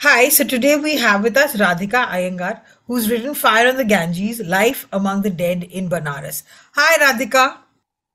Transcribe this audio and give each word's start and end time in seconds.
Hi, 0.00 0.28
so 0.28 0.44
today 0.44 0.76
we 0.76 0.96
have 0.98 1.22
with 1.22 1.38
us 1.38 1.56
Radhika 1.56 2.06
Iyengar, 2.08 2.60
who's 2.86 3.10
written 3.10 3.34
Fire 3.34 3.66
on 3.66 3.78
the 3.78 3.84
Ganges 3.84 4.40
Life 4.40 4.86
Among 4.92 5.22
the 5.22 5.30
Dead 5.30 5.64
in 5.64 5.88
Banaras. 5.88 6.42
Hi, 6.74 6.98
Radhika. 6.98 7.56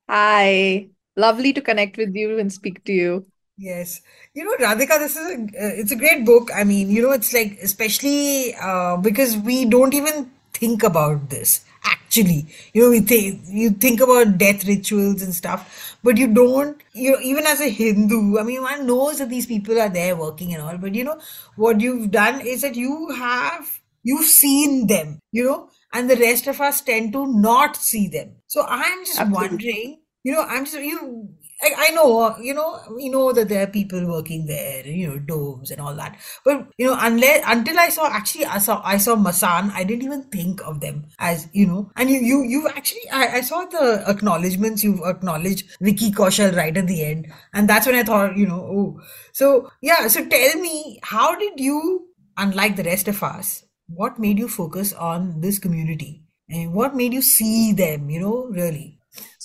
Hi. 0.08 0.90
Lovely 1.16 1.54
to 1.54 1.60
connect 1.62 1.98
with 1.98 2.16
you 2.16 2.38
and 2.38 2.54
speak 2.54 2.84
to 2.84 2.94
you. 2.94 3.26
Yes. 3.58 4.02
You 4.36 4.46
know, 4.46 4.56
Radhika, 4.58 5.00
this 5.00 5.16
is 5.16 5.26
a, 5.26 5.34
uh, 5.34 5.74
it's 5.82 5.92
a 5.92 5.96
great 5.96 6.24
book. 6.24 6.52
I 6.56 6.64
mean, 6.64 6.92
you 6.92 7.02
know, 7.02 7.14
it's 7.14 7.34
like, 7.34 7.58
especially 7.64 8.54
uh, 8.62 8.98
because 8.98 9.38
we 9.38 9.66
don't 9.66 9.96
even 9.96 10.30
think 10.64 10.84
about 10.84 11.30
this 11.30 11.66
actually 11.84 12.46
you 12.74 12.84
know 12.84 12.90
we 12.90 13.00
think 13.00 13.42
you 13.48 13.70
think 13.86 14.02
about 14.02 14.38
death 14.38 14.66
rituals 14.68 15.22
and 15.22 15.34
stuff 15.34 15.98
but 16.04 16.18
you 16.18 16.28
don't 16.28 16.82
you 16.94 17.12
know, 17.12 17.20
even 17.22 17.46
as 17.46 17.62
a 17.62 17.70
hindu 17.70 18.38
i 18.38 18.44
mean 18.44 18.62
one 18.62 18.86
knows 18.86 19.20
that 19.20 19.30
these 19.30 19.46
people 19.46 19.80
are 19.80 19.90
there 19.90 20.16
working 20.16 20.54
and 20.54 20.62
all 20.62 20.78
but 20.78 20.94
you 20.94 21.04
know 21.04 21.20
what 21.56 21.80
you've 21.80 22.12
done 22.12 22.42
is 22.42 22.62
that 22.62 22.76
you 22.76 23.10
have 23.10 23.80
you've 24.04 24.26
seen 24.26 24.88
them 24.88 25.20
you 25.32 25.44
know 25.44 25.70
and 25.94 26.10
the 26.10 26.18
rest 26.18 26.48
of 26.48 26.62
us 26.62 26.82
tend 26.82 27.12
to 27.14 27.26
not 27.28 27.76
see 27.76 28.08
them 28.08 28.32
so 28.48 28.66
i'm 28.68 29.06
just 29.06 29.20
Absolutely. 29.20 29.48
wondering 29.48 30.00
you 30.24 30.34
know 30.34 30.46
i'm 30.48 30.66
just 30.66 30.78
you 30.80 31.30
I, 31.64 31.74
I 31.78 31.92
know, 31.92 32.36
you 32.38 32.54
know, 32.56 32.82
we 32.96 33.10
know 33.10 33.32
that 33.34 33.48
there 33.50 33.64
are 33.64 33.72
people 33.72 34.08
working 34.08 34.48
there, 34.48 34.86
you 34.86 35.08
know, 35.08 35.20
Doms 35.20 35.70
and 35.70 35.80
all 35.80 35.94
that. 35.96 36.18
But 36.44 36.68
you 36.78 36.88
know, 36.88 36.98
unless 37.00 37.44
until 37.46 37.78
I 37.80 37.90
saw 37.90 38.08
actually 38.08 38.46
I 38.46 38.58
saw 38.58 38.82
I 38.84 38.98
saw 38.98 39.16
Masan, 39.16 39.72
I 39.72 39.84
didn't 39.84 40.04
even 40.04 40.24
think 40.24 40.62
of 40.62 40.80
them 40.82 41.06
as 41.20 41.48
you 41.54 41.68
know. 41.68 41.92
And 41.96 42.10
you 42.10 42.20
you 42.20 42.44
you 42.44 42.68
actually 42.70 43.08
I, 43.12 43.38
I 43.38 43.42
saw 43.42 43.66
the 43.66 44.04
acknowledgements 44.08 44.84
you've 44.84 45.02
acknowledged 45.06 45.78
Vicky 45.82 46.12
Kaushal 46.12 46.56
right 46.56 46.76
at 46.76 46.88
the 46.88 47.04
end, 47.04 47.32
and 47.54 47.70
that's 47.70 47.86
when 47.86 47.96
I 47.96 48.04
thought, 48.04 48.38
you 48.38 48.48
know, 48.48 48.62
oh, 48.62 49.02
so 49.32 49.70
yeah. 49.82 50.08
So 50.08 50.26
tell 50.28 50.56
me, 50.56 51.00
how 51.04 51.36
did 51.36 51.60
you, 51.60 52.08
unlike 52.38 52.76
the 52.76 52.84
rest 52.84 53.08
of 53.08 53.22
us, 53.24 53.64
what 53.88 54.20
made 54.20 54.40
you 54.40 54.48
focus 54.48 54.94
on 54.94 55.42
this 55.42 55.60
community, 55.60 56.24
and 56.50 56.74
what 56.74 56.96
made 56.96 57.14
you 57.14 57.22
see 57.22 57.74
them? 57.74 58.10
You 58.10 58.20
know, 58.22 58.46
really. 58.50 59.01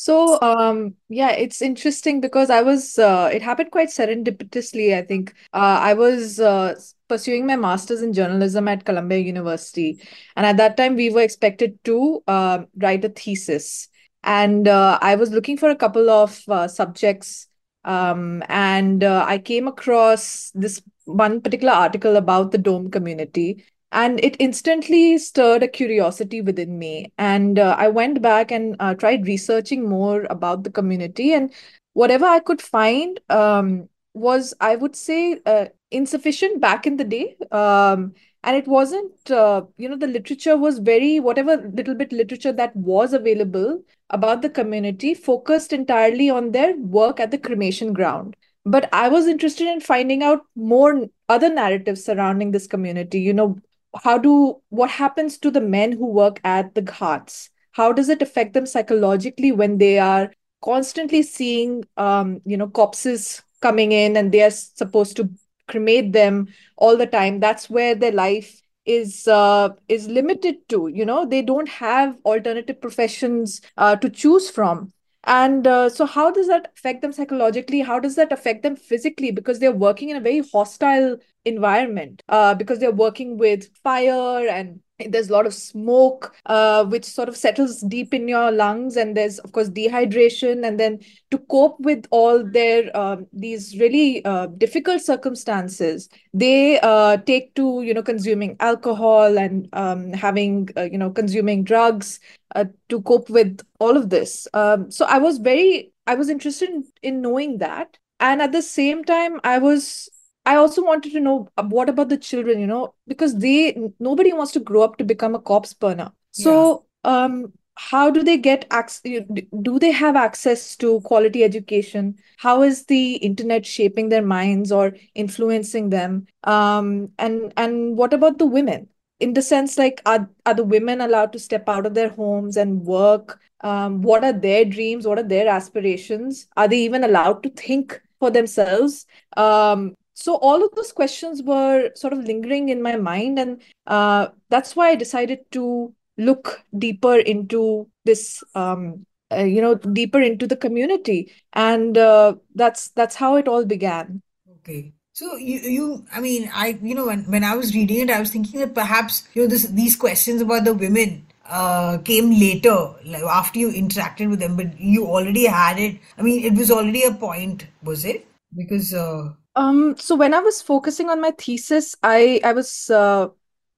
So, 0.07 0.41
um, 0.41 0.95
yeah, 1.09 1.33
it's 1.33 1.61
interesting 1.61 2.21
because 2.21 2.49
I 2.49 2.62
was, 2.62 2.97
uh, 2.97 3.29
it 3.33 3.43
happened 3.43 3.73
quite 3.73 3.89
serendipitously, 3.89 4.97
I 4.97 5.03
think. 5.03 5.35
Uh, 5.53 5.81
I 5.83 5.95
was 5.95 6.39
uh, 6.39 6.77
pursuing 7.09 7.45
my 7.45 7.57
master's 7.57 8.03
in 8.03 8.12
journalism 8.12 8.69
at 8.69 8.84
Columbia 8.84 9.19
University. 9.19 10.01
And 10.37 10.47
at 10.47 10.59
that 10.59 10.77
time, 10.77 10.95
we 10.95 11.11
were 11.11 11.23
expected 11.23 11.83
to 11.87 12.23
uh, 12.29 12.67
write 12.77 13.05
a 13.05 13.09
thesis. 13.09 13.89
And 14.23 14.69
uh, 14.69 15.01
I 15.03 15.17
was 15.17 15.33
looking 15.33 15.57
for 15.57 15.71
a 15.71 15.75
couple 15.75 16.09
of 16.09 16.41
uh, 16.47 16.69
subjects. 16.69 17.49
Um, 17.84 18.45
and 18.49 19.03
uh, 19.03 19.25
I 19.27 19.39
came 19.39 19.67
across 19.67 20.53
this 20.55 20.83
one 21.07 21.41
particular 21.41 21.73
article 21.73 22.15
about 22.15 22.53
the 22.53 22.59
Dom 22.59 22.93
community 22.93 23.65
and 23.92 24.23
it 24.25 24.37
instantly 24.39 25.19
stirred 25.19 25.62
a 25.62 25.69
curiosity 25.69 26.41
within 26.41 26.79
me. 26.79 27.12
And 27.19 27.59
uh, 27.59 27.77
i 27.79 27.89
went 27.89 28.23
back 28.23 28.51
and 28.51 28.77
uh, 28.81 28.95
tried 28.95 29.27
researching 29.27 29.89
more 29.89 30.27
about 30.31 30.65
the 30.65 30.70
community. 30.70 31.33
And 31.33 31.53
whatever 31.95 32.27
i 32.27 32.41
could 32.41 32.61
find 32.62 33.20
um, 33.31 33.89
was 34.15 34.55
i 34.61 34.77
would 34.77 34.97
say 34.97 35.39
uh, 35.47 35.67
insufficient 35.91 36.61
back 36.61 36.87
in 36.87 36.97
the 36.97 37.05
day. 37.05 37.37
Um, 37.50 38.15
and 38.43 38.56
it 38.56 38.69
wasn't 38.69 39.31
uh, 39.31 39.62
you 39.77 39.89
know 39.89 39.97
the 39.97 40.06
literature 40.06 40.56
was 40.56 40.78
very 40.78 41.21
whatever 41.21 41.56
little 41.56 41.94
bit 41.94 42.12
literature 42.12 42.53
that 42.53 42.75
was 42.77 43.12
available 43.12 43.83
about 44.10 44.43
the 44.43 44.50
community 44.50 45.15
focused 45.15 45.72
entirely 45.72 46.31
on 46.31 46.53
their 46.53 46.77
work 46.77 47.19
at 47.21 47.31
the 47.31 47.39
cremation 47.39 47.93
ground. 47.93 48.37
But 48.65 48.89
i 48.93 49.09
was 49.09 49.27
interested 49.27 49.69
in 49.69 49.81
finding 49.81 50.22
out 50.22 50.41
more 50.55 51.06
other 51.28 51.49
narratives 51.53 52.05
surrounding 52.05 52.50
this 52.53 52.66
community 52.66 53.21
you 53.21 53.33
know 53.33 53.56
how 54.02 54.19
do 54.19 54.60
what 54.69 54.91
happens 54.91 55.38
to 55.38 55.50
the 55.50 55.60
men 55.60 55.92
who 55.92 56.06
work 56.06 56.41
at 56.44 56.74
the 56.74 56.82
ghats? 56.82 57.50
How 57.72 57.92
does 57.92 58.08
it 58.08 58.22
affect 58.22 58.54
them 58.54 58.66
psychologically 58.66 59.52
when 59.52 59.78
they 59.78 59.98
are 59.98 60.32
constantly 60.62 61.22
seeing 61.22 61.84
um, 61.97 62.41
you 62.44 62.56
know 62.56 62.69
corpses 62.69 63.42
coming 63.60 63.92
in 63.92 64.16
and 64.16 64.32
they 64.32 64.42
are 64.42 64.50
supposed 64.50 65.16
to 65.16 65.30
cremate 65.69 66.12
them 66.12 66.48
all 66.76 66.97
the 66.97 67.06
time? 67.06 67.41
That's 67.41 67.70
where 67.70 67.94
their 67.94 68.12
life 68.12 68.60
is 68.84 69.26
uh, 69.28 69.70
is 69.88 70.08
limited 70.08 70.68
to 70.70 70.88
you 70.88 71.04
know? 71.04 71.26
They 71.26 71.42
don't 71.42 71.68
have 71.68 72.16
alternative 72.24 72.80
professions 72.80 73.60
uh, 73.76 73.97
to 73.97 74.10
choose 74.10 74.50
from 74.50 74.92
and 75.26 75.66
uh, 75.66 75.88
so 75.88 76.06
how 76.06 76.31
does 76.31 76.47
that 76.48 76.72
affect 76.76 77.03
them 77.03 77.12
psychologically? 77.12 77.81
How 77.81 77.98
does 77.98 78.14
that 78.16 78.32
affect 78.32 78.62
them 78.62 78.76
physically? 78.76 79.31
Because 79.32 79.59
they're 79.59 79.72
working 79.72 80.10
in 80.10 80.16
a 80.16 80.20
very 80.20 80.41
hostile 80.53 81.19
environment 81.44 82.22
uh, 82.28 82.54
because 82.54 82.78
they're 82.78 82.92
working 82.92 83.36
with 83.36 83.69
fire 83.82 84.47
and 84.48 84.81
there's 84.99 85.29
a 85.29 85.33
lot 85.33 85.47
of 85.47 85.55
smoke 85.55 86.34
uh, 86.47 86.84
which 86.84 87.05
sort 87.05 87.29
of 87.29 87.37
settles 87.37 87.81
deep 87.83 88.15
in 88.15 88.29
your 88.29 88.51
lungs. 88.51 88.97
And 88.97 89.17
there's 89.17 89.39
of 89.41 89.53
course 89.53 89.69
dehydration. 89.69 90.67
And 90.67 90.81
then 90.81 91.01
to 91.31 91.39
cope 91.39 91.79
with 91.81 92.07
all 92.11 92.43
their 92.45 92.91
uh, 92.95 93.17
these 93.33 93.79
really 93.79 94.25
uh, 94.25 94.47
difficult 94.47 95.03
circumstances 95.03 96.09
they 96.33 96.79
uh, 96.81 97.17
take 97.19 97.55
to 97.55 97.83
you 97.83 97.95
know 97.95 98.03
consuming 98.03 98.57
alcohol 98.61 99.39
and 99.39 99.69
um, 99.73 100.12
having 100.12 100.69
uh, 100.77 100.83
you 100.83 100.99
know 100.99 101.11
consuming 101.11 101.65
drugs 101.65 102.21
uh, 102.55 102.65
to 102.89 103.01
cope 103.03 103.31
with 103.31 103.61
all 103.81 103.97
of 103.97 104.11
this. 104.11 104.47
Um, 104.55 104.91
so 104.91 105.05
i 105.07 105.19
was 105.19 105.39
very 105.39 105.93
i 106.07 106.15
was 106.15 106.28
interested 106.28 106.71
in, 106.71 106.84
in 107.03 107.21
knowing 107.23 107.59
that. 107.59 107.99
And 108.19 108.41
at 108.41 108.53
the 108.53 108.63
same 108.63 109.05
time 109.05 109.41
i 109.45 109.59
was 109.59 110.09
I 110.47 110.55
also 110.55 110.83
wanted 110.83 111.12
to 111.12 111.21
know 111.21 111.49
uh, 111.57 111.65
what 111.65 111.89
about 111.89 112.09
the 112.09 112.17
children, 112.17 112.61
you 112.61 112.67
know, 112.69 112.95
because 113.09 113.37
they 113.37 113.77
nobody 113.99 114.33
wants 114.33 114.53
to 114.53 114.61
grow 114.61 114.83
up 114.83 114.97
to 114.99 115.05
become 115.05 115.34
a 115.34 115.41
corpse 115.41 115.75
burner. 115.75 116.12
So, 116.31 116.87
yeah. 117.05 117.25
um, 117.25 117.53
how 117.75 118.11
do 118.11 118.23
they 118.23 118.39
get 118.39 118.65
access? 118.71 119.23
Do 119.61 119.79
they 119.79 119.91
have 119.91 120.15
access 120.15 120.77
to 120.77 121.01
quality 121.01 121.43
education? 121.43 122.17
How 122.39 122.62
is 122.62 122.87
the 122.87 123.15
internet 123.17 123.67
shaping 123.67 124.09
their 124.09 124.25
minds 124.25 124.71
or 124.71 124.97
influencing 125.15 125.91
them? 125.91 126.27
Um, 126.45 127.11
and 127.19 127.53
and 127.57 127.97
what 127.97 128.15
about 128.15 128.39
the 128.39 128.47
women? 128.47 128.89
In 129.19 129.34
the 129.34 129.43
sense, 129.43 129.77
like, 129.77 130.01
are 130.07 130.31
are 130.47 130.55
the 130.55 130.65
women 130.65 131.01
allowed 131.01 131.33
to 131.33 131.39
step 131.39 131.69
out 131.69 131.87
of 131.87 131.95
their 131.95 132.11
homes 132.11 132.57
and 132.57 132.83
work? 132.83 133.41
Um, 133.63 134.03
what 134.03 134.23
are 134.23 134.33
their 134.33 134.65
dreams? 134.65 135.07
What 135.07 135.19
are 135.19 135.28
their 135.28 135.49
aspirations? 135.49 136.47
Are 136.57 136.69
they 136.69 136.78
even 136.78 137.03
allowed 137.03 137.43
to 137.43 137.51
think 137.51 138.01
for 138.21 138.31
themselves? 138.31 139.07
Um, 139.37 139.97
so 140.19 140.37
all 140.37 140.65
of 140.65 140.71
those 140.75 140.93
questions 140.93 141.43
were 141.43 141.91
sort 141.94 142.12
of 142.12 142.25
lingering 142.25 142.71
in 142.71 142.82
my 142.82 142.97
mind 142.97 143.38
and 143.38 143.60
uh, 143.87 144.28
that's 144.49 144.75
why 144.75 144.88
i 144.91 144.94
decided 144.94 145.41
to 145.50 145.93
look 146.19 146.62
deeper 146.78 147.16
into 147.16 147.87
this 148.04 148.43
um, 148.54 149.06
uh, 149.32 149.43
you 149.43 149.60
know 149.60 149.75
deeper 149.75 150.21
into 150.21 150.47
the 150.47 150.56
community. 150.56 151.32
And 151.53 151.99
uh, 151.99 152.37
that's 152.54 152.88
that's 152.91 153.16
how 153.16 153.37
it 153.37 153.49
all 153.49 153.65
began. 153.65 154.22
Okay. 154.60 154.93
So 155.12 155.37
you, 155.37 155.60
you 155.60 156.06
i 156.12 156.21
mean 156.21 156.50
i 156.53 156.78
you 156.83 156.94
know 156.94 157.06
when, 157.06 157.25
when 157.31 157.43
i 157.43 157.56
was 157.56 157.75
reading 157.75 158.00
it 158.00 158.10
i 158.10 158.21
was 158.21 158.31
thinking 158.31 158.60
that 158.60 158.75
perhaps 158.75 159.27
you 159.33 159.41
know 159.41 159.48
this, 159.48 159.66
these 159.69 159.97
questions 159.97 160.43
about 160.43 160.65
the 160.65 160.75
women 160.75 161.25
uh, 161.48 161.97
came 162.04 162.28
later 162.38 162.93
like 163.06 163.22
after 163.22 163.59
you 163.59 163.71
interacted 163.71 164.28
with 164.28 164.41
them 164.41 164.56
but 164.56 164.78
you 164.78 165.07
already 165.07 165.47
had 165.47 165.78
it. 165.78 165.97
I 166.18 166.22
mean 166.22 166.45
it 166.45 166.53
was 166.53 166.71
already 166.71 167.04
a 167.04 167.15
point 167.15 167.66
was 167.83 168.04
it? 168.04 168.27
Because 168.54 168.92
uh, 168.92 169.33
um, 169.56 169.97
so 169.97 170.14
when 170.14 170.34
I 170.34 170.41
was 170.41 170.62
focusing 170.62 171.08
on 171.08 171.20
my 171.20 171.32
thesis, 171.32 171.97
I 172.03 172.41
I 172.44 172.53
was 172.53 172.91
uh, 172.91 173.28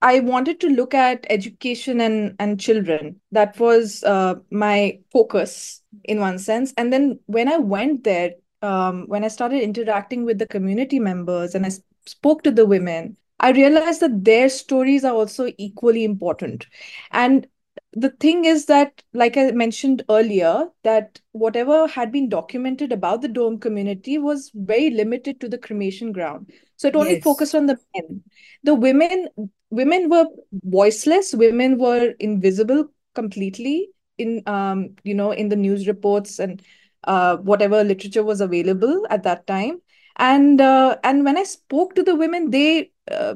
I 0.02 0.20
wanted 0.20 0.60
to 0.60 0.68
look 0.68 0.94
at 0.94 1.26
education 1.30 2.00
and 2.00 2.34
and 2.38 2.60
children. 2.60 3.20
That 3.32 3.58
was 3.58 4.02
uh, 4.04 4.36
my 4.50 5.00
focus 5.12 5.82
in 6.04 6.20
one 6.20 6.38
sense. 6.38 6.74
And 6.76 6.92
then 6.92 7.20
when 7.26 7.48
I 7.48 7.58
went 7.58 8.04
there, 8.04 8.32
um, 8.62 9.04
when 9.06 9.24
I 9.24 9.28
started 9.28 9.62
interacting 9.62 10.24
with 10.24 10.38
the 10.38 10.46
community 10.46 10.98
members 10.98 11.54
and 11.54 11.64
I 11.64 11.70
spoke 12.06 12.42
to 12.42 12.50
the 12.50 12.66
women, 12.66 13.16
I 13.40 13.52
realized 13.52 14.00
that 14.00 14.24
their 14.24 14.48
stories 14.48 15.04
are 15.04 15.14
also 15.14 15.52
equally 15.58 16.04
important. 16.04 16.66
And 17.12 17.46
the 17.92 18.10
thing 18.10 18.44
is 18.44 18.66
that, 18.66 19.02
like 19.12 19.36
I 19.36 19.50
mentioned 19.50 20.04
earlier, 20.08 20.66
that 20.84 21.20
whatever 21.32 21.86
had 21.86 22.12
been 22.12 22.28
documented 22.28 22.92
about 22.92 23.22
the 23.22 23.28
Dom 23.28 23.58
community 23.58 24.18
was 24.18 24.50
very 24.54 24.90
limited 24.90 25.40
to 25.40 25.48
the 25.48 25.58
cremation 25.58 26.12
ground. 26.12 26.52
So 26.76 26.88
it 26.88 26.96
only 26.96 27.14
yes. 27.14 27.24
focused 27.24 27.54
on 27.54 27.66
the 27.66 27.78
men. 27.94 28.22
The 28.62 28.74
women, 28.74 29.28
women 29.70 30.08
were 30.08 30.26
voiceless. 30.52 31.34
Women 31.34 31.78
were 31.78 32.14
invisible 32.18 32.88
completely. 33.14 33.88
in 34.18 34.42
um, 34.46 34.96
you 35.04 35.14
know, 35.14 35.30
in 35.30 35.48
the 35.48 35.56
news 35.56 35.86
reports 35.86 36.38
and 36.38 36.62
uh, 37.04 37.36
whatever 37.36 37.82
literature 37.84 38.22
was 38.22 38.40
available 38.40 39.06
at 39.10 39.22
that 39.22 39.46
time. 39.46 39.80
And 40.16 40.60
uh, 40.60 40.98
and 41.04 41.24
when 41.24 41.38
I 41.38 41.44
spoke 41.44 41.94
to 41.94 42.02
the 42.02 42.16
women, 42.16 42.50
they 42.50 42.90
uh, 43.10 43.34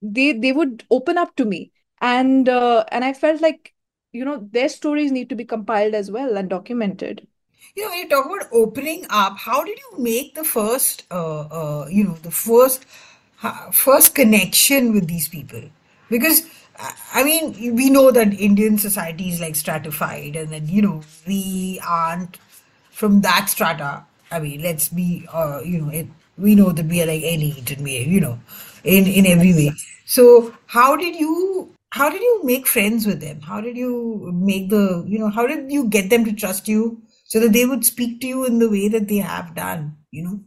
they 0.00 0.32
they 0.32 0.52
would 0.52 0.84
open 0.90 1.18
up 1.18 1.36
to 1.36 1.44
me, 1.44 1.72
and 2.00 2.48
uh, 2.48 2.84
and 2.90 3.04
I 3.04 3.12
felt 3.12 3.42
like 3.42 3.71
you 4.12 4.24
know 4.24 4.48
their 4.52 4.68
stories 4.68 5.12
need 5.12 5.28
to 5.30 5.34
be 5.36 5.44
compiled 5.44 5.94
as 5.94 6.10
well 6.10 6.36
and 6.36 6.48
documented. 6.50 7.26
You 7.74 7.84
know, 7.84 7.90
when 7.90 7.98
you 8.00 8.08
talk 8.08 8.26
about 8.26 8.48
opening 8.52 9.06
up, 9.08 9.38
how 9.38 9.64
did 9.64 9.78
you 9.78 9.98
make 9.98 10.34
the 10.34 10.44
first, 10.44 11.04
uh, 11.10 11.40
uh, 11.40 11.86
you 11.90 12.04
know, 12.04 12.14
the 12.14 12.30
first, 12.30 12.84
ha- 13.36 13.70
first 13.72 14.14
connection 14.14 14.92
with 14.92 15.06
these 15.08 15.28
people? 15.28 15.62
Because, 16.10 16.42
I 16.78 16.92
I 17.14 17.24
mean, 17.24 17.74
we 17.74 17.88
know 17.90 18.10
that 18.10 18.34
Indian 18.34 18.76
society 18.78 19.28
is 19.30 19.40
like 19.40 19.56
stratified, 19.56 20.36
and 20.36 20.50
then, 20.52 20.68
you 20.68 20.82
know, 20.82 21.02
we 21.26 21.80
aren't 21.86 22.36
from 22.90 23.20
that 23.22 23.48
strata. 23.48 24.04
I 24.30 24.40
mean, 24.40 24.62
let's 24.62 24.88
be, 24.88 25.26
uh, 25.32 25.60
you 25.64 25.80
know, 25.80 25.88
it, 25.90 26.06
we 26.36 26.54
know 26.54 26.72
that 26.72 26.86
we 26.86 27.02
are 27.02 27.06
like 27.06 27.22
elite 27.22 27.70
and 27.70 27.84
we, 27.84 27.98
you 28.00 28.20
know, 28.20 28.38
in 28.84 29.06
in 29.06 29.26
every 29.26 29.52
way. 29.54 29.72
So, 30.04 30.54
how 30.66 30.96
did 30.96 31.14
you? 31.16 31.74
How 31.92 32.10
did 32.10 32.22
you 32.22 32.40
make 32.44 32.66
friends 32.66 33.06
with 33.06 33.20
them? 33.20 33.40
How 33.40 33.60
did 33.60 33.76
you 33.76 34.30
make 34.34 34.70
the, 34.70 35.04
you 35.06 35.18
know, 35.18 35.30
how 35.30 35.46
did 35.46 35.70
you 35.70 35.88
get 35.88 36.10
them 36.10 36.24
to 36.24 36.32
trust 36.32 36.68
you? 36.68 37.02
so 37.32 37.40
that 37.40 37.54
they 37.54 37.64
would 37.64 37.82
speak 37.82 38.20
to 38.20 38.26
you 38.26 38.44
in 38.44 38.58
the 38.58 38.68
way 38.68 38.88
that 38.88 39.08
they 39.08 39.16
have 39.16 39.54
done, 39.54 39.96
you 40.10 40.22
know? 40.22 40.40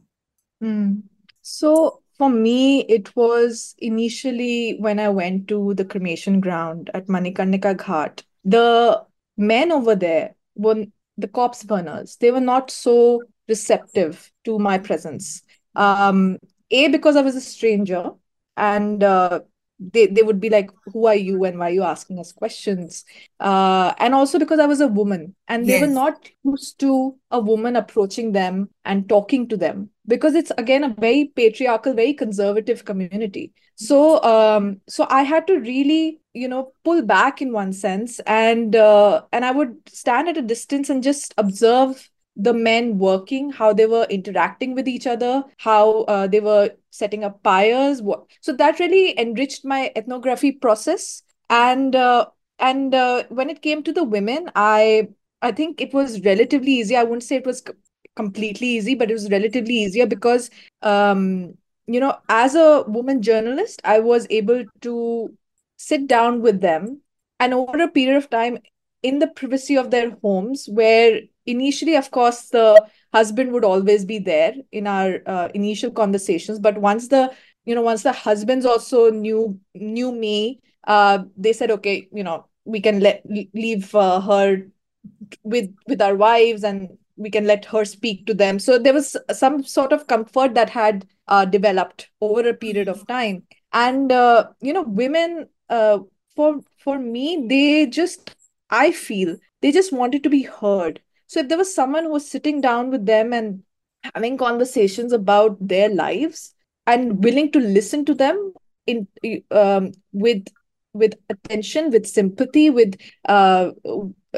Hmm. 0.61 0.99
So 1.41 2.03
for 2.15 2.29
me, 2.29 2.81
it 2.81 3.15
was 3.15 3.73
initially 3.79 4.77
when 4.77 4.99
I 4.99 5.09
went 5.09 5.47
to 5.47 5.73
the 5.73 5.83
cremation 5.83 6.39
ground 6.41 6.91
at 6.93 7.07
Manikarnika 7.07 7.75
Ghat. 7.75 8.21
The 8.43 9.03
men 9.35 9.71
over 9.71 9.95
there 9.95 10.35
were 10.53 10.85
the 11.17 11.27
corpse 11.27 11.63
burners. 11.63 12.17
They 12.17 12.29
were 12.29 12.39
not 12.39 12.69
so 12.69 13.23
receptive 13.49 14.31
to 14.43 14.59
my 14.59 14.77
presence. 14.77 15.41
Um, 15.75 16.37
A, 16.69 16.87
because 16.89 17.15
I 17.15 17.23
was 17.23 17.35
a 17.35 17.41
stranger, 17.41 18.11
and 18.55 19.03
uh, 19.03 19.39
they 19.79 20.07
they 20.07 20.23
would 20.23 20.39
be 20.39 20.49
like, 20.49 20.69
"Who 20.93 21.05
are 21.07 21.15
you 21.15 21.43
and 21.43 21.59
why 21.59 21.69
are 21.69 21.73
you 21.73 21.83
asking 21.83 22.19
us 22.19 22.31
questions?" 22.31 23.03
Uh, 23.39 23.93
and 23.99 24.13
also 24.13 24.39
because 24.39 24.59
I 24.59 24.65
was 24.65 24.81
a 24.81 24.87
woman, 24.87 25.35
and 25.47 25.67
they 25.67 25.79
were 25.79 25.87
not 25.87 26.29
used 26.43 26.79
to 26.79 27.15
a 27.31 27.39
woman 27.39 27.75
approaching 27.75 28.31
them 28.31 28.69
and 28.85 29.07
talking 29.09 29.47
to 29.49 29.57
them 29.57 29.89
because 30.07 30.35
it's 30.35 30.51
again 30.57 30.83
a 30.83 30.89
very 30.89 31.31
patriarchal, 31.35 31.93
very 31.93 32.13
conservative 32.13 32.85
community. 32.85 33.53
So 33.75 34.23
um, 34.23 34.81
so 34.87 35.05
I 35.09 35.23
had 35.23 35.47
to 35.47 35.59
really, 35.59 36.21
you 36.33 36.47
know, 36.47 36.71
pull 36.83 37.01
back 37.01 37.41
in 37.41 37.51
one 37.51 37.73
sense, 37.73 38.19
and 38.21 38.75
uh, 38.75 39.23
and 39.31 39.43
I 39.43 39.51
would 39.51 39.77
stand 39.89 40.29
at 40.29 40.37
a 40.37 40.41
distance 40.41 40.89
and 40.89 41.03
just 41.03 41.33
observe 41.37 42.09
the 42.35 42.53
men 42.53 42.97
working, 42.97 43.51
how 43.51 43.73
they 43.73 43.85
were 43.85 44.05
interacting 44.09 44.75
with 44.75 44.87
each 44.87 45.07
other, 45.07 45.43
how 45.57 46.01
uh, 46.03 46.27
they 46.27 46.39
were 46.39 46.71
setting 46.91 47.23
up 47.23 47.41
pyres. 47.43 48.01
What... 48.01 48.25
So 48.41 48.53
that 48.53 48.79
really 48.79 49.17
enriched 49.19 49.65
my 49.65 49.91
ethnography 49.95 50.51
process. 50.51 51.23
And 51.49 51.95
uh, 51.95 52.27
and 52.59 52.93
uh, 52.95 53.23
when 53.29 53.49
it 53.49 53.61
came 53.61 53.83
to 53.83 53.93
the 53.93 54.03
women, 54.03 54.49
I 54.55 55.09
I 55.41 55.51
think 55.51 55.79
it 55.79 55.93
was 55.93 56.23
relatively 56.23 56.71
easy. 56.73 56.95
I 56.95 57.03
wouldn't 57.03 57.23
say 57.23 57.35
it 57.35 57.45
was 57.45 57.59
c- 57.59 57.73
completely 58.15 58.67
easy, 58.67 58.95
but 58.95 59.09
it 59.09 59.13
was 59.13 59.29
relatively 59.29 59.75
easier 59.75 60.05
because 60.05 60.49
um, 60.81 61.53
you 61.87 61.99
know, 61.99 62.17
as 62.29 62.55
a 62.55 62.83
woman 62.87 63.21
journalist, 63.21 63.81
I 63.83 63.99
was 63.99 64.25
able 64.29 64.65
to 64.81 65.37
sit 65.77 66.07
down 66.07 66.41
with 66.41 66.61
them 66.61 67.01
and 67.39 67.53
over 67.53 67.81
a 67.81 67.87
period 67.87 68.17
of 68.17 68.29
time 68.29 68.57
in 69.03 69.19
the 69.19 69.27
privacy 69.27 69.77
of 69.77 69.91
their 69.91 70.17
homes 70.23 70.67
where 70.67 71.21
initially 71.45 71.95
of 71.95 72.11
course 72.11 72.49
the 72.49 72.85
husband 73.13 73.51
would 73.51 73.63
always 73.63 74.05
be 74.05 74.19
there 74.19 74.53
in 74.71 74.87
our 74.87 75.19
uh, 75.25 75.49
initial 75.53 75.91
conversations 75.91 76.59
but 76.59 76.77
once 76.77 77.07
the 77.09 77.31
you 77.65 77.75
know 77.75 77.81
once 77.81 78.03
the 78.03 78.11
husbands 78.11 78.65
also 78.65 79.09
knew 79.09 79.59
knew 79.73 80.11
me 80.11 80.59
uh, 80.87 81.19
they 81.37 81.53
said 81.53 81.71
okay 81.71 82.07
you 82.11 82.23
know 82.23 82.45
we 82.65 82.81
can 82.81 82.99
let 82.99 83.23
leave 83.53 83.93
uh, 83.95 84.19
her 84.21 84.67
with 85.43 85.73
with 85.87 86.01
our 86.01 86.15
wives 86.15 86.63
and 86.63 86.89
we 87.17 87.29
can 87.29 87.45
let 87.45 87.63
her 87.65 87.85
speak 87.85 88.25
to 88.25 88.33
them. 88.33 88.59
So 88.59 88.77
there 88.77 88.93
was 88.93 89.15
some 89.31 89.63
sort 89.63 89.93
of 89.93 90.05
comfort 90.07 90.53
that 90.55 90.69
had 90.69 91.07
uh, 91.29 91.45
developed 91.45 92.09
over 92.19 92.49
a 92.49 92.53
period 92.53 92.89
of 92.89 93.07
time. 93.07 93.43
And 93.71 94.11
uh, 94.11 94.47
you 94.61 94.73
know 94.73 94.81
women 94.81 95.47
uh, 95.69 95.99
for 96.35 96.61
for 96.77 96.99
me 96.99 97.45
they 97.47 97.87
just 97.87 98.35
i 98.69 98.91
feel 98.91 99.37
they 99.61 99.71
just 99.71 99.93
wanted 99.93 100.23
to 100.23 100.29
be 100.29 100.43
heard 100.43 101.01
so 101.27 101.39
if 101.39 101.49
there 101.49 101.57
was 101.57 101.73
someone 101.73 102.03
who 102.05 102.11
was 102.11 102.29
sitting 102.29 102.61
down 102.61 102.89
with 102.89 103.05
them 103.05 103.33
and 103.33 103.63
having 104.13 104.37
conversations 104.37 105.11
about 105.11 105.57
their 105.59 105.89
lives 105.89 106.53
and 106.85 107.23
willing 107.23 107.51
to 107.51 107.59
listen 107.59 108.05
to 108.05 108.13
them 108.13 108.53
in 108.85 109.07
um, 109.51 109.91
with 110.11 110.45
with 110.93 111.15
attention 111.29 111.91
with 111.91 112.07
sympathy 112.07 112.69
with 112.69 112.95
uh, 113.27 113.71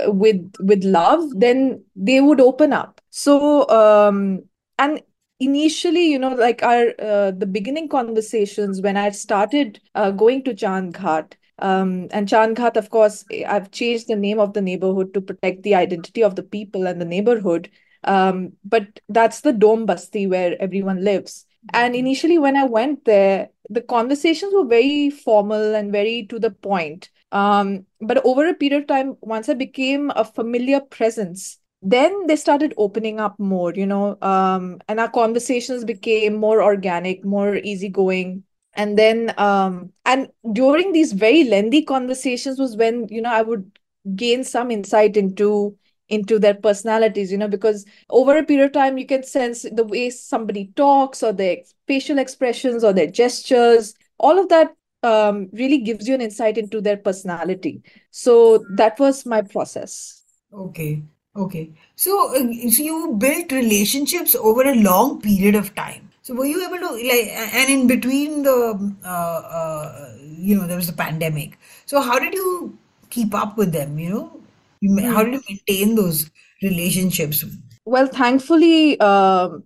with 0.08 0.54
with 0.60 0.84
love 0.84 1.22
then 1.36 1.84
they 1.96 2.22
would 2.22 2.40
open 2.42 2.74
up. 2.74 3.02
So 3.10 3.68
um 3.70 4.44
and 4.80 5.02
initially 5.40 6.08
you 6.12 6.20
know 6.20 6.34
like 6.34 6.64
our 6.64 6.94
uh, 7.00 7.32
the 7.32 7.46
beginning 7.46 7.88
conversations 7.88 8.82
when 8.82 8.98
i 8.98 9.10
started 9.12 9.80
uh, 9.94 10.10
going 10.10 10.44
to 10.44 10.54
chand 10.54 10.96
ghat 10.96 11.34
um, 11.60 12.08
and 12.12 12.28
Chand 12.28 12.60
of 12.60 12.90
course, 12.90 13.26
I've 13.48 13.72
changed 13.72 14.08
the 14.08 14.16
name 14.16 14.40
of 14.40 14.54
the 14.54 14.62
neighborhood 14.62 15.14
to 15.14 15.22
protect 15.22 15.64
the 15.64 15.76
identity 15.76 16.24
of 16.24 16.36
the 16.36 16.44
people 16.44 16.88
and 16.88 17.02
the 17.02 17.06
neighborhood. 17.06 17.70
Um, 18.04 18.54
but 18.64 19.00
that's 19.10 19.42
the 19.42 19.54
Dom 19.54 19.86
Basti 19.86 20.28
where 20.28 20.56
everyone 20.62 21.04
lives. 21.04 21.46
And 21.74 21.96
initially, 21.96 22.38
when 22.38 22.56
I 22.56 22.64
went 22.64 23.06
there, 23.06 23.50
the 23.70 23.82
conversations 23.82 24.54
were 24.54 24.66
very 24.66 25.10
formal 25.10 25.76
and 25.76 25.92
very 25.92 26.26
to 26.28 26.40
the 26.40 26.52
point. 26.52 27.10
Um, 27.32 27.86
but 28.00 28.24
over 28.26 28.48
a 28.48 28.54
period 28.54 28.84
of 28.84 28.88
time, 28.88 29.18
once 29.22 29.50
I 29.50 29.54
became 29.54 30.12
a 30.16 30.24
familiar 30.24 30.80
presence, 30.80 31.60
then 31.82 32.28
they 32.28 32.36
started 32.36 32.74
opening 32.78 33.20
up 33.20 33.38
more, 33.40 33.74
you 33.74 33.86
know, 33.86 34.18
um, 34.22 34.80
and 34.88 35.00
our 35.00 35.10
conversations 35.10 35.84
became 35.84 36.36
more 36.36 36.64
organic, 36.64 37.26
more 37.26 37.56
easygoing. 37.56 38.44
And 38.78 38.98
then, 38.98 39.34
um, 39.38 39.92
and 40.06 40.30
during 40.54 40.94
these 40.94 41.12
very 41.12 41.44
lengthy 41.44 41.82
conversations 41.82 42.60
was 42.60 42.78
when, 42.78 43.08
you 43.10 43.22
know, 43.22 43.32
I 43.32 43.42
would 43.42 43.80
gain 44.16 44.44
some 44.44 44.72
insight 44.72 45.18
into 45.18 45.76
into 46.10 46.40
their 46.40 46.54
personalities, 46.54 47.32
you 47.32 47.38
know, 47.38 47.50
because 47.50 47.86
over 48.10 48.38
a 48.38 48.44
period 48.44 48.68
of 48.68 48.72
time, 48.72 48.98
you 48.98 49.06
can 49.06 49.24
sense 49.24 49.64
the 49.64 49.84
way 49.84 50.10
somebody 50.10 50.72
talks 50.76 51.22
or 51.22 51.34
their 51.34 51.58
facial 51.86 52.18
expressions 52.18 52.84
or 52.84 52.94
their 52.94 53.08
gestures, 53.08 53.94
all 54.18 54.40
of 54.40 54.48
that 54.48 54.74
um, 55.04 55.50
really 55.52 55.80
gives 55.80 56.08
you 56.08 56.16
an 56.16 56.22
insight 56.22 56.58
into 56.58 56.80
their 56.80 56.98
personality. 56.98 57.82
So 58.12 58.64
that 58.76 59.00
was 59.00 59.26
my 59.26 59.42
process. 59.42 60.24
Okay, 60.54 61.04
okay. 61.36 61.74
So, 61.96 62.36
uh, 62.36 62.70
so 62.70 62.84
you 62.84 63.16
built 63.18 63.52
relationships 63.52 64.34
over 64.34 64.64
a 64.64 64.76
long 64.76 65.22
period 65.22 65.56
of 65.56 65.76
time. 65.76 66.07
So 66.28 66.34
were 66.36 66.46
you 66.46 66.62
able 66.66 66.80
to 66.80 66.92
like, 67.08 67.30
and 67.32 67.70
in 67.70 67.88
between 67.88 68.44
the, 68.44 68.94
uh, 69.06 69.08
uh, 69.08 70.16
you 70.20 70.58
know, 70.58 70.68
there 70.68 70.76
was 70.76 70.88
the 70.88 70.92
pandemic. 70.94 71.58
So 71.86 72.02
how 72.02 72.20
did 72.20 72.34
you 72.34 72.78
keep 73.10 73.34
up 73.34 73.58
with 73.58 73.72
them? 73.72 73.98
You 73.98 74.10
know, 74.10 74.42
you, 74.82 74.90
ma- 74.94 75.08
how 75.10 75.24
Hmm. 75.24 75.24
did 75.24 75.36
you 75.36 75.42
maintain 75.48 75.96
those 75.96 76.30
relationships? 76.62 77.46
Well, 77.86 78.08
thankfully, 78.08 79.00
um, 79.00 79.64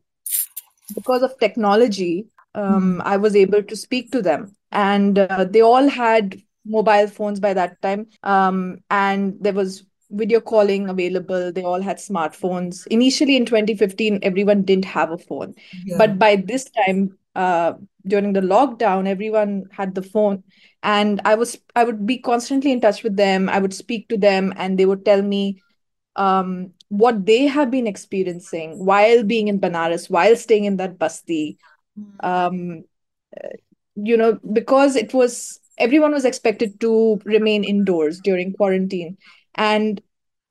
because 0.94 1.24
of 1.24 1.40
technology, 1.40 2.28
um, 2.54 3.02
I 3.06 3.18
was 3.18 3.36
able 3.36 3.64
to 3.64 3.76
speak 3.76 4.12
to 4.12 4.22
them, 4.22 4.56
and 4.72 5.18
uh, 5.18 5.46
they 5.46 5.62
all 5.62 5.88
had 5.88 6.42
mobile 6.66 7.08
phones 7.08 7.40
by 7.40 7.54
that 7.56 7.82
time. 7.82 8.08
Um, 8.24 8.80
and 8.92 9.38
there 9.42 9.54
was 9.54 9.84
video 10.12 10.40
calling 10.42 10.90
available. 10.90 11.52
They 11.52 11.64
all 11.64 11.82
had 11.82 11.98
smartphones. 11.98 12.88
Initially, 12.88 13.36
in 13.38 13.46
2015, 13.46 14.20
everyone 14.24 14.64
didn't 14.64 14.86
have 14.86 15.12
a 15.12 15.18
phone, 15.18 15.56
Yeah. 15.86 15.98
but 15.98 16.20
by 16.20 16.36
this 16.38 16.70
time, 16.70 17.18
uh, 17.36 17.74
during 18.06 18.34
the 18.34 18.42
lockdown, 18.42 19.08
everyone 19.08 19.66
had 19.72 19.96
the 19.96 20.02
phone, 20.04 20.44
and 20.84 21.22
I 21.26 21.36
was 21.36 21.58
I 21.76 21.84
would 21.84 22.06
be 22.06 22.18
constantly 22.18 22.72
in 22.72 22.82
touch 22.82 23.04
with 23.04 23.16
them. 23.16 23.50
I 23.50 23.60
would 23.60 23.74
speak 23.74 24.10
to 24.10 24.18
them, 24.18 24.54
and 24.58 24.78
they 24.78 24.86
would 24.86 25.06
tell 25.06 25.22
me 25.22 25.62
um, 26.16 26.72
what 26.90 27.26
they 27.26 27.48
have 27.48 27.72
been 27.72 27.88
experiencing 27.88 28.86
while 28.86 29.24
being 29.24 29.48
in 29.48 29.60
Banaras, 29.60 30.10
while 30.10 30.36
staying 30.36 30.66
in 30.66 30.78
that 30.78 31.00
basti. 31.00 31.58
Um, 32.22 32.84
you 33.96 34.18
know, 34.18 34.40
because 34.54 34.96
it 34.96 35.14
was 35.14 35.60
everyone 35.78 36.12
was 36.12 36.26
expected 36.26 36.80
to 36.82 37.20
remain 37.26 37.64
indoors 37.64 38.20
during 38.20 38.54
quarantine. 38.54 39.18
And 39.56 40.02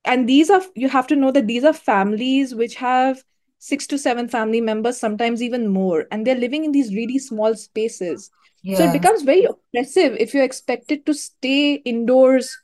and 0.04 0.28
these 0.28 0.50
are 0.50 0.62
you 0.74 0.88
have 0.88 1.06
to 1.08 1.16
know 1.16 1.30
that 1.32 1.46
these 1.46 1.64
are 1.64 1.72
families 1.72 2.54
which 2.54 2.76
have 2.76 3.22
six 3.58 3.86
to 3.88 3.98
seven 3.98 4.28
family 4.28 4.60
members, 4.60 4.98
sometimes 4.98 5.42
even 5.42 5.68
more, 5.68 6.06
and 6.10 6.26
they're 6.26 6.34
living 6.34 6.64
in 6.64 6.72
these 6.72 6.94
really 6.94 7.18
small 7.18 7.54
spaces. 7.54 8.30
So 8.72 8.84
it 8.84 8.92
becomes 8.92 9.22
very 9.22 9.44
oppressive 9.44 10.16
if 10.18 10.32
you're 10.32 10.44
expected 10.44 11.04
to 11.06 11.14
stay 11.14 11.74
indoors 11.74 12.56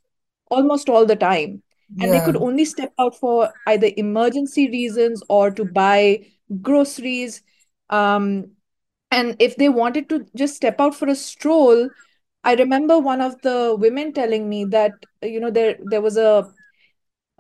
almost 0.50 0.88
all 0.88 1.07
the 1.07 1.16
time 1.16 1.62
and 2.00 2.12
they 2.12 2.21
could 2.21 2.37
only 2.37 2.64
step 2.64 2.93
out 2.99 3.16
for 3.19 3.52
either 3.66 3.90
emergency 3.97 4.69
reasons 4.71 5.23
or 5.28 5.50
to 5.50 5.64
buy 5.64 6.26
groceries. 6.62 7.43
Um, 7.90 8.52
and 9.11 9.37
if 9.38 9.57
they 9.57 9.69
wanted 9.69 10.09
to 10.11 10.26
just 10.37 10.57
step 10.57 10.81
out 10.81 10.95
for 10.95 11.09
a 11.09 11.14
stroll, 11.14 11.90
I 12.47 12.55
remember 12.55 12.99
one 12.99 13.21
of 13.23 13.43
the 13.43 13.76
women 13.79 14.15
telling 14.15 14.49
me 14.49 14.67
that, 14.67 15.07
you 15.23 15.41
know, 15.41 15.50
there 15.50 15.76
there 15.85 16.03
was 16.03 16.17
a 16.17 16.53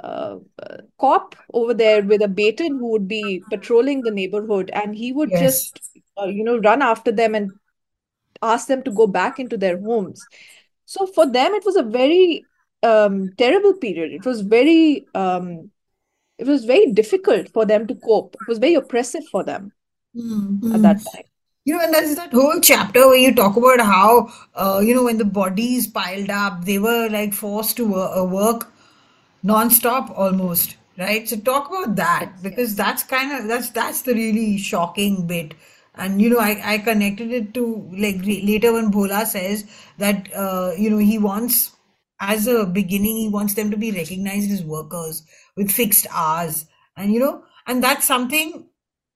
uh, 0.02 0.36
uh, 0.62 0.76
cop 1.00 1.36
over 1.54 1.74
there 1.74 2.02
with 2.02 2.22
a 2.22 2.28
baton 2.28 2.78
who 2.78 2.90
would 2.92 3.08
be 3.08 3.44
patrolling 3.50 4.02
the 4.02 4.10
neighborhood, 4.10 4.70
and 4.74 4.96
he 4.96 5.12
would 5.12 5.34
Yes. 5.34 5.72
just, 5.72 5.80
uh, 6.20 6.26
you 6.26 6.44
know, 6.44 6.58
run 6.58 6.82
after 6.82 7.12
them 7.12 7.34
and 7.34 7.54
ask 8.42 8.68
them 8.68 8.82
to 8.84 8.90
go 8.92 9.06
back 9.06 9.38
into 9.40 9.56
their 9.56 9.80
homes. 9.80 10.28
So 10.86 11.06
for 11.06 11.26
them, 11.30 11.54
it 11.54 11.64
was 11.64 11.76
a 11.76 11.82
very 11.84 12.46
um, 12.82 13.32
terrible 13.38 13.74
period. 13.74 14.12
It 14.12 14.26
was 14.26 14.42
very 14.42 15.08
um, 15.14 15.70
it 16.38 16.46
was 16.48 16.64
very 16.66 16.92
difficult 16.92 17.50
for 17.52 17.66
them 17.66 17.86
to 17.88 17.96
cope. 17.96 18.36
It 18.40 18.48
was 18.48 18.58
very 18.58 18.74
oppressive 18.74 19.26
for 19.26 19.44
them 19.44 19.72
at 20.72 20.82
Mm-hmm. 20.82 20.82
that 20.82 21.04
time. 21.12 21.24
You 21.66 21.76
know, 21.76 21.84
and 21.84 21.94
there's 21.94 22.14
that 22.16 22.32
whole 22.32 22.60
chapter 22.62 23.08
where 23.08 23.16
you 23.18 23.34
talk 23.34 23.56
about 23.56 23.80
how, 23.80 24.32
uh, 24.54 24.80
you 24.84 24.94
know, 24.94 25.04
when 25.04 25.18
the 25.18 25.24
bodies 25.26 25.88
piled 25.88 26.30
up, 26.30 26.64
they 26.64 26.78
were 26.78 27.08
like 27.10 27.34
forced 27.34 27.76
to 27.78 27.96
uh, 27.96 28.24
work 28.24 28.72
non-stop 29.42 30.10
almost, 30.16 30.76
right? 30.98 31.28
So 31.28 31.36
talk 31.36 31.68
about 31.70 31.96
that 31.96 32.34
because 32.42 32.76
that's 32.76 33.02
kind 33.04 33.32
of 33.32 33.48
that's 33.48 33.70
that's 33.70 34.02
the 34.02 34.14
really 34.14 34.58
shocking 34.58 35.26
bit. 35.26 35.54
And 35.96 36.22
you 36.22 36.30
know, 36.30 36.40
I 36.40 36.60
I 36.74 36.78
connected 36.78 37.32
it 37.32 37.54
to 37.54 37.90
like 37.96 38.18
later 38.24 38.72
when 38.74 38.92
Bhola 38.92 39.26
says 39.26 39.64
that 39.98 40.32
uh, 40.34 40.72
you 40.78 40.90
know 40.90 40.98
he 40.98 41.18
wants 41.18 41.72
as 42.20 42.46
a 42.48 42.66
beginning 42.66 43.16
he 43.16 43.28
wants 43.28 43.54
them 43.54 43.70
to 43.72 43.78
be 43.78 43.92
recognized 43.92 44.50
as 44.52 44.62
workers 44.64 45.24
with 45.56 45.70
fixed 45.72 46.06
hours, 46.12 46.66
and 46.96 47.14
you 47.14 47.20
know, 47.20 47.44
and 47.66 47.82
that's 47.84 48.06
something 48.06 48.68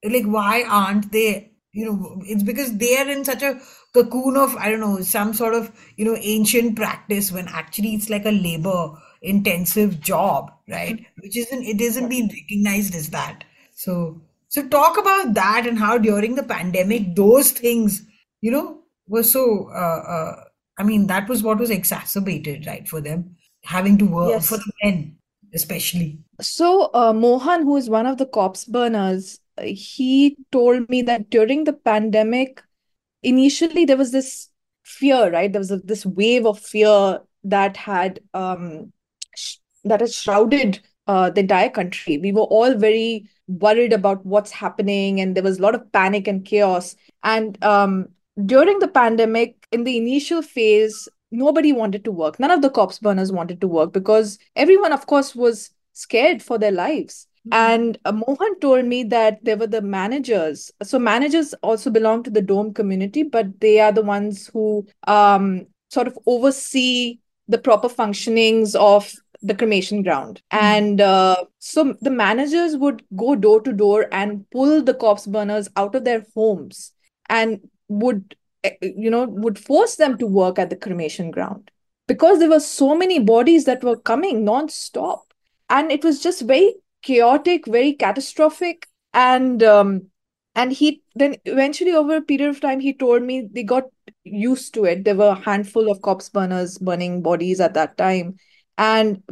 like 0.04 0.24
why 0.24 0.62
aren't 0.64 1.12
they 1.12 1.49
you 1.72 1.84
know 1.84 2.20
it's 2.24 2.42
because 2.42 2.76
they 2.78 2.96
are 2.96 3.08
in 3.08 3.24
such 3.24 3.42
a 3.42 3.60
cocoon 3.94 4.36
of 4.36 4.56
i 4.56 4.68
don't 4.68 4.80
know 4.80 5.00
some 5.00 5.32
sort 5.32 5.54
of 5.54 5.70
you 5.96 6.04
know 6.04 6.16
ancient 6.20 6.74
practice 6.76 7.30
when 7.30 7.46
actually 7.48 7.94
it's 7.94 8.10
like 8.10 8.24
a 8.24 8.30
labor 8.30 8.92
intensive 9.22 10.00
job 10.00 10.50
right? 10.70 11.04
Which 11.22 11.36
isn't 11.36 11.64
it 11.64 11.80
isn't 11.80 12.04
Yes. 12.04 12.10
being 12.10 12.28
recognized 12.28 12.94
as 12.94 13.10
that. 13.10 13.44
So 13.74 14.20
so 14.48 14.66
talk 14.68 14.98
about 14.98 15.34
that 15.34 15.66
and 15.66 15.78
how 15.78 15.98
during 15.98 16.34
the 16.34 16.42
pandemic 16.42 17.14
those 17.14 17.50
things 17.50 18.02
you 18.40 18.50
know 18.50 18.80
were 19.06 19.22
so 19.22 19.68
uh, 19.70 20.02
uh 20.16 20.44
i 20.78 20.82
mean 20.82 21.06
that 21.06 21.28
was 21.28 21.42
what 21.42 21.58
was 21.58 21.70
exacerbated 21.70 22.66
right 22.66 22.88
for 22.88 23.00
them 23.00 23.36
having 23.64 23.96
to 23.98 24.06
work 24.06 24.42
for 24.42 24.56
the 24.56 24.72
men 24.82 25.16
especially. 25.52 26.16
So, 26.40 26.90
uh, 26.94 27.12
Mohan, 27.12 27.62
who 27.62 27.76
is 27.76 27.90
one 27.90 28.06
of 28.06 28.18
the 28.18 28.26
corpse 28.26 28.64
burners, 28.64 29.40
he 29.62 30.36
told 30.52 30.88
me 30.88 31.02
that 31.02 31.30
during 31.30 31.64
the 31.64 31.72
pandemic, 31.72 32.62
initially 33.22 33.84
there 33.84 33.96
was 33.96 34.12
this 34.12 34.48
fear, 34.84 35.30
right? 35.32 35.52
There 35.52 35.60
was 35.60 35.70
a, 35.70 35.78
this 35.78 36.04
wave 36.06 36.46
of 36.46 36.58
fear 36.58 37.20
that 37.44 37.76
had 37.76 38.20
um 38.34 38.92
sh 39.34 39.56
that 39.84 40.00
had 40.00 40.12
shrouded 40.12 40.80
uh, 41.06 41.30
the 41.30 41.40
entire 41.40 41.70
country. 41.70 42.18
We 42.18 42.32
were 42.32 42.42
all 42.42 42.74
very 42.74 43.28
worried 43.48 43.92
about 43.92 44.24
what's 44.24 44.50
happening, 44.50 45.20
and 45.20 45.34
there 45.34 45.42
was 45.42 45.58
a 45.58 45.62
lot 45.62 45.74
of 45.74 45.90
panic 45.92 46.28
and 46.28 46.44
chaos. 46.44 46.94
And 47.22 47.62
um, 47.64 48.08
during 48.46 48.78
the 48.78 48.88
pandemic, 48.88 49.66
in 49.72 49.84
the 49.84 49.96
initial 49.96 50.42
phase, 50.42 51.08
nobody 51.30 51.72
wanted 51.72 52.04
to 52.04 52.12
work. 52.12 52.38
None 52.38 52.50
of 52.50 52.62
the 52.62 52.70
corpse 52.70 52.98
burners 52.98 53.32
wanted 53.32 53.60
to 53.60 53.68
work 53.68 53.92
because 53.92 54.38
everyone, 54.56 54.92
of 54.92 55.06
course, 55.06 55.34
was 55.34 55.70
scared 55.92 56.42
for 56.42 56.58
their 56.58 56.72
lives. 56.72 57.26
And 57.52 57.98
uh, 58.04 58.12
Mohan 58.12 58.58
told 58.60 58.84
me 58.84 59.02
that 59.04 59.44
there 59.44 59.56
were 59.56 59.66
the 59.66 59.82
managers. 59.82 60.70
So 60.82 60.98
managers 60.98 61.54
also 61.62 61.90
belong 61.90 62.22
to 62.24 62.30
the 62.30 62.42
Dom 62.42 62.74
community, 62.74 63.22
but 63.22 63.60
they 63.60 63.80
are 63.80 63.92
the 63.92 64.02
ones 64.02 64.48
who 64.48 64.86
um, 65.06 65.66
sort 65.90 66.06
of 66.06 66.18
oversee 66.26 67.18
the 67.48 67.58
proper 67.58 67.88
functionings 67.88 68.74
of 68.74 69.12
the 69.42 69.54
cremation 69.54 70.02
ground. 70.02 70.42
And 70.50 71.00
uh, 71.00 71.44
so 71.58 71.96
the 72.00 72.10
managers 72.10 72.76
would 72.76 73.02
go 73.16 73.34
door 73.34 73.60
to 73.62 73.72
door 73.72 74.06
and 74.12 74.48
pull 74.50 74.82
the 74.82 74.94
corpse 74.94 75.26
burners 75.26 75.68
out 75.76 75.94
of 75.94 76.04
their 76.04 76.24
homes 76.34 76.92
and 77.28 77.60
would, 77.88 78.36
eh, 78.64 78.74
you 78.82 79.10
know, 79.10 79.24
would 79.24 79.58
force 79.58 79.96
them 79.96 80.18
to 80.18 80.26
work 80.26 80.58
at 80.58 80.70
the 80.70 80.76
cremation 80.76 81.30
ground 81.30 81.70
because 82.06 82.38
there 82.38 82.50
were 82.50 82.60
so 82.60 82.94
many 82.94 83.18
bodies 83.18 83.64
that 83.64 83.82
were 83.82 83.96
coming 83.96 84.44
non-stop 84.44 85.32
and 85.68 85.90
it 85.90 86.04
was 86.04 86.22
just 86.22 86.42
very 86.42 86.74
chaotic 87.02 87.66
very 87.66 87.92
catastrophic 87.92 88.86
and 89.12 89.62
um, 89.62 90.06
and 90.54 90.72
he 90.72 91.02
then 91.14 91.36
eventually 91.44 91.92
over 91.92 92.16
a 92.16 92.22
period 92.22 92.48
of 92.48 92.60
time 92.60 92.80
he 92.80 92.92
told 92.92 93.22
me 93.22 93.48
they 93.52 93.62
got 93.62 93.84
used 94.24 94.74
to 94.74 94.84
it. 94.84 95.04
There 95.04 95.14
were 95.14 95.30
a 95.30 95.34
handful 95.34 95.90
of 95.90 96.02
corpse 96.02 96.28
burners 96.28 96.78
burning 96.78 97.22
bodies 97.22 97.60
at 97.60 97.74
that 97.74 97.96
time. 97.96 98.36
And 98.76 99.22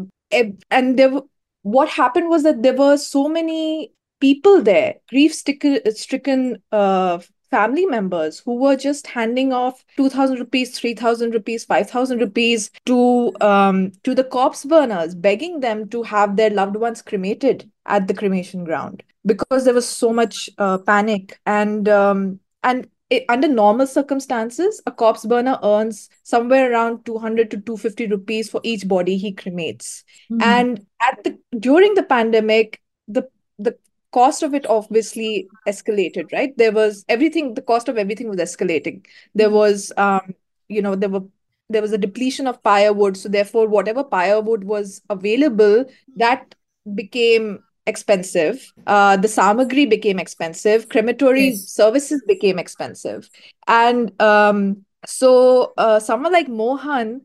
and 0.70 0.98
there 0.98 1.20
what 1.62 1.88
happened 1.88 2.28
was 2.28 2.42
that 2.44 2.62
there 2.62 2.76
were 2.76 2.96
so 2.96 3.28
many 3.28 3.92
people 4.20 4.62
there 4.62 4.94
grief 5.08 5.34
stricken 5.34 6.56
uh, 6.72 7.18
family 7.50 7.86
members 7.86 8.40
who 8.40 8.56
were 8.56 8.76
just 8.76 9.06
handing 9.06 9.52
off 9.52 9.84
2000 9.96 10.38
rupees 10.38 10.78
3000 10.78 11.32
rupees 11.32 11.64
5000 11.64 12.18
rupees 12.20 12.70
to 12.86 13.32
um 13.40 13.92
to 14.04 14.14
the 14.14 14.24
corpse 14.24 14.64
burners 14.64 15.14
begging 15.14 15.60
them 15.60 15.88
to 15.88 16.02
have 16.02 16.36
their 16.36 16.50
loved 16.50 16.76
ones 16.76 17.02
cremated 17.02 17.70
at 17.86 18.06
the 18.08 18.14
cremation 18.14 18.64
ground 18.64 19.02
because 19.26 19.64
there 19.64 19.74
was 19.74 19.88
so 19.88 20.12
much 20.12 20.50
uh, 20.58 20.78
panic. 20.78 21.38
And 21.46 21.88
um 21.88 22.40
and 22.62 22.88
it, 23.10 23.24
under 23.28 23.48
normal 23.48 23.86
circumstances 23.86 24.82
a 24.86 24.92
corpse 24.92 25.24
burner 25.24 25.58
earns 25.62 26.10
somewhere 26.24 26.70
around 26.70 27.04
200 27.06 27.50
to 27.50 27.56
250 27.58 28.06
rupees 28.08 28.50
for 28.50 28.60
each 28.64 28.86
body 28.86 29.16
he 29.16 29.32
cremates. 29.34 30.02
And 30.40 30.86
at 31.00 31.24
the 31.24 31.38
during 31.58 31.94
the 31.94 32.02
pandemic 32.02 32.80
the 33.06 33.28
the 33.58 33.76
cost 34.12 34.42
of 34.42 34.54
it 34.54 34.66
obviously 34.66 35.50
escalated 35.66 36.32
right? 36.32 36.56
There 36.56 36.72
was 36.72 37.04
everything 37.08 37.54
the 37.54 37.62
cost 37.62 37.88
of 37.88 37.98
everything 37.98 38.28
was 38.28 38.38
escalating. 38.38 39.04
There 39.34 39.50
was 39.50 39.92
um 39.96 40.34
you 40.68 40.82
know 40.82 40.94
there 40.94 41.08
were 41.08 41.22
there 41.70 41.82
was 41.82 41.92
a 41.92 41.98
depletion 41.98 42.46
of 42.46 42.60
firewood. 42.62 43.16
So 43.16 43.28
therefore 43.28 43.68
whatever 43.68 44.04
firewood 44.04 44.64
was 44.64 45.02
available 45.10 45.84
that 46.16 46.54
became 46.94 47.62
expensive. 47.86 48.72
Uh 48.86 49.16
the 49.16 49.28
samagri 49.28 49.88
became 49.88 50.18
expensive. 50.18 50.88
Crematory 50.88 51.48
yes. 51.50 51.68
services 51.68 52.22
became 52.26 52.58
expensive. 52.58 53.28
And 53.66 54.20
um 54.20 54.84
so 55.06 55.72
uh 55.76 56.00
someone 56.00 56.32
like 56.32 56.48
mohan 56.48 57.22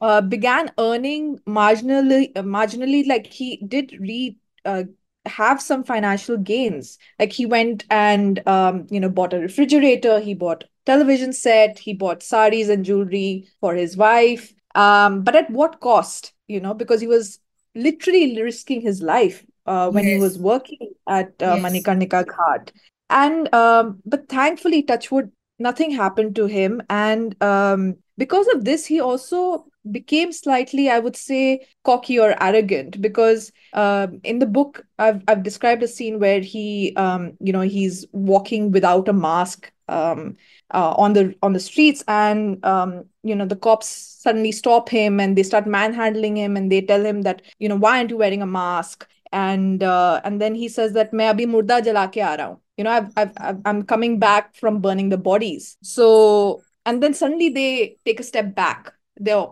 uh, 0.00 0.20
began 0.20 0.70
earning 0.78 1.38
marginally 1.48 2.30
uh, 2.36 2.42
marginally 2.42 3.06
like 3.06 3.26
he 3.26 3.56
did 3.66 3.92
re 3.98 4.36
uh, 4.64 4.84
have 5.26 5.60
some 5.60 5.84
financial 5.84 6.36
gains. 6.36 6.98
Like 7.18 7.32
he 7.32 7.46
went 7.46 7.84
and 7.90 8.46
um, 8.46 8.86
you 8.90 9.00
know 9.00 9.08
bought 9.08 9.34
a 9.34 9.38
refrigerator 9.38 10.20
he 10.20 10.34
bought 10.34 10.64
television 10.84 11.32
set 11.32 11.78
he 11.78 11.92
bought 11.92 12.22
saris 12.22 12.68
and 12.68 12.84
jewelry 12.84 13.48
for 13.60 13.74
his 13.74 13.96
wife. 13.96 14.52
Um, 14.74 15.22
but 15.22 15.36
at 15.36 15.50
what 15.50 15.80
cost 15.80 16.32
you 16.48 16.60
know 16.60 16.74
because 16.74 17.00
he 17.00 17.06
was 17.06 17.38
literally 17.74 18.40
risking 18.42 18.80
his 18.80 19.02
life 19.02 19.44
uh, 19.66 19.90
when 19.90 20.04
he 20.04 20.16
was 20.16 20.38
working 20.38 20.92
at 21.08 21.28
uh, 21.42 21.54
yes. 21.54 21.62
Manikarnika 21.62 22.24
Ghat. 22.24 22.70
And 23.10 23.52
um, 23.54 24.00
but 24.04 24.28
thankfully 24.28 24.82
touchwood 24.82 25.30
nothing 25.58 25.90
happened 25.90 26.36
to 26.36 26.46
him. 26.46 26.82
And 26.88 27.40
um, 27.42 27.96
because 28.18 28.46
of 28.48 28.64
this 28.64 28.86
he 28.86 29.00
also 29.00 29.66
became 29.91 30.31
slightly 30.31 30.89
i 30.89 30.99
would 30.99 31.15
say 31.15 31.65
cocky 31.83 32.19
or 32.19 32.35
arrogant 32.43 33.01
because 33.01 33.51
um, 33.73 34.19
in 34.23 34.39
the 34.39 34.45
book 34.45 34.85
I've, 34.99 35.23
I've 35.27 35.43
described 35.43 35.81
a 35.81 35.87
scene 35.87 36.19
where 36.19 36.39
he 36.39 36.93
um, 36.95 37.33
you 37.39 37.53
know 37.53 37.61
he's 37.61 38.05
walking 38.11 38.71
without 38.71 39.07
a 39.07 39.13
mask 39.13 39.71
um, 39.87 40.37
uh, 40.73 40.93
on 40.97 41.13
the 41.13 41.35
on 41.41 41.53
the 41.53 41.59
streets 41.59 42.03
and 42.07 42.63
um, 42.65 43.05
you 43.23 43.35
know 43.35 43.45
the 43.45 43.55
cops 43.55 43.87
suddenly 43.87 44.51
stop 44.51 44.89
him 44.89 45.19
and 45.19 45.37
they 45.37 45.43
start 45.43 45.65
manhandling 45.65 46.37
him 46.37 46.57
and 46.57 46.71
they 46.71 46.81
tell 46.81 47.03
him 47.03 47.23
that 47.23 47.41
you 47.59 47.67
know 47.67 47.75
why 47.75 47.97
aren't 47.97 48.09
you 48.11 48.17
wearing 48.17 48.41
a 48.41 48.45
mask 48.45 49.07
and 49.31 49.83
uh, 49.83 50.21
and 50.23 50.41
then 50.41 50.55
he 50.55 50.67
says 50.67 50.93
that 50.93 51.11
मैं 51.13 51.27
अभी 51.29 51.45
मुर्दा 51.45 51.79
जला 51.79 52.05
के 52.13 52.21
आ 52.21 52.33
रहा 52.35 52.47
हूँ 52.47 52.59
you 52.77 52.83
know 52.83 52.91
I've, 52.91 53.11
I've, 53.17 53.33
I've 53.37 53.61
I'm 53.65 53.83
coming 53.83 54.19
back 54.19 54.55
from 54.55 54.79
burning 54.81 55.09
the 55.09 55.17
bodies 55.17 55.77
so 55.81 56.61
and 56.85 57.01
then 57.01 57.13
suddenly 57.13 57.49
they 57.49 57.97
take 58.05 58.19
a 58.19 58.23
step 58.23 58.55
back 58.55 58.93
they're 59.17 59.45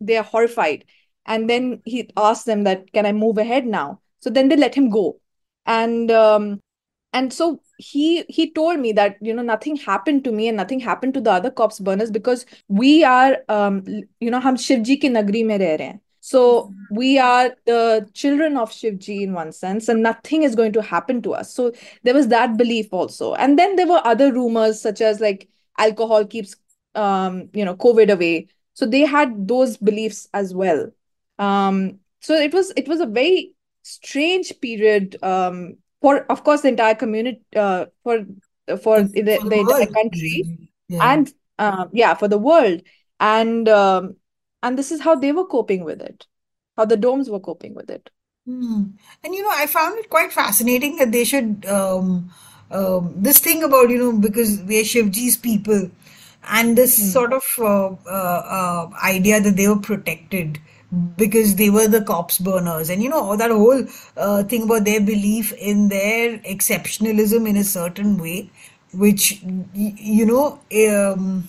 they 0.00 0.16
are 0.16 0.24
horrified. 0.24 0.84
And 1.24 1.50
then 1.50 1.82
he 1.84 2.08
asks 2.16 2.44
them 2.44 2.64
that 2.64 2.92
can 2.92 3.06
i 3.06 3.12
move 3.12 3.38
ahead 3.38 3.66
now? 3.66 4.00
So 4.20 4.30
then 4.30 4.48
they 4.48 4.56
let 4.56 4.74
him 4.74 4.90
go. 4.90 5.20
And 5.64 6.10
um, 6.10 6.60
and 7.12 7.32
so 7.32 7.60
he 7.78 8.24
he 8.28 8.50
told 8.52 8.78
me 8.78 8.92
that 8.92 9.16
you 9.20 9.34
know 9.34 9.42
nothing 9.42 9.76
happened 9.76 10.24
to 10.24 10.32
me 10.32 10.48
and 10.48 10.56
nothing 10.56 10.80
happened 10.80 11.14
to 11.14 11.20
the 11.20 11.32
other 11.32 11.50
cops 11.50 11.80
burners 11.80 12.10
because 12.10 12.46
we 12.68 13.04
are 13.04 13.38
um, 13.48 13.84
you 14.20 14.30
know 14.30 14.40
ham 14.40 14.56
shivji 14.56 15.00
ki 15.00 15.08
nagri 15.08 15.44
mein 15.44 15.60
reh 15.60 15.76
rahe 15.82 16.00
so 16.26 16.40
mm-hmm. 16.40 16.96
we 16.96 17.18
are 17.20 17.54
the 17.66 18.10
children 18.12 18.56
of 18.56 18.70
shivji 18.72 19.20
in 19.22 19.32
one 19.32 19.52
sense 19.52 19.88
and 19.88 20.02
nothing 20.02 20.42
is 20.42 20.56
going 20.56 20.72
to 20.72 20.82
happen 20.82 21.22
to 21.22 21.34
us. 21.34 21.54
So 21.54 21.70
there 22.02 22.14
was 22.14 22.26
that 22.28 22.56
belief 22.56 22.88
also. 22.90 23.34
And 23.34 23.56
then 23.56 23.76
there 23.76 23.86
were 23.86 24.00
other 24.04 24.32
rumors 24.32 24.80
such 24.80 25.00
as 25.00 25.20
like 25.20 25.48
alcohol 25.78 26.26
keeps 26.26 26.56
um, 26.96 27.48
you 27.52 27.64
know 27.64 27.76
covid 27.76 28.10
away. 28.10 28.48
So 28.76 28.84
they 28.84 29.08
had 29.08 29.48
those 29.48 29.78
beliefs 29.78 30.28
as 30.34 30.54
well. 30.54 30.92
Um, 31.38 32.00
so 32.20 32.34
it 32.34 32.52
was 32.52 32.72
it 32.76 32.86
was 32.86 33.00
a 33.00 33.06
very 33.06 33.52
strange 33.82 34.52
period 34.60 35.16
um, 35.22 35.78
for, 36.02 36.26
of 36.30 36.44
course, 36.44 36.60
the 36.60 36.68
entire 36.68 36.94
community 36.94 37.40
uh, 37.56 37.86
for 38.04 38.26
for 38.82 39.02
the, 39.02 39.22
the, 39.22 39.36
For 39.40 39.48
the 39.48 39.58
entire 39.60 39.86
country 39.86 40.68
Yeah. 40.88 41.14
and 41.14 41.32
um, 41.58 41.88
yeah, 41.92 42.14
for 42.14 42.28
the 42.28 42.38
world. 42.38 42.82
And 43.18 43.68
um, 43.68 44.16
and 44.62 44.78
this 44.78 44.92
is 44.92 45.00
how 45.00 45.14
they 45.14 45.32
were 45.32 45.46
coping 45.46 45.84
with 45.84 46.02
it, 46.02 46.26
how 46.76 46.84
the 46.84 46.96
Doms 46.96 47.30
were 47.30 47.40
coping 47.40 47.74
with 47.74 47.88
it. 47.88 48.10
Hmm. 48.44 48.92
And 49.24 49.34
you 49.34 49.42
know, 49.42 49.52
I 49.52 49.66
found 49.66 49.98
it 49.98 50.10
quite 50.10 50.32
fascinating 50.32 50.96
that 50.96 51.12
they 51.12 51.24
should 51.24 51.64
um, 51.66 52.30
um, 52.70 53.14
this 53.16 53.38
thing 53.38 53.62
about 53.62 53.88
you 53.88 53.98
know 53.98 54.12
because 54.12 54.60
we 54.62 54.80
are 54.80 54.84
Shivji's 54.84 55.36
people, 55.36 55.90
and 56.48 56.76
this 56.76 56.96
Hmm. 56.96 57.10
sort 57.12 57.32
of 57.32 57.44
uh, 57.58 57.88
uh, 58.06 58.42
uh, 58.58 58.90
idea 59.04 59.40
that 59.40 59.56
they 59.56 59.68
were 59.68 59.78
protected 59.80 60.58
because 61.16 61.56
they 61.56 61.68
were 61.70 61.88
the 61.88 62.02
cops 62.02 62.38
burners, 62.38 62.88
and 62.90 63.02
you 63.02 63.08
know 63.08 63.20
all 63.20 63.36
that 63.36 63.50
whole 63.50 63.84
uh, 64.16 64.42
thing 64.44 64.62
about 64.62 64.84
their 64.84 65.00
belief 65.00 65.52
in 65.54 65.88
their 65.88 66.38
exceptionalism 66.38 67.48
in 67.48 67.56
a 67.56 67.64
certain 67.64 68.16
way, 68.18 68.50
which 68.92 69.40
you 69.74 70.26
know. 70.26 70.60
Um, 70.88 71.48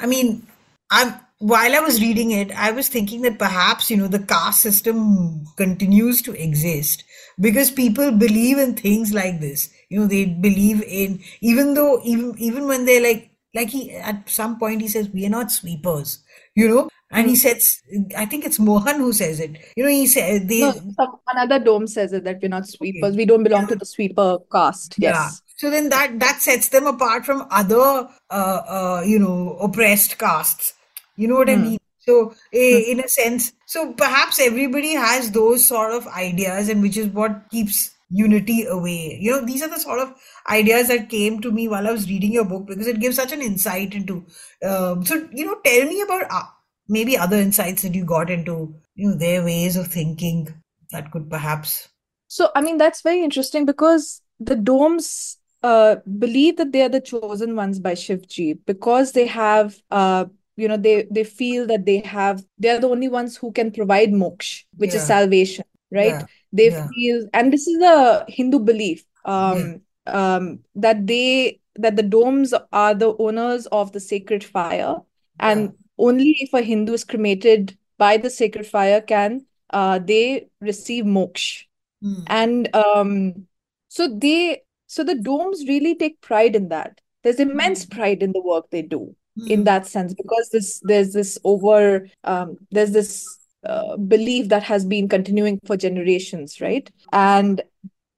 I 0.00 0.06
mean, 0.06 0.46
I'm 0.90 1.14
while 1.38 1.74
I 1.74 1.80
was 1.80 2.00
reading 2.00 2.32
it, 2.32 2.50
I 2.52 2.72
was 2.72 2.88
thinking 2.88 3.22
that 3.22 3.38
perhaps, 3.38 3.90
you 3.90 3.96
know, 3.96 4.08
the 4.08 4.18
caste 4.18 4.60
system 4.60 5.44
continues 5.56 6.20
to 6.22 6.32
exist 6.32 7.04
because 7.40 7.70
people 7.70 8.10
believe 8.10 8.58
in 8.58 8.74
things 8.74 9.12
like 9.12 9.40
this. 9.40 9.70
You 9.88 10.00
know, 10.00 10.06
they 10.06 10.24
believe 10.24 10.82
in 10.82 11.20
even 11.40 11.74
though 11.74 12.00
even 12.04 12.34
even 12.38 12.66
when 12.66 12.84
they're 12.86 13.02
like 13.02 13.30
like 13.58 13.70
he 13.70 13.90
at 13.92 14.28
some 14.30 14.58
point 14.58 14.80
he 14.82 14.88
says, 14.88 15.08
We 15.10 15.26
are 15.26 15.30
not 15.30 15.50
sweepers, 15.50 16.22
you 16.54 16.68
know, 16.68 16.88
and 17.10 17.28
he 17.28 17.34
Hmm. 17.34 17.40
says 17.44 17.82
I 18.16 18.26
think 18.26 18.44
it's 18.44 18.58
Mohan 18.58 18.96
who 19.00 19.12
says 19.12 19.40
it. 19.40 19.58
You 19.76 19.84
know, 19.84 19.90
he 19.90 20.06
said 20.06 20.48
No, 20.60 20.72
they 20.72 20.80
some, 20.96 21.18
another 21.28 21.58
Dom 21.64 21.86
says 21.86 22.12
it 22.12 22.24
that 22.24 22.40
we're 22.42 22.48
not 22.48 22.66
okay. 22.66 22.76
sweepers. 22.76 23.16
We 23.16 23.26
don't 23.26 23.42
belong 23.42 23.62
Yeah. 23.62 23.68
to 23.68 23.76
the 23.76 23.86
sweeper 23.86 24.38
caste. 24.52 24.96
Yeah. 24.98 25.12
Yes. 25.12 25.42
So 25.56 25.70
then 25.70 25.88
that 25.90 26.18
that 26.20 26.40
sets 26.40 26.68
them 26.68 26.86
apart 26.86 27.26
from 27.26 27.46
other 27.50 28.08
uh, 28.30 28.60
uh, 28.76 29.02
you 29.06 29.18
know 29.18 29.56
oppressed 29.60 30.18
castes. 30.18 30.74
You 31.16 31.28
know 31.28 31.36
what 31.36 31.50
I 31.50 31.56
Hmm. 31.56 31.62
mean? 31.62 31.78
So 31.98 32.34
Hmm. 32.70 32.84
in 32.90 33.00
a 33.00 33.08
sense, 33.08 33.52
so 33.66 33.92
perhaps 33.92 34.38
everybody 34.40 34.94
has 34.94 35.30
those 35.32 35.66
sort 35.66 35.92
of 35.92 36.06
ideas, 36.08 36.68
and 36.68 36.82
which 36.82 36.96
is 36.96 37.08
what 37.08 37.50
keeps 37.50 37.90
unity 38.10 38.64
away. 38.64 39.18
You 39.20 39.32
know, 39.32 39.44
these 39.44 39.62
are 39.62 39.68
the 39.68 39.78
sort 39.80 40.00
of 40.00 40.14
ideas 40.48 40.88
that 40.88 41.08
came 41.08 41.40
to 41.40 41.50
me 41.50 41.68
while 41.68 41.86
I 41.86 41.92
was 41.92 42.08
reading 42.08 42.32
your 42.32 42.44
book 42.44 42.66
because 42.66 42.86
it 42.86 43.00
gives 43.00 43.16
such 43.16 43.32
an 43.32 43.42
insight 43.42 43.94
into. 43.94 44.26
Um, 44.62 45.04
so 45.04 45.28
you 45.32 45.44
know, 45.44 45.56
tell 45.64 45.86
me 45.86 46.00
about 46.00 46.26
uh, 46.30 46.44
maybe 46.88 47.16
other 47.16 47.36
insights 47.36 47.82
that 47.82 47.94
you 47.94 48.04
got 48.04 48.30
into. 48.30 48.74
You 48.94 49.10
know, 49.10 49.16
their 49.16 49.44
ways 49.44 49.76
of 49.76 49.88
thinking 49.88 50.48
that 50.90 51.10
could 51.10 51.30
perhaps. 51.30 51.88
So, 52.28 52.50
I 52.54 52.60
mean, 52.60 52.78
that's 52.78 53.02
very 53.02 53.22
interesting 53.22 53.64
because 53.64 54.20
the 54.38 54.56
Doms 54.56 55.38
uh, 55.62 55.96
believe 56.18 56.56
that 56.58 56.72
they 56.72 56.82
are 56.82 56.88
the 56.88 57.00
chosen 57.00 57.56
ones 57.56 57.78
by 57.78 57.92
Shivji 57.92 58.58
because 58.66 59.12
they 59.12 59.26
have, 59.26 59.76
uh, 59.90 60.26
you 60.56 60.68
know, 60.68 60.76
they 60.76 61.06
they 61.10 61.24
feel 61.24 61.66
that 61.68 61.86
they 61.86 62.00
have, 62.00 62.42
they 62.58 62.70
are 62.70 62.80
the 62.80 62.88
only 62.88 63.08
ones 63.08 63.36
who 63.36 63.52
can 63.52 63.70
provide 63.70 64.10
moksha, 64.10 64.64
which 64.76 64.94
is 64.94 65.04
salvation, 65.06 65.64
right? 65.90 66.20
Yeah. 66.20 66.26
They 66.52 66.70
Yeah. 66.70 66.88
feel, 66.94 67.28
and 67.32 67.52
this 67.52 67.66
is 67.66 67.82
a 67.82 68.24
Hindu 68.28 68.58
belief, 68.60 69.04
Yeah. 69.24 69.34
um, 69.34 69.82
um, 70.06 70.60
that 70.74 71.06
they 71.06 71.60
that 71.76 71.96
the 71.96 72.02
Doms 72.02 72.54
are 72.72 72.94
the 72.94 73.14
owners 73.18 73.66
of 73.66 73.92
the 73.92 74.00
sacred 74.00 74.42
fire, 74.42 74.96
and 75.38 75.72
only 75.98 76.36
if 76.40 76.52
a 76.52 76.62
Hindu 76.62 76.92
is 76.92 77.04
cremated 77.04 77.76
by 77.98 78.16
the 78.16 78.30
sacred 78.30 78.66
fire 78.66 79.00
can 79.00 79.46
uh, 79.70 79.98
they 79.98 80.48
receive 80.60 81.04
moksha 81.04 81.64
Hmm. 82.00 82.22
and 82.28 82.74
um 82.76 83.46
so 83.88 84.08
they 84.08 84.62
so 84.86 85.02
the 85.04 85.14
Doms 85.16 85.64
really 85.68 85.94
take 85.96 86.20
pride 86.20 86.54
in 86.54 86.68
that 86.68 87.00
there's 87.22 87.40
immense 87.40 87.84
Hmm. 87.84 87.90
pride 87.96 88.22
in 88.22 88.32
the 88.32 88.40
work 88.40 88.70
they 88.70 88.82
do 88.82 89.14
in 89.46 89.60
Hmm. 89.60 89.64
that 89.64 89.86
sense 89.86 90.14
because 90.14 90.48
this 90.50 90.80
there's 90.84 91.12
this 91.12 91.38
over 91.44 92.06
um 92.24 92.56
there's 92.70 92.92
this 92.92 93.38
uh, 93.64 93.96
belief 93.96 94.48
that 94.48 94.62
has 94.62 94.84
been 94.84 95.08
continuing 95.08 95.58
for 95.66 95.76
generations 95.76 96.60
right 96.60 96.90
and 97.12 97.62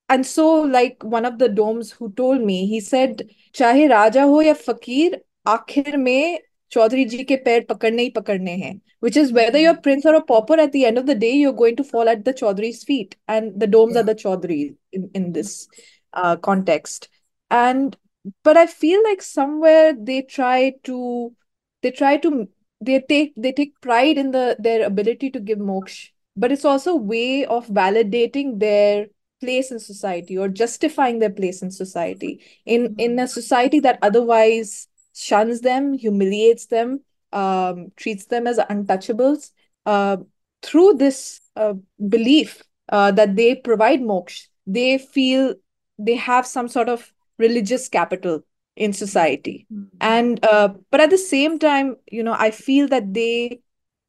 and 0.09 0.26
so 0.26 0.61
like 0.61 1.03
one 1.03 1.24
of 1.24 1.38
the 1.38 1.48
Doms 1.48 1.92
who 1.92 2.12
told 2.12 2.42
me 2.42 2.66
he 2.66 2.81
said 2.81 3.29
chahe 3.53 3.88
raja 3.90 4.22
ho 4.22 4.40
ya 4.40 4.55
fakir 4.55 5.20
aakhir 5.55 5.98
mein 6.07 6.38
chaudhary 6.76 7.07
ji 7.14 7.24
ke 7.24 7.38
pair 7.44 7.62
pakadne 7.72 8.05
hi 8.05 8.11
pakadne 8.18 8.53
hain 8.64 8.81
which 9.07 9.16
is 9.16 9.33
whether 9.38 9.59
you're 9.59 9.76
a 9.79 9.87
prince 9.87 10.05
or 10.05 10.14
a 10.14 10.22
pauper 10.33 10.61
at 10.66 10.72
the 10.72 10.85
end 10.90 10.98
of 10.98 11.07
the 11.07 11.18
day 11.24 11.33
you're 11.33 11.59
going 11.62 11.81
to 11.81 11.88
fall 11.92 12.12
at 12.14 12.24
the 12.29 12.37
chaudhary's 12.42 12.85
feet 12.85 13.16
and 13.29 13.59
the 13.64 13.66
Doms 13.66 13.94
yeah. 13.94 14.00
are 14.00 14.09
the 14.12 14.14
chaudhary 14.14 14.76
in, 14.92 15.11
in 15.14 15.33
this 15.33 15.68
uh, 16.12 16.37
context 16.37 17.09
and 17.50 17.96
but 18.44 18.57
i 18.57 18.66
feel 18.66 19.03
like 19.05 19.22
somewhere 19.22 19.92
they 20.11 20.22
try 20.22 20.72
to 20.85 21.35
they 21.83 21.90
try 21.90 22.16
to 22.16 22.48
they 22.81 23.01
take 23.01 23.33
they 23.37 23.53
take 23.53 23.81
pride 23.81 24.19
in 24.19 24.31
the 24.31 24.57
their 24.59 24.87
ability 24.87 25.31
to 25.31 25.40
give 25.40 25.59
moksha 25.59 26.09
but 26.37 26.53
it's 26.53 26.64
also 26.64 26.93
a 26.93 26.97
way 26.97 27.45
of 27.45 27.66
validating 27.66 28.59
their 28.61 29.07
place 29.40 29.71
in 29.71 29.79
society 29.81 30.37
or 30.38 30.49
justifying 30.49 31.19
their 31.19 31.31
place 31.31 31.62
in 31.62 31.71
society. 31.71 32.45
In 32.66 32.95
in 32.99 33.19
a 33.19 33.27
society 33.27 33.81
that 33.81 33.99
otherwise 34.03 34.88
shuns 35.14 35.61
them 35.61 35.95
humiliates 35.95 36.66
them 36.66 37.01
um, 37.33 37.93
treats 37.97 38.27
them 38.27 38.47
as 38.47 38.59
untouchables 38.59 39.51
uh, 39.87 40.19
through 40.62 40.95
this 40.95 41.40
uh, 41.57 41.75
belief 42.09 42.62
uh, 42.90 43.11
that 43.12 43.37
they 43.37 43.55
provide 43.55 44.01
moksha 44.01 44.47
they 44.66 44.99
feel 44.99 45.55
they 45.99 46.14
have 46.14 46.47
some 46.47 46.69
sort 46.69 46.88
of 46.88 47.12
religious 47.38 47.88
capital 47.88 48.43
in 48.87 48.93
society 48.93 49.55
Hmm. 49.71 49.85
and 50.01 50.45
uh, 50.53 50.69
but 50.90 51.01
at 51.07 51.11
the 51.14 51.19
same 51.25 51.59
time 51.64 51.97
you 52.19 52.23
know 52.29 52.37
i 52.38 52.51
feel 52.51 52.88
that 52.95 53.12
they 53.19 53.61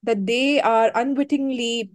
that 0.09 0.25
they 0.27 0.61
are 0.61 0.91
unwittingly 0.95 1.91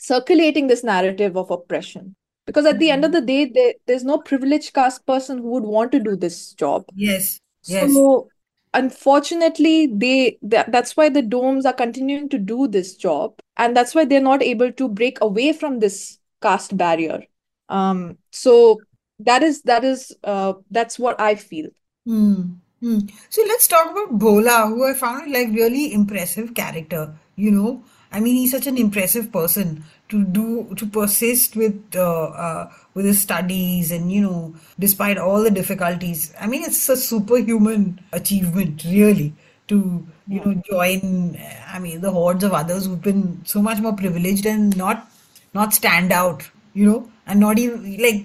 circulating 0.00 0.68
this 0.68 0.84
narrative 0.90 1.36
of 1.36 1.50
oppression 1.50 2.14
because 2.46 2.66
at 2.66 2.78
the 2.78 2.90
end 2.90 3.04
of 3.04 3.12
the 3.12 3.20
day 3.20 3.40
there, 3.56 3.74
there's 3.86 4.04
no 4.04 4.18
privileged 4.18 4.72
caste 4.74 5.04
person 5.06 5.38
who 5.38 5.50
would 5.56 5.64
want 5.64 5.92
to 5.92 6.00
do 6.00 6.16
this 6.16 6.52
job 6.54 6.84
Yes. 6.94 7.40
Yes. 7.66 7.92
so 7.92 8.28
unfortunately 8.74 9.86
they 9.86 10.38
that, 10.42 10.70
that's 10.72 10.96
why 10.96 11.08
the 11.08 11.22
Doms 11.22 11.66
are 11.66 11.72
continuing 11.72 12.28
to 12.30 12.38
do 12.38 12.68
this 12.68 12.96
job 12.96 13.34
and 13.56 13.76
that's 13.76 13.94
why 13.94 14.04
they're 14.04 14.20
not 14.20 14.42
able 14.42 14.72
to 14.72 14.88
break 14.88 15.18
away 15.20 15.52
from 15.52 15.80
this 15.80 16.18
caste 16.40 16.76
barrier 16.76 17.20
um 17.68 18.16
so 18.30 18.80
that 19.18 19.42
is 19.42 19.62
that 19.62 19.84
is 19.84 20.16
uh 20.24 20.54
that's 20.70 20.98
what 20.98 21.20
i 21.20 21.34
feel 21.34 21.66
Hmm. 22.10 22.54
Hmm. 22.80 22.98
So 23.28 23.42
let's 23.46 23.68
talk 23.68 23.92
about 23.92 24.18
Bhola, 24.18 24.68
who 24.68 24.84
I 24.84 24.94
found 24.94 25.30
like 25.32 25.48
really 25.50 25.92
impressive 25.92 26.54
character. 26.54 27.14
You 27.36 27.52
know, 27.52 27.84
I 28.10 28.18
mean, 28.18 28.34
he's 28.34 28.50
such 28.50 28.66
an 28.66 28.76
impressive 28.76 29.30
person 29.30 29.84
to 30.08 30.24
do 30.24 30.74
to 30.74 30.86
persist 30.86 31.54
with 31.54 31.78
uh, 31.94 32.24
uh, 32.46 32.72
with 32.94 33.04
his 33.04 33.20
studies, 33.20 33.92
and 33.92 34.10
you 34.10 34.22
know, 34.22 34.56
despite 34.76 35.18
all 35.18 35.44
the 35.44 35.52
difficulties. 35.52 36.34
I 36.40 36.48
mean, 36.48 36.64
it's 36.64 36.88
a 36.88 36.96
superhuman 36.96 38.00
achievement, 38.12 38.82
really, 38.84 39.32
to 39.68 40.04
you 40.26 40.44
know 40.44 40.60
join. 40.68 41.38
I 41.68 41.78
mean, 41.78 42.00
the 42.00 42.10
hordes 42.10 42.42
of 42.42 42.52
others 42.52 42.86
who've 42.86 43.00
been 43.00 43.44
so 43.44 43.62
much 43.62 43.78
more 43.78 43.94
privileged 43.94 44.46
and 44.46 44.76
not 44.76 45.08
not 45.54 45.74
stand 45.74 46.10
out. 46.10 46.50
You 46.74 46.86
know, 46.86 47.10
and 47.26 47.38
not 47.38 47.58
even 47.58 47.96
like 48.02 48.24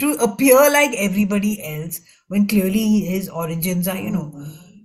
to 0.00 0.12
appear 0.14 0.56
like 0.70 0.92
everybody 0.96 1.62
else 1.64 2.00
when 2.28 2.46
clearly 2.46 3.00
his 3.00 3.28
origins 3.28 3.88
are, 3.88 3.96
you 3.96 4.10
know, 4.10 4.34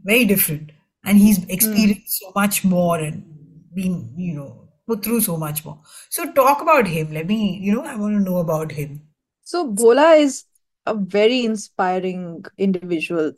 very 0.03 0.25
different. 0.25 0.71
And 1.05 1.17
he's 1.17 1.43
Hmm. 1.59 1.85
experienced 1.85 2.19
so 2.19 2.31
much 2.35 2.63
more 2.63 2.97
and 2.99 3.23
been, 3.73 4.13
you 4.17 4.33
know, 4.35 4.69
put 4.87 5.03
through 5.03 5.21
so 5.21 5.37
much 5.37 5.63
more. 5.65 5.81
So 6.09 6.31
talk 6.33 6.61
about 6.61 6.87
him. 6.87 7.13
Let 7.13 7.27
me, 7.27 7.59
you 7.61 7.73
know, 7.73 7.83
I 7.83 7.95
want 7.95 8.15
to 8.15 8.19
know 8.31 8.37
about 8.37 8.71
him. 8.71 9.01
So 9.43 9.71
Bhola 9.71 10.19
is 10.19 10.45
a 10.85 10.95
very 10.95 11.45
inspiring 11.45 12.45
individual. 12.57 13.33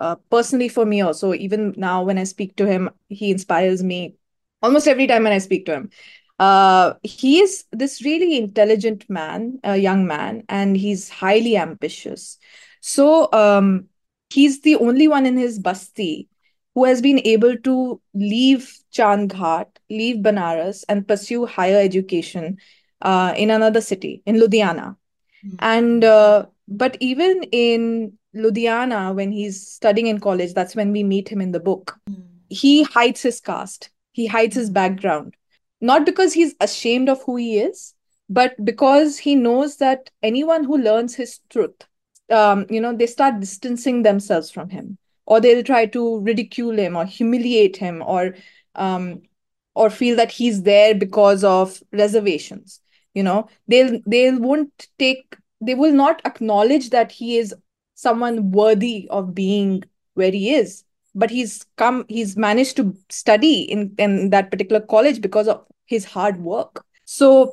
Uh, 0.00 0.16
personally, 0.30 0.68
for 0.68 0.84
me 0.86 1.00
also, 1.00 1.34
even 1.34 1.74
now 1.76 2.02
when 2.04 2.18
I 2.18 2.24
speak 2.24 2.56
to 2.56 2.66
him, 2.66 2.90
he 3.08 3.30
inspires 3.30 3.82
me 3.82 4.16
almost 4.62 4.86
every 4.86 5.06
time 5.06 5.24
when 5.24 5.32
I 5.32 5.38
speak 5.38 5.66
to 5.66 5.74
him. 5.74 5.90
Uh, 6.38 6.94
he 7.02 7.40
is 7.40 7.64
this 7.72 8.04
really 8.04 8.36
intelligent 8.36 9.08
man, 9.10 9.58
a 9.64 9.76
young 9.76 10.06
man, 10.06 10.44
and 10.48 10.76
he's 10.76 11.08
highly 11.08 11.56
ambitious. 11.56 12.38
So 12.80 13.28
um, 13.32 13.86
he's 14.30 14.60
the 14.60 14.76
only 14.76 15.08
one 15.08 15.26
in 15.26 15.36
his 15.36 15.58
basti 15.58 16.28
who 16.74 16.84
has 16.84 17.02
been 17.02 17.20
able 17.24 17.56
to 17.56 18.00
leave 18.14 18.72
Chand 18.92 19.32
Ghat, 19.32 19.66
leave 19.90 20.18
Banaras, 20.22 20.84
and 20.88 21.08
pursue 21.08 21.44
higher 21.44 21.80
education 21.80 22.58
uh, 23.02 23.34
in 23.36 23.50
another 23.50 23.80
city, 23.80 24.22
in 24.26 24.36
Ludhiana. 24.36 24.96
Mm-hmm. 25.44 25.56
And 25.58 26.04
uh, 26.04 26.46
but 26.68 26.96
even 27.00 27.42
in 27.50 28.12
Ludhiana, 28.34 29.12
when 29.14 29.32
he's 29.32 29.66
studying 29.66 30.06
in 30.06 30.20
college, 30.20 30.54
that's 30.54 30.76
when 30.76 30.92
we 30.92 31.02
meet 31.02 31.28
him 31.28 31.40
in 31.40 31.50
the 31.50 31.60
book. 31.60 31.96
Mm-hmm. 32.08 32.22
He 32.48 32.84
hides 32.84 33.22
his 33.22 33.40
caste, 33.40 33.90
he 34.12 34.26
hides 34.26 34.54
his 34.54 34.70
background, 34.70 35.34
not 35.80 36.04
because 36.06 36.32
he's 36.32 36.54
ashamed 36.60 37.08
of 37.08 37.22
who 37.22 37.36
he 37.36 37.58
is, 37.58 37.94
but 38.28 38.62
because 38.64 39.18
he 39.18 39.34
knows 39.34 39.76
that 39.78 40.10
anyone 40.22 40.64
who 40.64 40.76
learns 40.78 41.14
his 41.14 41.40
truth, 41.48 41.86
um, 42.30 42.66
you 42.68 42.80
know, 42.80 42.94
they 42.94 43.06
start 43.06 43.40
distancing 43.40 44.02
themselves 44.02 44.50
from 44.50 44.68
him, 44.68 44.98
or 45.26 45.40
they'll 45.40 45.62
try 45.62 45.86
to 45.86 46.20
ridicule 46.20 46.78
him 46.78 46.96
or 46.96 47.04
humiliate 47.06 47.76
him, 47.76 48.02
or 48.04 48.34
um, 48.74 49.22
or 49.74 49.90
feel 49.90 50.16
that 50.16 50.30
he's 50.32 50.62
there 50.62 50.94
because 50.94 51.44
of 51.44 51.80
reservations. 51.92 52.80
You 53.14 53.22
know, 53.22 53.48
they'll 53.66 54.00
they 54.06 54.30
won't 54.32 54.88
take 54.98 55.36
they 55.60 55.74
will 55.74 55.92
not 55.92 56.20
acknowledge 56.24 56.90
that 56.90 57.10
he 57.12 57.38
is 57.38 57.54
someone 57.94 58.50
worthy 58.52 59.08
of 59.10 59.34
being 59.34 59.82
where 60.14 60.30
he 60.30 60.54
is 60.54 60.84
but 61.18 61.30
he's 61.30 61.66
come 61.76 62.04
he's 62.08 62.36
managed 62.36 62.76
to 62.76 62.94
study 63.10 63.62
in 63.62 63.94
in 63.98 64.30
that 64.30 64.50
particular 64.50 64.80
college 64.80 65.20
because 65.20 65.48
of 65.48 65.64
his 65.86 66.04
hard 66.04 66.40
work. 66.40 66.84
So 67.04 67.52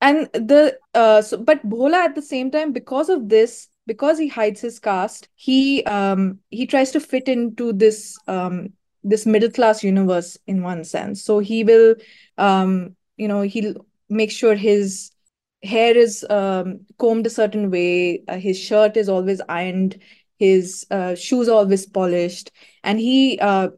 and 0.00 0.28
the 0.32 0.78
uh 0.94 1.22
so 1.22 1.36
but 1.36 1.68
bhola 1.68 2.04
at 2.04 2.14
the 2.14 2.22
same 2.22 2.50
time 2.50 2.72
because 2.72 3.08
of 3.08 3.28
this 3.28 3.68
because 3.86 4.18
he 4.18 4.28
hides 4.28 4.60
his 4.60 4.78
caste 4.78 5.28
he 5.34 5.84
um 5.84 6.38
he 6.50 6.66
tries 6.66 6.90
to 6.92 7.00
fit 7.00 7.28
into 7.28 7.72
this 7.72 8.18
um 8.28 8.68
this 9.02 9.26
middle 9.26 9.50
class 9.50 9.82
universe 9.82 10.36
in 10.46 10.62
one 10.62 10.84
sense. 10.84 11.22
So 11.24 11.38
he 11.38 11.64
will 11.64 11.94
um 12.38 12.96
you 13.16 13.28
know 13.28 13.42
he'll 13.42 13.74
make 14.08 14.30
sure 14.30 14.54
his 14.54 15.10
hair 15.62 15.96
is 15.96 16.24
um, 16.30 16.80
combed 16.98 17.26
a 17.26 17.30
certain 17.30 17.70
way 17.70 18.22
uh, 18.28 18.38
his 18.38 18.58
shirt 18.58 18.96
is 18.96 19.08
always 19.08 19.40
ironed 19.48 19.98
his 20.40 20.86
uh, 20.90 21.14
shoes 21.14 21.48
are 21.48 21.58
always 21.58 21.84
polished 21.86 22.50
and 22.82 22.98
he 22.98 23.38
uh, 23.40 23.68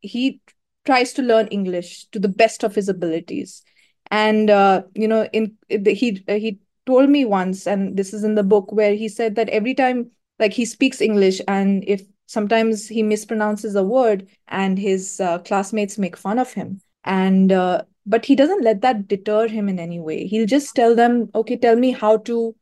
he 0.00 0.40
tries 0.84 1.12
to 1.14 1.22
learn 1.22 1.46
english 1.46 2.06
to 2.06 2.18
the 2.18 2.28
best 2.28 2.64
of 2.64 2.74
his 2.74 2.88
abilities. 2.88 3.62
And 4.10 4.50
uh, 4.50 4.82
you 4.94 5.06
know 5.06 5.28
in 5.32 5.56
he 5.68 6.24
he 6.26 6.58
told 6.84 7.08
me 7.08 7.24
once 7.24 7.66
and 7.66 7.96
this 7.96 8.12
is 8.12 8.24
in 8.24 8.34
the 8.34 8.42
book 8.42 8.72
where 8.72 8.94
he 8.94 9.08
said 9.08 9.36
that 9.36 9.48
every 9.50 9.74
time 9.74 10.10
like 10.40 10.52
he 10.52 10.64
speaks 10.64 11.00
english 11.00 11.40
and 11.46 11.84
if 11.86 12.02
sometimes 12.26 12.88
he 12.88 13.02
mispronounces 13.04 13.76
a 13.76 13.84
word 13.84 14.26
and 14.48 14.78
his 14.78 15.20
uh, 15.20 15.38
classmates 15.40 15.98
make 15.98 16.16
fun 16.16 16.38
of 16.38 16.52
him. 16.52 16.80
And 17.04 17.52
uh, 17.52 17.82
but 18.06 18.24
he 18.24 18.34
doesn't 18.34 18.64
let 18.64 18.80
that 18.80 19.06
deter 19.06 19.46
him 19.46 19.68
in 19.68 19.78
any 19.78 20.00
way. 20.00 20.26
He'll 20.26 20.46
just 20.46 20.74
tell 20.74 20.96
them 20.96 21.30
okay 21.34 21.56
tell 21.56 21.76
me 21.76 21.92
how 21.92 22.16
to 22.30 22.54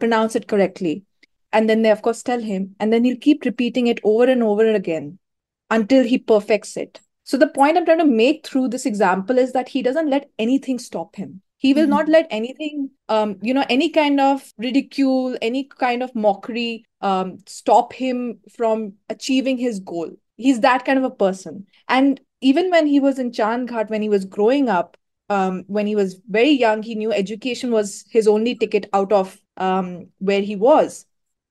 pronounce 0.00 0.34
it 0.34 0.48
correctly 0.48 1.04
and 1.52 1.68
then 1.68 1.82
they 1.82 1.90
of 1.90 2.02
course 2.02 2.22
tell 2.22 2.40
him. 2.40 2.74
And 2.80 2.92
then 2.92 3.04
he'll 3.04 3.16
keep 3.16 3.44
repeating 3.44 3.86
it 3.86 4.00
over 4.04 4.24
and 4.24 4.42
over 4.42 4.66
again 4.72 5.18
until 5.70 6.04
he 6.04 6.18
perfects 6.18 6.76
it. 6.76 7.00
So 7.24 7.36
the 7.36 7.48
point 7.48 7.76
i'm 7.76 7.84
trying 7.84 7.98
to 7.98 8.06
make 8.06 8.46
through 8.46 8.68
this 8.68 8.86
example 8.86 9.38
is 9.38 9.52
that 9.52 9.68
he 9.68 9.82
doesn't 9.82 10.10
let 10.10 10.30
anything 10.38 10.78
stop 10.78 11.16
him. 11.16 11.42
He 11.58 11.74
will 11.74 11.82
mm-hmm. 11.82 11.90
not 11.90 12.08
let 12.08 12.26
anything 12.30 12.90
um, 13.08 13.36
you 13.42 13.52
know 13.52 13.64
any 13.68 13.90
kind 13.90 14.20
of 14.20 14.52
ridicule 14.58 15.36
any 15.42 15.64
kind 15.64 16.02
of 16.02 16.14
mockery 16.14 16.84
um, 17.00 17.38
stop 17.46 17.92
him 17.92 18.40
from 18.56 18.94
achieving 19.08 19.58
his 19.58 19.80
goal. 19.80 20.10
He's 20.36 20.60
that 20.60 20.84
kind 20.84 20.98
of 20.98 21.04
a 21.04 21.10
person. 21.10 21.66
And 21.88 22.20
even 22.40 22.70
when 22.70 22.86
he 22.86 23.00
was 23.00 23.18
in 23.18 23.32
Chand 23.32 23.68
Ghat, 23.68 23.90
when 23.90 24.02
he 24.02 24.08
was 24.08 24.24
growing 24.24 24.68
up, 24.68 24.96
um, 25.28 25.64
when 25.66 25.86
he 25.86 25.96
was 25.96 26.20
very 26.28 26.50
young, 26.50 26.82
he 26.82 26.94
knew 26.94 27.12
education 27.12 27.70
was 27.70 28.04
his 28.10 28.26
only 28.26 28.54
ticket 28.54 28.88
out 28.92 29.12
of 29.12 29.38
um, 29.56 30.06
where 30.18 30.40
he 30.40 30.56
was 30.56 31.04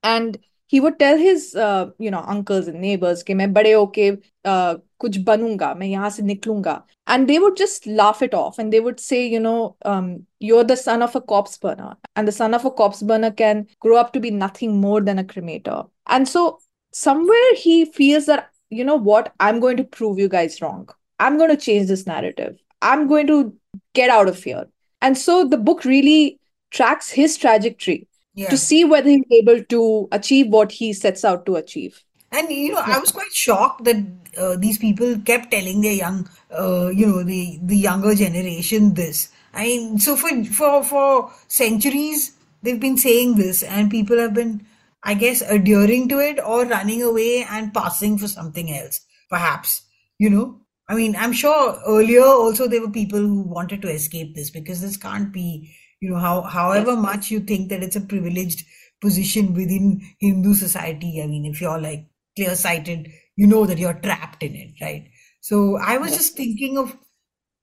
And 0.07 0.38
he 0.66 0.81
would 0.81 0.98
tell 0.98 1.18
his 1.18 1.55
uh, 1.55 1.90
you 1.98 2.11
know 2.11 2.24
uncles 2.26 2.68
and 2.68 2.81
neighbors 2.81 3.22
कि 3.22 3.35
मैं 3.35 3.52
बड़े 3.52 3.72
होके 3.72 4.11
uh, 4.46 4.78
कुछ 5.00 5.16
बनूंगा 5.28 5.74
मैं 5.74 5.87
यहाँ 5.87 6.11
से 6.11 6.22
निकलूंगा 6.22 6.83
and 7.09 7.28
they 7.28 7.38
would 7.38 7.57
just 7.57 7.87
laugh 7.87 8.22
it 8.22 8.35
off 8.35 8.59
and 8.59 8.72
they 8.72 8.81
would 8.81 9.00
say 9.00 9.26
you 9.26 9.40
know 9.40 9.76
um, 9.85 10.26
you're 10.40 10.64
the 10.64 10.76
son 10.76 11.02
of 11.02 11.16
a 11.16 11.20
corpse 11.20 11.59
burner 11.59 11.96
and 12.16 12.28
the 12.28 12.33
son 12.33 12.55
of 12.55 12.64
a 12.64 12.70
corpse 12.70 13.02
burner 13.02 13.31
can 13.31 13.66
grow 13.81 13.96
up 13.96 14.12
to 14.12 14.20
be 14.20 14.31
nothing 14.31 14.81
more 14.81 15.00
than 15.00 15.18
a 15.18 15.24
cremator 15.24 15.88
and 16.07 16.28
so 16.28 16.59
somewhere 16.92 17.55
he 17.57 17.85
feels 17.85 18.26
that 18.26 18.52
you 18.72 18.85
know 18.85 18.96
what? 18.96 19.33
I'm 19.38 19.61
going 19.61 19.76
to 19.76 19.85
prove 19.85 20.18
you 20.18 20.28
guys 20.28 20.62
wrong. 20.62 20.88
I'm 21.18 21.37
going 21.37 21.50
to 21.50 21.62
change 21.62 21.88
this 21.88 22.07
narrative. 22.07 22.57
I'm 22.81 23.07
going 23.07 23.26
to 23.26 23.55
get 23.94 24.09
out 24.09 24.28
of 24.28 24.42
here. 24.42 24.64
And 25.02 25.16
so 25.16 25.44
the 25.44 25.59
book 25.59 25.85
really 25.85 26.40
tracks 26.70 27.11
his 27.11 27.37
trajectory 27.37 28.09
yeah. 28.38 28.50
to 28.50 28.58
see 28.58 28.86
whether 28.86 29.10
he's 29.10 29.26
able 29.32 29.63
to 29.63 30.08
achieve 30.12 30.47
what 30.47 30.71
he 30.71 30.93
sets 30.93 31.26
out 31.26 31.45
to 31.47 31.56
achieve. 31.56 32.04
And 32.32 32.50
you 32.50 32.73
know, 32.73 32.82
I 32.84 33.00
was 33.00 33.12
quite 33.12 33.34
shocked 33.34 33.84
that 33.86 33.97
uh, 34.38 34.56
these 34.58 34.78
people 34.78 35.17
kept 35.19 35.52
telling 35.52 35.82
their 35.82 35.93
young, 35.93 36.30
uh, 36.52 36.89
you 36.89 37.06
know, 37.08 37.23
the 37.23 37.60
the 37.63 37.78
younger 37.78 38.15
generation 38.15 38.93
this. 38.93 39.30
I 39.54 39.63
mean, 39.63 40.00
so 40.00 40.15
for 40.15 40.43
for 40.45 40.84
for 40.84 41.34
centuries 41.47 42.34
they've 42.63 42.80
been 42.80 42.97
saying 42.97 43.36
this, 43.36 43.63
and 43.63 43.89
people 43.89 44.17
have 44.17 44.34
been 44.34 44.65
I 45.04 45.13
guess, 45.13 45.41
adhering 45.41 46.10
to 46.10 46.19
it 46.19 46.39
or 46.45 46.65
running 46.65 47.02
away 47.02 47.45
and 47.50 47.73
passing 47.73 48.17
for 48.17 48.28
something 48.28 48.73
else, 48.73 49.02
perhaps. 49.30 49.84
You 50.19 50.30
know, 50.30 50.60
I 50.89 50.95
mean, 50.95 51.15
I'm 51.15 51.32
sure 51.32 51.80
earlier 51.88 52.23
also 52.23 52.67
there 52.67 52.82
were 52.82 52.91
people 52.91 53.19
who 53.19 53.41
wanted 53.41 53.82
to 53.84 53.89
escape 53.89 54.36
this 54.36 54.50
because 54.50 54.82
this 54.82 54.97
can't 54.97 55.32
be, 55.32 55.73
you 55.99 56.10
know, 56.10 56.17
how 56.17 56.41
however 56.41 56.93
yes. 56.93 57.01
much 57.01 57.31
you 57.31 57.39
think 57.39 57.69
that 57.69 57.83
it's 57.83 57.95
a 57.95 58.01
privileged 58.01 58.65
position 59.01 59.53
within 59.53 60.01
Hindu 60.19 60.53
society. 60.53 61.21
I 61.21 61.27
mean, 61.27 61.45
if 61.45 61.62
you're 61.62 61.79
like 61.79 62.05
clear 62.36 62.55
sighted, 62.55 63.12
you 63.36 63.47
know 63.47 63.65
that 63.65 63.77
you're 63.77 63.93
trapped 63.93 64.43
in 64.43 64.55
it, 64.55 64.73
right? 64.81 65.10
So 65.41 65.77
I 65.77 65.97
was 65.97 66.12
yes. 66.12 66.19
just 66.19 66.38
thinking 66.38 66.77
of, 66.77 66.97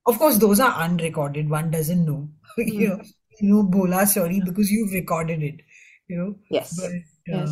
of 0.07 0.19
course, 0.19 0.39
those 0.39 0.61
are 0.61 0.73
unrecorded. 0.73 1.51
One 1.51 1.71
doesn't 1.71 2.05
know, 2.05 2.29
mm. 2.59 2.67
you 2.73 2.89
know, 2.89 3.03
you 3.41 3.55
know, 3.55 3.65
Bhola 3.65 4.07
story 4.07 4.41
because 4.45 4.71
you've 4.71 4.93
recorded 4.93 5.43
it, 5.43 5.61
you 6.09 6.17
know. 6.17 6.37
Yes. 6.51 6.79
But 6.81 6.93
Yes. 7.27 7.51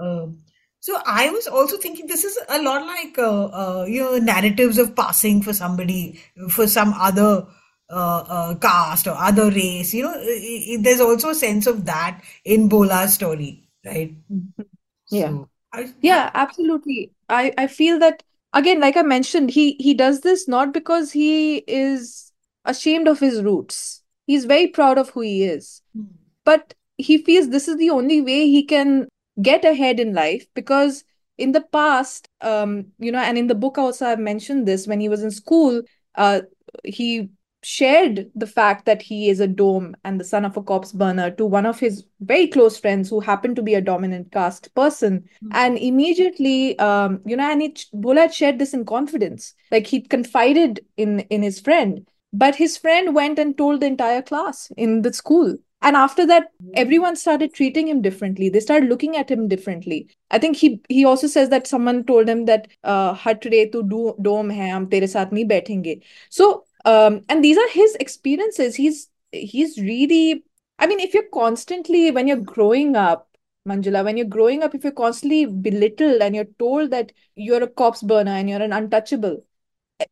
Um, 0.00 0.38
so 0.80 1.00
I 1.06 1.30
was 1.30 1.46
also 1.46 1.78
thinking 1.78 2.06
this 2.06 2.24
is 2.24 2.38
a 2.48 2.60
lot 2.60 2.86
like 2.86 3.18
uh, 3.18 3.44
uh, 3.46 3.84
you 3.88 4.00
know 4.00 4.18
narratives 4.18 4.78
of 4.78 4.94
passing 4.94 5.42
for 5.42 5.52
somebody 5.52 6.20
for 6.50 6.66
some 6.66 6.92
other 6.94 7.22
uh, 7.22 7.40
uh, 7.40 7.44
caste 7.90 9.06
or 9.06 9.16
other 9.16 9.50
race. 9.50 9.94
You 9.94 10.04
know, 10.04 10.14
it, 10.16 10.20
it, 10.20 10.82
there's 10.82 11.00
also 11.00 11.30
a 11.30 11.34
sense 11.34 11.66
of 11.66 11.84
that 11.86 12.22
in 12.44 12.68
Bhola's 12.68 13.14
story, 13.14 13.68
right? 13.84 14.14
Mm-hmm. 14.30 14.62
Yeah, 15.10 15.28
so 15.28 15.48
I, 15.72 15.92
yeah, 16.00 16.30
absolutely. 16.34 17.12
I 17.28 17.52
I 17.58 17.66
feel 17.66 17.98
that 17.98 18.22
again, 18.52 18.80
like 18.80 18.96
I 18.96 19.02
mentioned, 19.02 19.50
he 19.50 19.76
he 19.78 19.94
does 19.94 20.20
this 20.20 20.48
not 20.48 20.72
because 20.72 21.12
he 21.12 21.58
is 21.58 22.32
ashamed 22.64 23.08
of 23.08 23.20
his 23.20 23.42
roots. 23.42 24.02
He's 24.26 24.46
very 24.46 24.68
proud 24.68 24.96
of 24.96 25.10
who 25.10 25.20
he 25.20 25.44
is, 25.44 25.82
mm. 25.96 26.06
but 26.44 26.74
he 26.96 27.18
feels 27.18 27.48
this 27.50 27.68
is 27.68 27.76
the 27.76 27.90
only 27.90 28.20
way 28.20 28.48
he 28.48 28.64
can 28.64 29.08
get 29.42 29.64
ahead 29.64 29.98
in 29.98 30.14
life 30.14 30.46
because 30.54 31.04
in 31.36 31.52
the 31.52 31.60
past 31.60 32.28
um 32.40 32.86
you 32.98 33.10
know 33.10 33.18
and 33.18 33.36
in 33.36 33.48
the 33.48 33.54
book 33.54 33.76
also 33.76 34.06
i've 34.06 34.20
mentioned 34.20 34.66
this 34.66 34.86
when 34.86 35.00
he 35.00 35.08
was 35.08 35.24
in 35.24 35.30
school 35.32 35.82
uh 36.14 36.40
he 36.84 37.28
shared 37.64 38.30
the 38.34 38.46
fact 38.46 38.86
that 38.86 39.02
he 39.02 39.28
is 39.28 39.40
a 39.40 39.46
Dom 39.46 39.96
and 40.04 40.20
the 40.20 40.24
son 40.24 40.44
of 40.44 40.56
a 40.56 40.62
corpse 40.62 40.92
burner 40.92 41.30
to 41.32 41.46
one 41.46 41.66
of 41.66 41.80
his 41.80 42.04
very 42.20 42.46
close 42.46 42.78
friends 42.78 43.08
who 43.08 43.20
happened 43.20 43.56
to 43.56 43.62
be 43.62 43.74
a 43.74 43.80
dominant 43.80 44.32
caste 44.32 44.74
person. 44.74 45.14
Mm-hmm. 45.14 45.48
and 45.52 45.78
immediately 45.78 46.78
um, 46.78 47.20
you 47.26 47.36
know 47.36 47.50
and 47.50 47.62
it 47.62 47.86
Bhola 47.94 48.32
shared 48.32 48.58
this 48.58 48.74
in 48.74 48.84
confidence. 48.84 49.54
Like 49.70 49.86
he 49.86 50.00
confided 50.00 50.80
in 50.96 51.20
in 51.30 51.42
his 51.42 51.60
friend 51.60 52.06
but 52.34 52.56
his 52.56 52.76
friend 52.76 53.14
went 53.14 53.38
and 53.38 53.56
told 53.56 53.80
the 53.80 53.86
entire 53.86 54.20
class 54.20 54.70
in 54.76 55.02
the 55.02 55.12
school. 55.12 55.56
And 55.82 55.96
after 55.96 56.26
that 56.26 56.48
hmm. 56.60 56.70
everyone 56.74 57.14
started 57.14 57.54
treating 57.54 57.86
him 57.88 58.02
differently. 58.02 58.48
They 58.48 58.60
started 58.60 58.88
looking 58.88 59.16
at 59.16 59.30
him 59.30 59.48
differently. 59.48 60.08
I 60.30 60.38
think 60.38 60.56
he 60.56 60.80
he 60.88 61.04
also 61.04 61.26
says 61.26 61.50
that 61.50 61.66
someone 61.66 62.04
told 62.04 62.28
him 62.28 62.46
that 62.46 62.68
uh, 62.82 63.14
hat 63.14 63.44
re 63.44 63.68
tu 63.70 63.82
do, 63.82 64.14
dom 64.20 64.50
hai 64.50 64.70
hum 64.70 64.88
tere 64.90 65.02
saath 65.02 65.30
nahi 65.30 66.02
so 66.30 66.64
um, 66.84 67.22
and 67.28 67.44
these 67.44 67.58
are 67.58 67.68
his 67.68 67.94
experiences. 67.96 68.76
He's 68.76 69.08
he's 69.32 69.78
really 69.78 70.44
i 70.78 70.86
mean 70.86 71.00
if 71.00 71.12
you're 71.12 71.28
constantly 71.32 72.12
when 72.12 72.28
you're 72.28 72.36
growing 72.36 72.94
up 72.94 73.28
Manjula, 73.66 74.04
when 74.04 74.18
you're 74.18 74.26
growing 74.26 74.62
up, 74.62 74.74
if 74.74 74.84
you're 74.84 74.92
constantly 74.92 75.46
belittled 75.46 76.20
and 76.20 76.34
you're 76.34 76.52
told 76.58 76.90
that 76.90 77.12
you're 77.34 77.62
a 77.62 77.66
corpse 77.66 78.02
burner 78.02 78.32
and 78.32 78.50
you're 78.50 78.60
an 78.60 78.74
untouchable, 78.74 79.42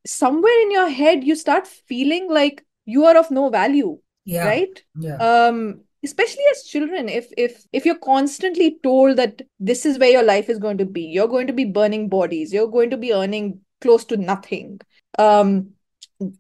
somewhere 0.06 0.62
in 0.62 0.70
your 0.70 0.88
head, 0.88 1.22
you 1.22 1.36
start 1.36 1.66
feeling 1.66 2.30
like 2.30 2.64
you 2.86 3.04
are 3.04 3.14
of 3.14 3.30
no 3.30 3.50
value 3.50 3.98
yeah. 4.24 4.46
right? 4.46 4.82
Yeah. 4.98 5.16
Um 5.16 5.82
especially 6.04 6.42
as 6.50 6.64
children 6.64 7.08
if 7.08 7.28
if 7.36 7.62
if 7.72 7.84
you're 7.84 7.98
constantly 7.98 8.78
told 8.82 9.18
that 9.18 9.42
this 9.60 9.84
is 9.84 9.98
where 9.98 10.10
your 10.10 10.22
life 10.22 10.48
is 10.48 10.58
going 10.58 10.78
to 10.78 10.84
be 10.84 11.02
you're 11.02 11.28
going 11.28 11.46
to 11.46 11.52
be 11.52 11.64
burning 11.64 12.08
bodies 12.08 12.52
you're 12.52 12.66
going 12.66 12.90
to 12.90 12.96
be 12.96 13.12
earning 13.12 13.60
close 13.82 14.04
to 14.06 14.16
nothing. 14.16 14.80
Um, 15.18 15.72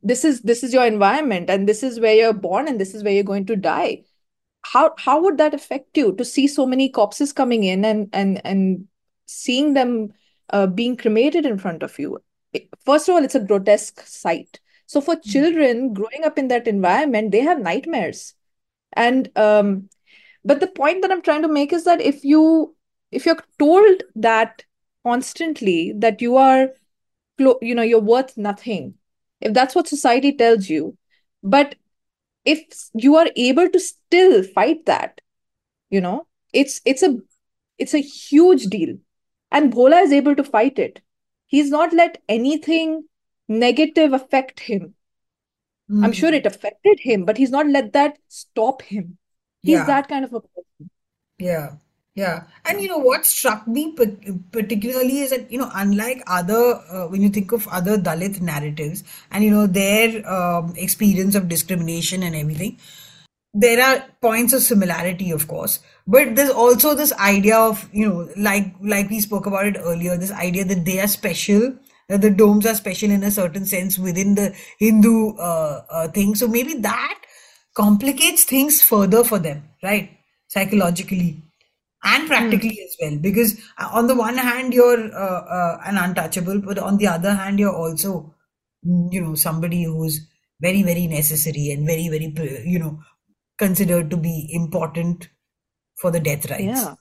this 0.02 0.24
is 0.24 0.40
this 0.42 0.62
is 0.62 0.72
your 0.72 0.84
environment, 0.86 1.50
and 1.50 1.68
this 1.68 1.82
is 1.82 2.00
where 2.00 2.14
you're 2.14 2.32
born, 2.32 2.68
and 2.68 2.80
this 2.80 2.94
is 2.94 3.02
where 3.04 3.12
you're 3.12 3.24
going 3.24 3.46
to 3.46 3.56
die. 3.56 4.02
How 4.62 4.94
how 4.98 5.22
would 5.22 5.38
that 5.38 5.54
affect 5.54 5.96
you 5.96 6.14
to 6.16 6.24
see 6.24 6.46
so 6.48 6.66
many 6.66 6.88
corpses 6.88 7.32
coming 7.32 7.64
in 7.64 7.84
and 7.84 8.08
and 8.12 8.40
and 8.44 8.86
seeing 9.26 9.74
them 9.74 10.12
uh, 10.50 10.66
being 10.66 10.96
cremated 10.96 11.46
in 11.46 11.58
front 11.58 11.82
of 11.82 11.98
you? 11.98 12.18
First 12.84 13.08
of 13.08 13.14
all, 13.14 13.24
it's 13.24 13.34
a 13.34 13.40
grotesque 13.40 14.00
sight. 14.06 14.60
So 14.86 15.00
for 15.00 15.16
Mm. 15.16 15.30
children 15.32 15.94
growing 15.94 16.24
up 16.24 16.38
in 16.38 16.48
that 16.48 16.68
environment, 16.68 17.30
they 17.32 17.40
have 17.40 17.60
nightmares. 17.60 18.34
And 18.92 19.30
um, 19.36 19.88
but 20.44 20.60
the 20.60 20.66
point 20.66 21.02
that 21.02 21.10
I'm 21.10 21.22
trying 21.22 21.42
to 21.42 21.48
make 21.48 21.72
is 21.72 21.84
that 21.84 22.00
if 22.00 22.24
you 22.24 22.74
if 23.10 23.26
you're 23.26 23.42
told 23.58 24.02
that 24.16 24.64
constantly 25.04 25.92
that 25.96 26.20
you 26.22 26.36
are 26.36 26.68
you 27.38 27.74
know 27.74 27.82
you're 27.82 28.00
worth 28.00 28.36
nothing, 28.36 28.94
if 29.42 29.54
that's 29.54 29.74
what 29.74 29.88
society 29.88 30.32
tells 30.32 30.68
you, 30.68 30.96
but 31.42 31.76
if 32.44 32.60
you 32.94 33.16
are 33.16 33.28
able 33.36 33.68
to 33.70 33.80
still 33.80 34.42
fight 34.42 34.86
that, 34.86 35.20
you 35.90 36.00
know, 36.00 36.26
it's 36.52 36.80
it's 36.84 37.02
a 37.02 37.18
it's 37.78 37.94
a 37.94 37.98
huge 38.02 38.66
deal. 38.66 38.98
And 39.50 39.72
Bhola 39.72 40.02
is 40.04 40.12
able 40.12 40.36
to 40.36 40.44
fight 40.44 40.78
it. 40.78 41.00
He's 41.46 41.70
not 41.70 41.92
let 41.92 42.22
anything 42.28 43.04
negative 43.48 44.12
affect 44.12 44.60
him. 44.60 44.94
I'm 46.00 46.12
sure 46.12 46.30
Mm. 46.30 46.34
it 46.34 46.46
affected 46.46 47.00
him, 47.00 47.24
but 47.24 47.36
he's 47.38 47.50
not 47.50 47.66
let 47.68 47.92
that 47.92 48.18
stop 48.28 48.82
him. 48.82 49.18
He's 49.62 49.78
Yeah. 49.78 49.86
that 49.86 50.08
kind 50.08 50.24
of 50.24 50.32
a 50.34 50.40
person. 50.40 50.90
Yeah, 51.38 51.76
yeah. 52.14 52.44
And 52.66 52.80
you 52.80 52.88
know 52.88 52.98
what 52.98 53.24
struck 53.24 53.66
me 53.66 53.96
particularly 54.52 55.20
is 55.20 55.30
that, 55.30 55.50
you 55.50 55.58
know, 55.58 55.70
unlike 55.74 56.22
other, 56.26 56.80
uh, 56.90 57.06
when 57.08 57.22
you 57.22 57.30
think 57.30 57.52
of 57.52 57.66
other 57.68 57.96
Dalit 57.96 58.40
narratives 58.40 59.02
and, 59.30 59.42
you 59.42 59.50
know, 59.50 59.66
their 59.66 60.28
um, 60.30 60.74
experience 60.76 61.34
of 61.34 61.48
discrimination 61.48 62.22
and 62.22 62.36
everything, 62.36 62.78
there 63.54 63.82
are 63.82 64.04
points 64.20 64.52
of 64.52 64.62
similarity, 64.62 65.30
of 65.30 65.46
course, 65.46 65.80
but 66.06 66.36
there's 66.36 66.50
also 66.50 66.94
this 66.94 67.12
idea 67.14 67.56
of, 67.56 67.88
you 67.92 68.08
know, 68.08 68.28
like 68.36 68.74
like 68.80 69.10
we 69.10 69.20
spoke 69.20 69.44
about 69.46 69.66
it 69.66 69.76
earlier, 69.78 70.16
this 70.16 70.32
idea 70.32 70.64
that 70.64 70.86
they 70.86 71.00
are 71.00 71.06
special, 71.06 71.74
that 72.08 72.22
the 72.22 72.30
domes 72.30 72.64
are 72.66 72.74
special 72.74 73.10
in 73.10 73.22
a 73.22 73.30
certain 73.30 73.66
sense 73.66 73.98
within 73.98 74.34
the 74.36 74.54
Hindu 74.78 75.36
uh, 75.36 75.84
uh, 75.90 76.08
thing. 76.08 76.34
So 76.34 76.48
maybe 76.48 76.74
that 76.74 77.20
complicates 77.74 78.44
things 78.44 78.80
further 78.80 79.22
for 79.22 79.38
them, 79.38 79.68
right? 79.82 80.10
Psychologically 80.48 81.42
and 82.04 82.26
practically 82.28 82.78
as 82.84 82.96
well. 83.00 83.16
Because 83.18 83.60
uh, 83.78 83.88
on 83.92 84.06
the 84.06 84.14
one 84.14 84.36
hand, 84.36 84.74
you're 84.74 85.14
uh, 85.14 85.42
uh, 85.44 85.80
an 85.86 85.96
untouchable, 85.96 86.60
but 86.60 86.78
on 86.78 86.96
the 86.98 87.06
other 87.06 87.34
hand, 87.34 87.58
you're 87.58 87.74
also, 87.74 88.34
mm, 88.86 89.12
you 89.12 89.20
know, 89.20 89.34
somebody 89.34 89.84
who's 89.84 90.26
very, 90.60 90.82
very 90.82 91.06
necessary 91.06 91.70
and 91.70 91.86
very, 91.86 92.08
very, 92.08 92.34
uh, 92.38 92.62
you 92.64 92.78
know, 92.78 93.00
considered 93.58 94.10
to 94.10 94.16
be 94.16 94.48
important 94.52 95.28
for 95.96 96.10
the 96.10 96.20
death 96.20 96.50
rites. 96.50 96.64
Yeah. 96.64 96.94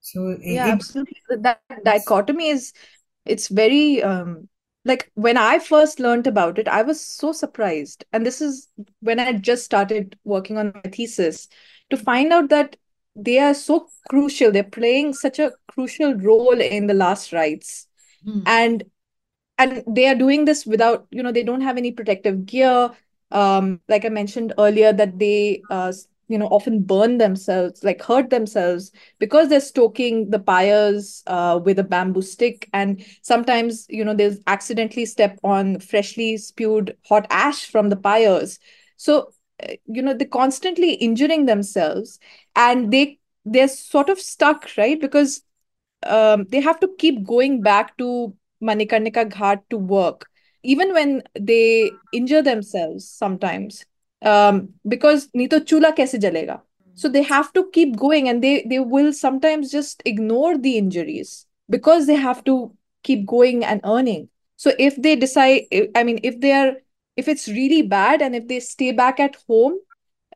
So 0.00 0.30
it, 0.30 0.54
Yeah, 0.54 0.68
it 0.68 0.70
absolutely. 0.70 1.16
That 1.40 1.60
dichotomy 1.84 2.48
is, 2.48 2.72
it's 3.24 3.48
very, 3.48 4.02
um, 4.02 4.48
like 4.84 5.12
when 5.14 5.36
I 5.36 5.58
first 5.58 6.00
learned 6.00 6.26
about 6.26 6.58
it, 6.58 6.66
I 6.66 6.82
was 6.82 7.00
so 7.00 7.32
surprised. 7.32 8.04
And 8.12 8.24
this 8.24 8.40
is 8.40 8.68
when 9.00 9.20
I 9.20 9.34
just 9.34 9.64
started 9.64 10.18
working 10.24 10.56
on 10.56 10.72
my 10.74 10.90
thesis 10.90 11.48
to 11.90 11.96
find 11.96 12.32
out 12.32 12.48
that 12.48 12.76
they 13.16 13.38
are 13.38 13.54
so 13.54 13.88
crucial. 14.08 14.52
They're 14.52 14.64
playing 14.64 15.14
such 15.14 15.38
a 15.38 15.52
crucial 15.68 16.14
role 16.14 16.60
in 16.60 16.86
the 16.86 16.94
last 16.94 17.32
rites. 17.32 17.86
Hmm. 18.24 18.40
And 18.46 18.84
and 19.58 19.82
they 19.86 20.06
are 20.06 20.14
doing 20.14 20.44
this 20.44 20.66
without 20.66 21.06
you 21.10 21.22
know 21.22 21.32
they 21.32 21.42
don't 21.42 21.60
have 21.60 21.76
any 21.76 21.92
protective 21.92 22.46
gear 22.46 22.90
um 23.30 23.80
like 23.88 24.04
i 24.04 24.08
mentioned 24.08 24.52
earlier 24.58 24.92
that 24.92 25.18
they 25.18 25.62
uh 25.70 25.92
you 26.28 26.38
know 26.38 26.46
often 26.46 26.82
burn 26.82 27.18
themselves 27.18 27.84
like 27.84 28.02
hurt 28.02 28.30
themselves 28.30 28.90
because 29.18 29.48
they're 29.48 29.60
stoking 29.60 30.30
the 30.30 30.38
pyres 30.38 31.22
uh 31.26 31.60
with 31.62 31.78
a 31.78 31.84
bamboo 31.84 32.22
stick 32.22 32.68
and 32.72 33.04
sometimes 33.22 33.86
you 33.88 34.04
know 34.04 34.14
they'll 34.14 34.36
accidentally 34.46 35.04
step 35.04 35.38
on 35.44 35.78
freshly 35.80 36.36
spewed 36.36 36.96
hot 37.06 37.26
ash 37.30 37.66
from 37.66 37.88
the 37.88 37.96
pyres 37.96 38.58
so 38.96 39.32
you 39.86 40.02
know 40.02 40.14
they're 40.14 40.28
constantly 40.28 40.94
injuring 40.94 41.46
themselves 41.46 42.18
and 42.56 42.92
they 42.92 43.18
they're 43.44 43.68
sort 43.68 44.08
of 44.08 44.20
stuck 44.20 44.68
right? 44.76 45.00
Because 45.00 45.42
um, 46.06 46.46
they 46.50 46.60
have 46.60 46.80
to 46.80 46.88
keep 46.98 47.24
going 47.24 47.62
back 47.62 47.96
to 47.98 48.34
manikarnika 48.62 49.30
ghat 49.30 49.62
to 49.70 49.78
work 49.78 50.28
even 50.62 50.92
when 50.92 51.22
they 51.38 51.90
injure 52.12 52.42
themselves 52.42 53.08
sometimes 53.08 53.84
um, 54.22 54.68
because 54.86 55.28
nito 55.34 55.60
chula 55.60 55.92
kaise 55.92 56.20
jalega 56.20 56.60
so 56.94 57.08
they 57.08 57.22
have 57.22 57.52
to 57.54 57.68
keep 57.72 57.96
going 57.96 58.28
and 58.28 58.44
they 58.44 58.62
they 58.68 58.78
will 58.78 59.12
sometimes 59.12 59.70
just 59.70 60.02
ignore 60.04 60.58
the 60.58 60.76
injuries 60.76 61.46
because 61.70 62.06
they 62.06 62.16
have 62.16 62.44
to 62.44 62.76
keep 63.02 63.24
going 63.26 63.64
and 63.64 63.80
earning. 63.84 64.28
So 64.56 64.72
if 64.78 64.96
they 65.00 65.16
decide 65.16 65.62
i 65.94 66.04
mean 66.04 66.20
if 66.22 66.38
they 66.40 66.52
are 66.52 66.74
if 67.16 67.28
it's 67.28 67.48
really 67.48 67.82
bad 67.82 68.22
and 68.22 68.34
if 68.34 68.48
they 68.48 68.60
stay 68.60 68.92
back 68.92 69.20
at 69.20 69.36
home, 69.48 69.78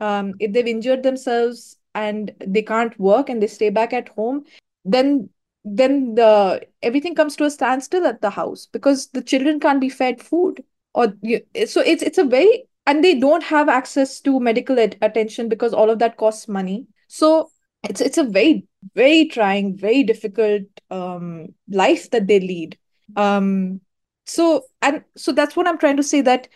um, 0.00 0.34
if 0.40 0.52
they've 0.52 0.66
injured 0.66 1.02
themselves 1.02 1.76
and 1.94 2.32
they 2.44 2.62
can't 2.62 2.98
work 2.98 3.28
and 3.28 3.42
they 3.42 3.46
stay 3.46 3.70
back 3.70 3.92
at 3.92 4.08
home, 4.08 4.44
then 4.84 5.28
then 5.64 6.14
the 6.14 6.60
everything 6.82 7.14
comes 7.14 7.36
to 7.36 7.44
a 7.44 7.50
standstill 7.50 8.06
at 8.06 8.20
the 8.20 8.28
house 8.30 8.66
because 8.66 9.08
the 9.08 9.22
children 9.22 9.58
can't 9.58 9.80
be 9.80 9.88
fed 9.88 10.20
food 10.20 10.62
or 10.94 11.14
you, 11.22 11.40
so 11.66 11.80
it's 11.80 12.02
it's 12.02 12.18
a 12.18 12.24
very 12.24 12.64
and 12.86 13.02
they 13.02 13.18
don't 13.18 13.42
have 13.42 13.68
access 13.68 14.20
to 14.20 14.38
medical 14.40 14.78
at- 14.78 14.96
attention 15.00 15.48
because 15.48 15.72
all 15.72 15.88
of 15.88 15.98
that 16.00 16.18
costs 16.18 16.48
money. 16.48 16.86
So 17.08 17.50
it's 17.82 18.00
it's 18.00 18.18
a 18.18 18.24
very 18.24 18.66
very 18.94 19.26
trying 19.26 19.76
very 19.76 20.02
difficult 20.02 20.62
um 20.90 21.48
life 21.68 22.10
that 22.10 22.26
they 22.26 22.40
lead. 22.40 22.78
Um 23.16 23.80
so 24.24 24.64
and 24.82 25.04
so 25.16 25.32
that's 25.32 25.56
what 25.56 25.66
i'm 25.66 25.78
trying 25.78 25.96
to 25.96 26.02
say 26.02 26.20
that 26.20 26.48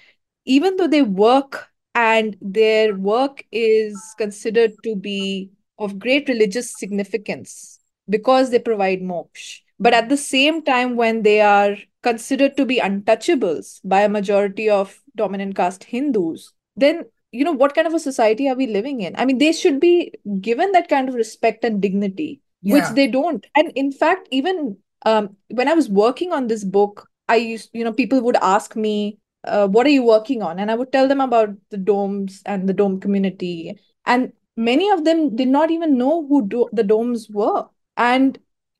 even 0.45 0.77
though 0.77 0.89
they 0.89 1.03
work 1.03 1.69
and 1.95 2.37
their 2.41 2.95
work 2.95 3.45
is 3.53 4.01
considered 4.17 4.73
to 4.85 4.95
be 4.97 5.51
of 5.79 5.99
great 5.99 6.29
religious 6.29 6.79
significance 6.79 7.81
because 8.09 8.51
they 8.51 8.59
provide 8.59 9.01
moksha. 9.01 9.61
But 9.81 9.95
at 9.95 10.09
the 10.09 10.17
same 10.17 10.63
time, 10.63 10.97
when 10.97 11.23
they 11.23 11.41
are 11.41 11.77
considered 12.03 12.57
to 12.57 12.67
be 12.67 12.81
untouchables 12.81 13.81
by 13.85 14.03
a 14.03 14.09
majority 14.09 14.69
of 14.69 15.01
dominant 15.17 15.55
caste 15.57 15.85
Hindus, 15.85 16.53
then 16.77 17.05
you 17.31 17.45
know 17.45 17.53
what 17.53 17.75
kind 17.75 17.87
of 17.87 17.95
a 17.95 18.01
society 18.01 18.49
are 18.49 18.57
we 18.57 18.67
living 18.67 19.03
in? 19.03 19.15
I 19.17 19.25
mean, 19.25 19.39
they 19.39 19.53
should 19.53 19.79
be 19.79 20.13
given 20.41 20.73
that 20.73 20.89
kind 20.89 21.09
of 21.09 21.15
respect 21.15 21.65
and 21.65 21.81
dignity, 21.81 22.41
which 22.63 22.85
they 22.95 23.07
don't. 23.07 23.47
And 23.55 23.71
in 23.77 23.93
fact, 23.93 24.29
even 24.33 24.79
um, 25.07 25.37
when 25.51 25.69
I 25.69 25.75
was 25.75 25.89
working 25.89 26.33
on 26.33 26.49
this 26.49 26.65
book, 26.65 27.08
I 27.29 27.37
used, 27.37 27.71
you 27.73 27.85
know, 27.85 27.93
people 27.93 28.21
would 28.23 28.37
ask 28.37 28.77
me, 28.77 29.19
uh, 29.45 29.69
what 29.69 29.87
are 29.87 29.91
you 29.91 30.03
working 30.03 30.43
on? 30.43 30.59
And 30.59 30.71
I 30.71 30.75
would 30.75 30.93
tell 30.93 31.09
them 31.09 31.21
about 31.21 31.51
the 31.71 31.77
Doms 31.77 32.43
and 32.47 32.69
the 32.69 32.75
Dom 32.75 33.01
community. 33.01 33.79
And 34.07 34.33
many 34.57 34.91
of 34.91 35.05
them 35.05 35.37
did 35.37 35.49
not 35.49 35.71
even 35.71 35.99
know 35.99 36.27
who 36.27 36.47
do- 36.47 36.69
the 36.73 36.85
Doms 36.85 37.29
were. 37.31 37.67
And 37.97 38.39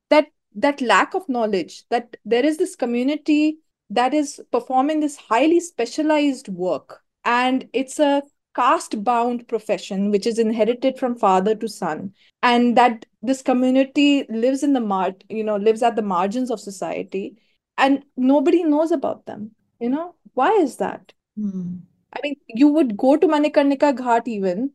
that 0.09 0.27
that 0.55 0.81
lack 0.81 1.13
of 1.13 1.29
knowledge 1.29 1.83
that 1.89 2.17
there 2.25 2.45
is 2.45 2.57
this 2.57 2.75
community 2.75 3.59
that 3.89 4.13
is 4.13 4.41
performing 4.51 4.99
this 4.99 5.17
highly 5.17 5.59
specialized 5.59 6.47
work 6.47 7.01
and 7.23 7.67
it's 7.73 7.99
a 7.99 8.23
caste 8.55 9.03
bound 9.03 9.47
profession 9.47 10.09
which 10.11 10.25
is 10.25 10.39
inherited 10.39 10.97
from 10.97 11.15
father 11.15 11.55
to 11.55 11.67
son 11.67 12.11
and 12.41 12.75
that 12.75 13.05
this 13.21 13.41
community 13.41 14.25
lives 14.29 14.63
in 14.63 14.73
the 14.73 14.79
mar 14.79 15.13
you 15.29 15.43
know 15.43 15.55
lives 15.57 15.83
at 15.83 15.95
the 15.95 16.01
margins 16.01 16.49
of 16.49 16.59
society 16.59 17.37
and 17.85 18.03
nobody 18.31 18.63
knows 18.63 18.91
about 18.91 19.25
them 19.25 19.51
you 19.79 19.89
know 19.89 20.07
why 20.35 20.51
is 20.65 20.77
that 20.77 21.13
Hmm. 21.35 21.87
i 22.13 22.19
mean 22.23 22.35
you 22.47 22.67
would 22.75 22.95
go 23.03 23.15
to 23.17 23.27
manikarnika 23.33 23.89
ghat 24.01 24.27
even 24.35 24.69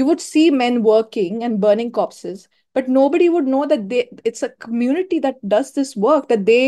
you 0.00 0.04
would 0.08 0.20
see 0.26 0.44
men 0.60 0.82
working 0.88 1.42
and 1.48 1.60
burning 1.64 1.90
corpses 1.98 2.48
but 2.78 2.88
nobody 2.96 3.28
would 3.34 3.46
know 3.54 3.64
that 3.72 3.88
they 3.92 4.02
it's 4.30 4.42
a 4.42 4.50
community 4.66 5.18
that 5.26 5.40
does 5.56 5.72
this 5.78 5.94
work 6.06 6.28
that 6.32 6.46
they 6.50 6.62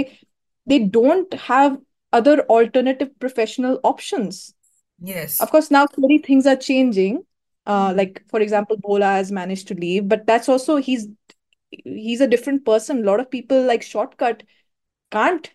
they 0.72 0.79
don't 0.98 1.35
have 1.48 1.79
other 2.20 2.37
alternative 2.59 3.11
professional 3.27 3.79
options 3.92 4.40
Yes. 5.01 5.40
of 5.40 5.51
course 5.51 5.70
now 5.70 5.87
slowly 5.94 6.18
things 6.29 6.46
are 6.46 6.57
changing 6.68 7.22
uh 7.66 7.92
Hmm. 7.92 7.98
like 8.01 8.22
for 8.31 8.40
example 8.40 8.77
Bhola 8.88 9.12
has 9.20 9.33
managed 9.40 9.68
to 9.68 9.74
leave 9.74 10.09
but 10.09 10.27
that's 10.27 10.48
also 10.48 10.77
he's 10.88 11.09
he's 11.70 12.20
a 12.20 12.27
different 12.35 12.64
person 12.64 12.98
a 13.03 13.07
lot 13.11 13.20
of 13.20 13.31
people 13.31 13.62
like 13.72 13.83
shortcut 13.83 14.42
can't 15.12 15.51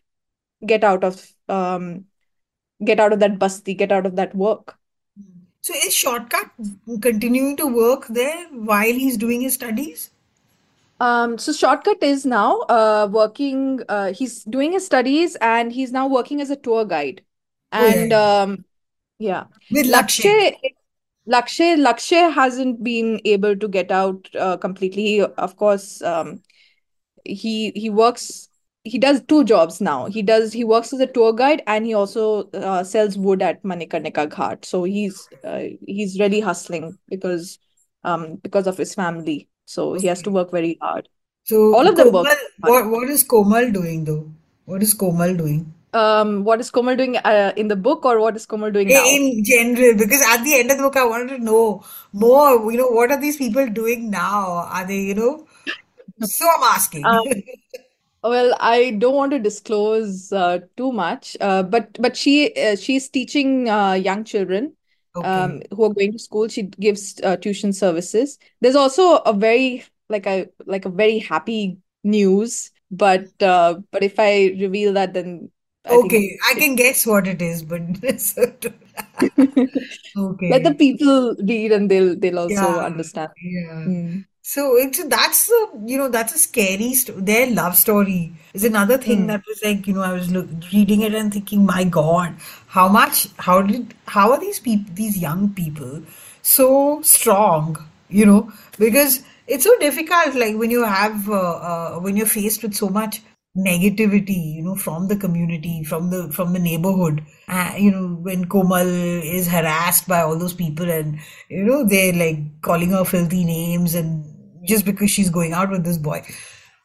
get 0.65 0.83
out 0.83 1.03
of 1.03 1.21
um 1.49 2.05
get 2.85 2.99
out 2.99 3.13
of 3.13 3.19
that 3.19 3.39
basti 3.39 3.73
get 3.75 3.91
out 3.91 4.05
of 4.05 4.15
that 4.17 4.35
work 4.35 4.77
So 5.61 5.73
is 5.73 5.95
Shortcut 5.95 6.51
continuing 7.01 7.57
to 7.57 7.65
work 7.65 8.05
there 8.07 8.45
while 8.49 8.93
he's 8.93 9.17
doing 9.17 9.41
his 9.41 9.55
studies? 9.55 10.11
Um, 10.99 11.37
so 11.37 11.51
Shortcut 11.51 12.01
is 12.01 12.25
now 12.25 12.59
uh, 12.61 13.07
working, 13.11 13.81
uh, 13.89 14.13
he's 14.13 14.43
doing 14.45 14.71
his 14.71 14.85
studies 14.85 15.35
and 15.41 15.71
he's 15.71 15.91
now 15.91 16.07
working 16.07 16.39
as 16.41 16.49
a 16.49 16.55
tour 16.55 16.85
guide. 16.85 17.23
Oh 17.77 17.85
yeah, 17.85 18.05
And 18.05 18.11
yeah. 18.11 18.27
um, 18.43 18.65
yeah, 19.19 19.45
With 19.69 19.87
Lakshay. 19.87 20.55
Lakshay, 21.27 21.75
Lakshay, 21.77 22.33
hasn't 22.33 22.83
been 22.83 23.21
able 23.25 23.55
to 23.55 23.67
get 23.67 23.91
out 23.91 24.29
uh, 24.35 24.57
completely. 24.57 25.21
Of 25.21 25.55
course, 25.57 26.01
um, 26.01 26.41
he 27.25 27.71
he 27.75 27.89
works, 27.89 28.49
he 28.83 28.97
does 28.99 29.21
two 29.27 29.43
jobs 29.43 29.79
now. 29.79 30.05
He 30.07 30.21
does, 30.21 30.51
he 30.53 30.63
works 30.63 30.91
as 30.93 30.99
a 30.99 31.07
tour 31.07 31.33
guide 31.33 31.61
and 31.67 31.85
he 31.85 31.93
also 31.93 32.49
uh, 32.51 32.83
sells 32.83 33.17
wood 33.17 33.41
at 33.41 33.63
Manikarnika 33.63 34.27
Ghat. 34.27 34.65
So 34.65 34.83
he's 34.83 35.29
uh, 35.43 35.61
he's 35.85 36.19
really 36.19 36.41
hustling 36.41 36.97
because 37.09 37.59
um 38.03 38.35
because 38.43 38.67
of 38.67 38.77
his 38.77 38.93
family. 38.93 39.47
So 39.65 39.93
he 39.93 40.07
has 40.07 40.21
to 40.23 40.31
work 40.31 40.51
very 40.51 40.77
hard. 40.81 41.07
So 41.45 41.73
All 41.75 41.87
of 41.87 41.95
them 41.95 42.11
work 42.11 42.27
what 42.59 42.89
what 42.89 43.09
is 43.09 43.23
Komal 43.23 43.71
doing 43.71 44.03
though? 44.03 44.29
What 44.65 44.83
is 44.83 44.93
Komal 44.93 45.35
doing? 45.35 45.73
Um, 45.93 46.43
what 46.43 46.59
is 46.59 46.71
Komal 46.71 46.95
doing 46.95 47.17
uh, 47.17 47.53
in 47.55 47.67
the 47.67 47.75
book 47.75 48.03
or 48.03 48.19
what 48.19 48.35
is 48.35 48.45
Komal 48.45 48.71
doing 48.71 48.87
I- 48.87 48.93
now? 48.93 49.05
In 49.05 49.43
general, 49.43 49.95
because 49.95 50.21
at 50.21 50.43
the 50.43 50.55
end 50.55 50.71
of 50.71 50.77
the 50.77 50.83
book, 50.83 50.97
I 50.97 51.05
wanted 51.05 51.37
to 51.37 51.43
know 51.43 51.83
more. 52.11 52.71
You 52.71 52.79
know, 52.79 52.87
what 52.87 53.11
are 53.11 53.21
these 53.21 53.37
people 53.37 53.67
doing 53.67 54.09
now? 54.09 54.67
Are 54.71 54.85
they, 54.87 54.99
you 54.99 55.13
know? 55.13 55.45
So 56.21 56.47
I'm 56.57 56.63
asking. 56.63 57.05
Um, 57.05 57.23
well, 58.23 58.55
I 58.59 58.91
don't 58.91 59.15
want 59.15 59.31
to 59.31 59.39
disclose 59.39 60.31
uh, 60.31 60.59
too 60.77 60.91
much, 60.91 61.37
uh, 61.41 61.63
but 61.63 61.97
but 62.01 62.15
she 62.17 62.53
uh, 62.55 62.75
she's 62.75 63.09
teaching 63.09 63.69
uh, 63.69 63.93
young 63.93 64.23
children 64.23 64.75
Okay. 65.15 65.53
um, 65.53 65.61
who 65.71 65.83
are 65.85 65.93
going 65.93 66.11
to 66.13 66.19
school. 66.19 66.47
She 66.47 66.63
gives 66.63 67.19
uh, 67.23 67.37
tuition 67.37 67.73
services. 67.73 68.39
There's 68.61 68.75
also 68.75 69.17
a 69.17 69.33
very 69.33 69.83
like 70.09 70.25
a 70.27 70.47
like 70.65 70.85
a 70.85 70.89
very 70.89 71.19
happy 71.19 71.79
news, 72.03 72.71
but 72.91 73.27
uh, 73.41 73.79
but 73.91 74.03
if 74.03 74.19
I 74.19 74.55
reveal 74.59 74.93
that, 74.93 75.13
then 75.13 75.51
I 75.85 75.97
Okay, 75.97 76.37
I 76.49 76.55
can 76.55 76.75
guess 76.75 77.05
what 77.05 77.27
it 77.27 77.41
is, 77.41 77.63
but 77.63 77.93
do- 78.59 78.73
let 80.49 80.63
the 80.63 80.75
people 80.77 81.35
read 81.47 81.71
and 81.71 81.89
they'll 81.89 82.15
they'll 82.17 82.39
also 82.39 82.79
Yeah, 82.79 82.79
understand. 82.79 83.31
yeah. 83.41 83.87
Mm. 83.87 84.25
So 84.45 84.75
it's 84.77 85.01
that's 85.05 85.47
the 85.47 85.59
you 85.85 85.97
know 85.97 86.09
that's 86.09 86.35
a 86.35 86.37
scary 86.37 86.93
st 86.93 87.25
their 87.25 87.47
love 87.49 87.75
story 87.77 88.33
is 88.53 88.65
another 88.65 88.97
thing 88.97 89.19
Mm. 89.23 89.27
that 89.27 89.43
was 89.47 89.61
like 89.63 89.87
you 89.87 89.93
know 89.93 90.01
I 90.01 90.11
was 90.13 90.29
look, 90.31 90.47
reading 90.73 91.01
it 91.01 91.13
and 91.15 91.31
thinking 91.33 91.65
my 91.65 91.83
God 91.85 92.35
how 92.67 92.87
much 92.89 93.29
how 93.37 93.61
did 93.61 93.93
how 94.15 94.31
are 94.33 94.39
these 94.39 94.59
people 94.59 94.93
these 94.95 95.17
young 95.17 95.49
people 95.59 96.01
so 96.41 97.01
strong 97.03 97.77
you 98.09 98.25
know 98.25 98.51
because 98.77 99.23
it's 99.47 99.63
so 99.63 99.77
difficult 99.79 100.35
like 100.35 100.57
when 100.57 100.71
you 100.71 100.83
have 100.83 101.29
uh, 101.29 101.55
uh, 101.69 101.99
when 101.99 102.17
you're 102.17 102.25
faced 102.35 102.63
with 102.63 102.73
so 102.73 102.89
much 102.89 103.21
negativity 103.55 104.55
you 104.55 104.63
know 104.63 104.75
from 104.75 105.07
the 105.07 105.15
community 105.15 105.83
from 105.85 106.09
the 106.09 106.21
from 106.33 106.51
the 106.53 106.59
neighborhood 106.59 107.23
uh, 107.47 107.71
you 107.77 107.91
know 107.91 108.07
when 108.27 108.45
Komal 108.45 108.87
is 109.39 109.47
harassed 109.47 110.07
by 110.07 110.21
all 110.21 110.37
those 110.37 110.53
people 110.53 110.89
and 110.89 111.19
you 111.49 111.63
know 111.63 111.83
they're 111.85 112.13
like 112.13 112.39
calling 112.61 112.89
her 112.89 113.05
filthy 113.05 113.43
names 113.45 113.93
and 113.93 114.25
just 114.67 114.85
because 114.85 115.11
she's 115.11 115.29
going 115.29 115.53
out 115.53 115.69
with 115.69 115.83
this 115.83 115.97
boy. 115.97 116.25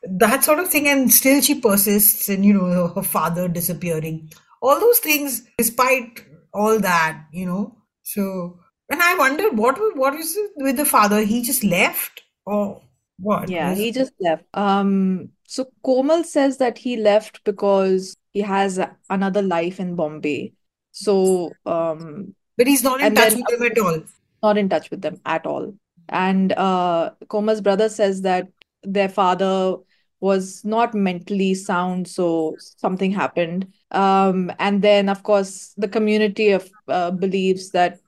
That 0.03 0.45
sort 0.45 0.59
of 0.61 0.69
thing 0.69 0.89
and 0.89 1.13
still 1.13 1.41
she 1.41 1.61
persists 1.61 2.29
and 2.29 2.45
you 2.45 2.53
know 2.55 2.89
her 2.89 3.03
father 3.03 3.49
disappearing. 3.49 4.31
All 4.63 4.79
those 4.81 4.99
things 4.99 5.43
despite 5.57 6.25
all 6.55 6.79
that 6.81 7.25
you 7.33 7.47
know. 7.47 7.77
So 8.03 8.59
and 8.91 9.03
i 9.03 9.15
wonder 9.17 9.51
what 9.51 9.79
what 9.97 10.15
is 10.15 10.37
it 10.37 10.51
with 10.57 10.77
the 10.77 10.85
father? 10.85 11.23
He 11.23 11.43
just 11.43 11.65
left 11.65 12.23
or 12.47 12.83
what? 13.19 13.49
Yeah, 13.49 13.75
he 13.75 13.91
just 13.93 14.13
left. 14.21 14.45
Um, 14.55 15.31
so 15.47 15.67
Komal 15.85 16.25
says 16.25 16.59
that 16.59 16.79
he 16.79 16.97
left 16.97 17.43
because 17.45 18.17
he 18.33 18.41
has 18.41 18.81
another 19.11 19.43
life 19.43 19.81
in 19.81 19.97
Bombay. 19.97 20.53
So, 20.93 21.53
um, 21.67 22.35
but 22.57 22.67
he's 22.67 22.83
not 22.83 23.01
in 23.01 23.15
touch 23.15 23.33
then 23.33 23.43
with 23.49 23.59
them 23.59 23.71
at 23.71 23.79
all. 23.79 24.03
not 24.43 24.59
in 24.59 24.69
touch 24.69 24.91
with 24.91 25.03
them 25.03 25.21
at 25.25 25.47
all. 25.47 25.75
And 26.09 26.53
uh, 26.53 27.11
Komal's 27.29 27.61
brother 27.61 27.89
says 27.89 28.23
that 28.23 28.49
their 28.83 29.09
father 29.09 29.77
was 30.21 30.65
not 30.65 30.95
mentally 30.95 31.55
sound, 31.55 32.09
so 32.09 32.57
something 32.59 33.13
happened. 33.13 33.73
Um, 33.91 34.51
and 34.59 34.83
then, 34.83 35.09
of 35.09 35.23
course, 35.23 35.75
the 35.77 35.89
community 35.89 36.51
of 36.51 36.69
uh, 36.89 37.13
believes 37.13 37.71
that, 37.71 38.01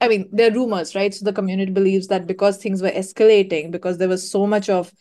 I 0.00 0.08
mean, 0.08 0.28
there 0.30 0.50
are 0.50 0.54
rumors, 0.54 0.94
right? 0.94 1.14
So 1.14 1.24
the 1.24 1.32
community 1.32 1.72
believes 1.72 2.08
that 2.08 2.26
because 2.26 2.58
things 2.58 2.82
were 2.82 2.90
escalating, 2.90 3.70
because 3.70 3.98
there 3.98 4.08
was 4.08 4.30
so 4.30 4.46
much 4.46 4.68
of 4.68 4.92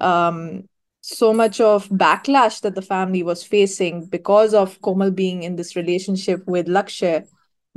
um, 0.00 0.68
so 1.00 1.32
much 1.32 1.60
of 1.60 1.88
backlash 1.88 2.60
that 2.60 2.74
the 2.74 2.82
family 2.82 3.22
was 3.22 3.42
facing 3.42 4.04
because 4.06 4.52
of 4.52 4.80
Komal 4.82 5.10
being 5.10 5.42
in 5.42 5.56
this 5.56 5.74
relationship 5.74 6.46
with 6.46 6.66
Lakshay, 6.66 7.26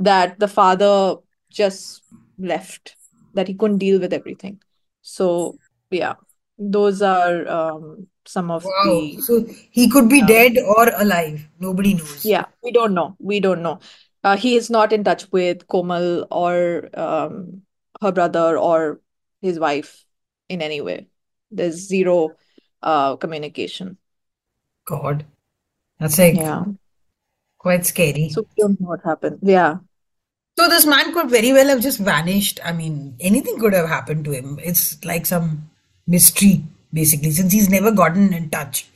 that 0.00 0.38
the 0.38 0.48
father 0.48 1.16
just 1.50 2.02
left, 2.38 2.94
that 3.34 3.48
he 3.48 3.54
couldn't 3.54 3.78
deal 3.78 4.00
with 4.00 4.12
everything. 4.12 4.60
So, 5.02 5.58
yeah, 5.90 6.14
those 6.58 7.02
are 7.02 7.48
um, 7.48 8.06
some 8.24 8.50
of 8.50 8.62
wow 8.64 8.84
the 8.84 9.18
so 9.26 9.44
he 9.70 9.88
could 9.88 10.08
be 10.08 10.20
uh, 10.22 10.26
dead 10.26 10.56
or 10.76 10.88
alive 10.96 11.48
nobody 11.58 11.94
knows 11.94 12.24
yeah, 12.24 12.46
we 12.62 12.70
don't 12.72 12.94
know. 12.94 13.16
We 13.18 13.40
don't 13.40 13.62
know. 13.62 13.80
Uh, 14.24 14.36
he 14.36 14.54
is 14.56 14.70
not 14.70 14.92
in 14.92 15.02
touch 15.04 15.30
with 15.32 15.66
Komal 15.66 16.26
or 16.30 16.88
um, 16.94 17.62
her 18.00 18.12
brother 18.12 18.56
or 18.58 19.00
his 19.40 19.58
wife 19.58 20.04
in 20.48 20.62
any 20.62 20.80
way. 20.80 21.08
There's 21.50 21.88
zero 21.88 22.36
uh, 22.82 23.16
communication. 23.16 23.98
god 24.84 25.24
that's 25.98 26.18
like 26.18 26.36
Yeah. 26.36 26.64
quite 27.58 27.86
scary 27.86 28.28
So 28.30 28.42
we 28.42 28.62
don't 28.62 28.80
know 28.80 28.88
what 28.88 29.02
happened. 29.04 29.38
Yeah. 29.42 29.78
So 30.58 30.68
this 30.68 30.86
man 30.86 31.12
could 31.12 31.30
very 31.30 31.52
well 31.52 31.68
have 31.68 31.80
just 31.80 31.98
vanished. 31.98 32.60
I 32.64 32.72
mean, 32.72 33.16
anything 33.20 33.58
could 33.58 33.72
have 33.72 33.88
happened 33.88 34.24
to 34.26 34.32
him. 34.32 34.58
It's 34.62 35.02
like 35.04 35.26
some 35.26 35.70
mystery, 36.06 36.64
basically, 36.92 37.30
since 37.32 37.52
he's 37.52 37.70
never 37.70 37.90
gotten 37.90 38.32
in 38.32 38.50
touch. 38.50 38.86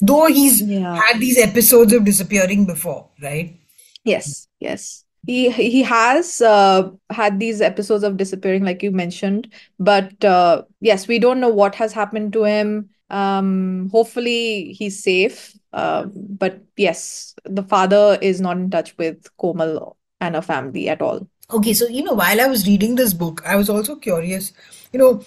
Though 0.00 0.26
he's 0.26 0.62
Yeah. 0.62 0.94
had 0.96 1.18
these 1.20 1.38
episodes 1.38 1.92
of 1.92 2.04
disappearing 2.04 2.66
before, 2.66 3.08
right? 3.22 3.56
Yes. 4.04 4.48
Yes. 4.60 5.04
He 5.26 5.50
he 5.50 5.82
has 5.82 6.40
uh, 6.40 6.90
had 7.10 7.40
these 7.40 7.60
episodes 7.60 8.04
of 8.04 8.16
disappearing, 8.16 8.64
like 8.64 8.82
you 8.82 8.90
mentioned, 8.92 9.52
but 9.78 10.24
uh, 10.24 10.62
yes, 10.80 11.08
we 11.08 11.18
don't 11.18 11.40
know 11.40 11.48
what 11.50 11.74
has 11.74 11.92
happened 11.92 12.32
to 12.34 12.44
him. 12.44 12.90
Um, 13.10 13.88
hopefully 13.90 14.72
he's 14.72 15.02
safe. 15.02 15.54
Uh, 15.72 16.06
but 16.14 16.62
yes, 16.76 17.34
the 17.44 17.62
father 17.64 18.16
is 18.22 18.40
not 18.40 18.56
in 18.56 18.70
touch 18.70 18.96
with 18.96 19.26
Komal 19.36 19.97
and 20.20 20.36
a 20.36 20.42
family 20.42 20.88
at 20.88 21.02
all. 21.02 21.26
Okay, 21.50 21.72
so 21.72 21.86
you 21.88 22.02
know, 22.02 22.14
while 22.14 22.40
I 22.40 22.46
was 22.46 22.66
reading 22.66 22.94
this 22.94 23.14
book, 23.14 23.42
I 23.46 23.56
was 23.56 23.70
also 23.70 23.96
curious. 23.96 24.52
You 24.92 24.98
know, 24.98 25.24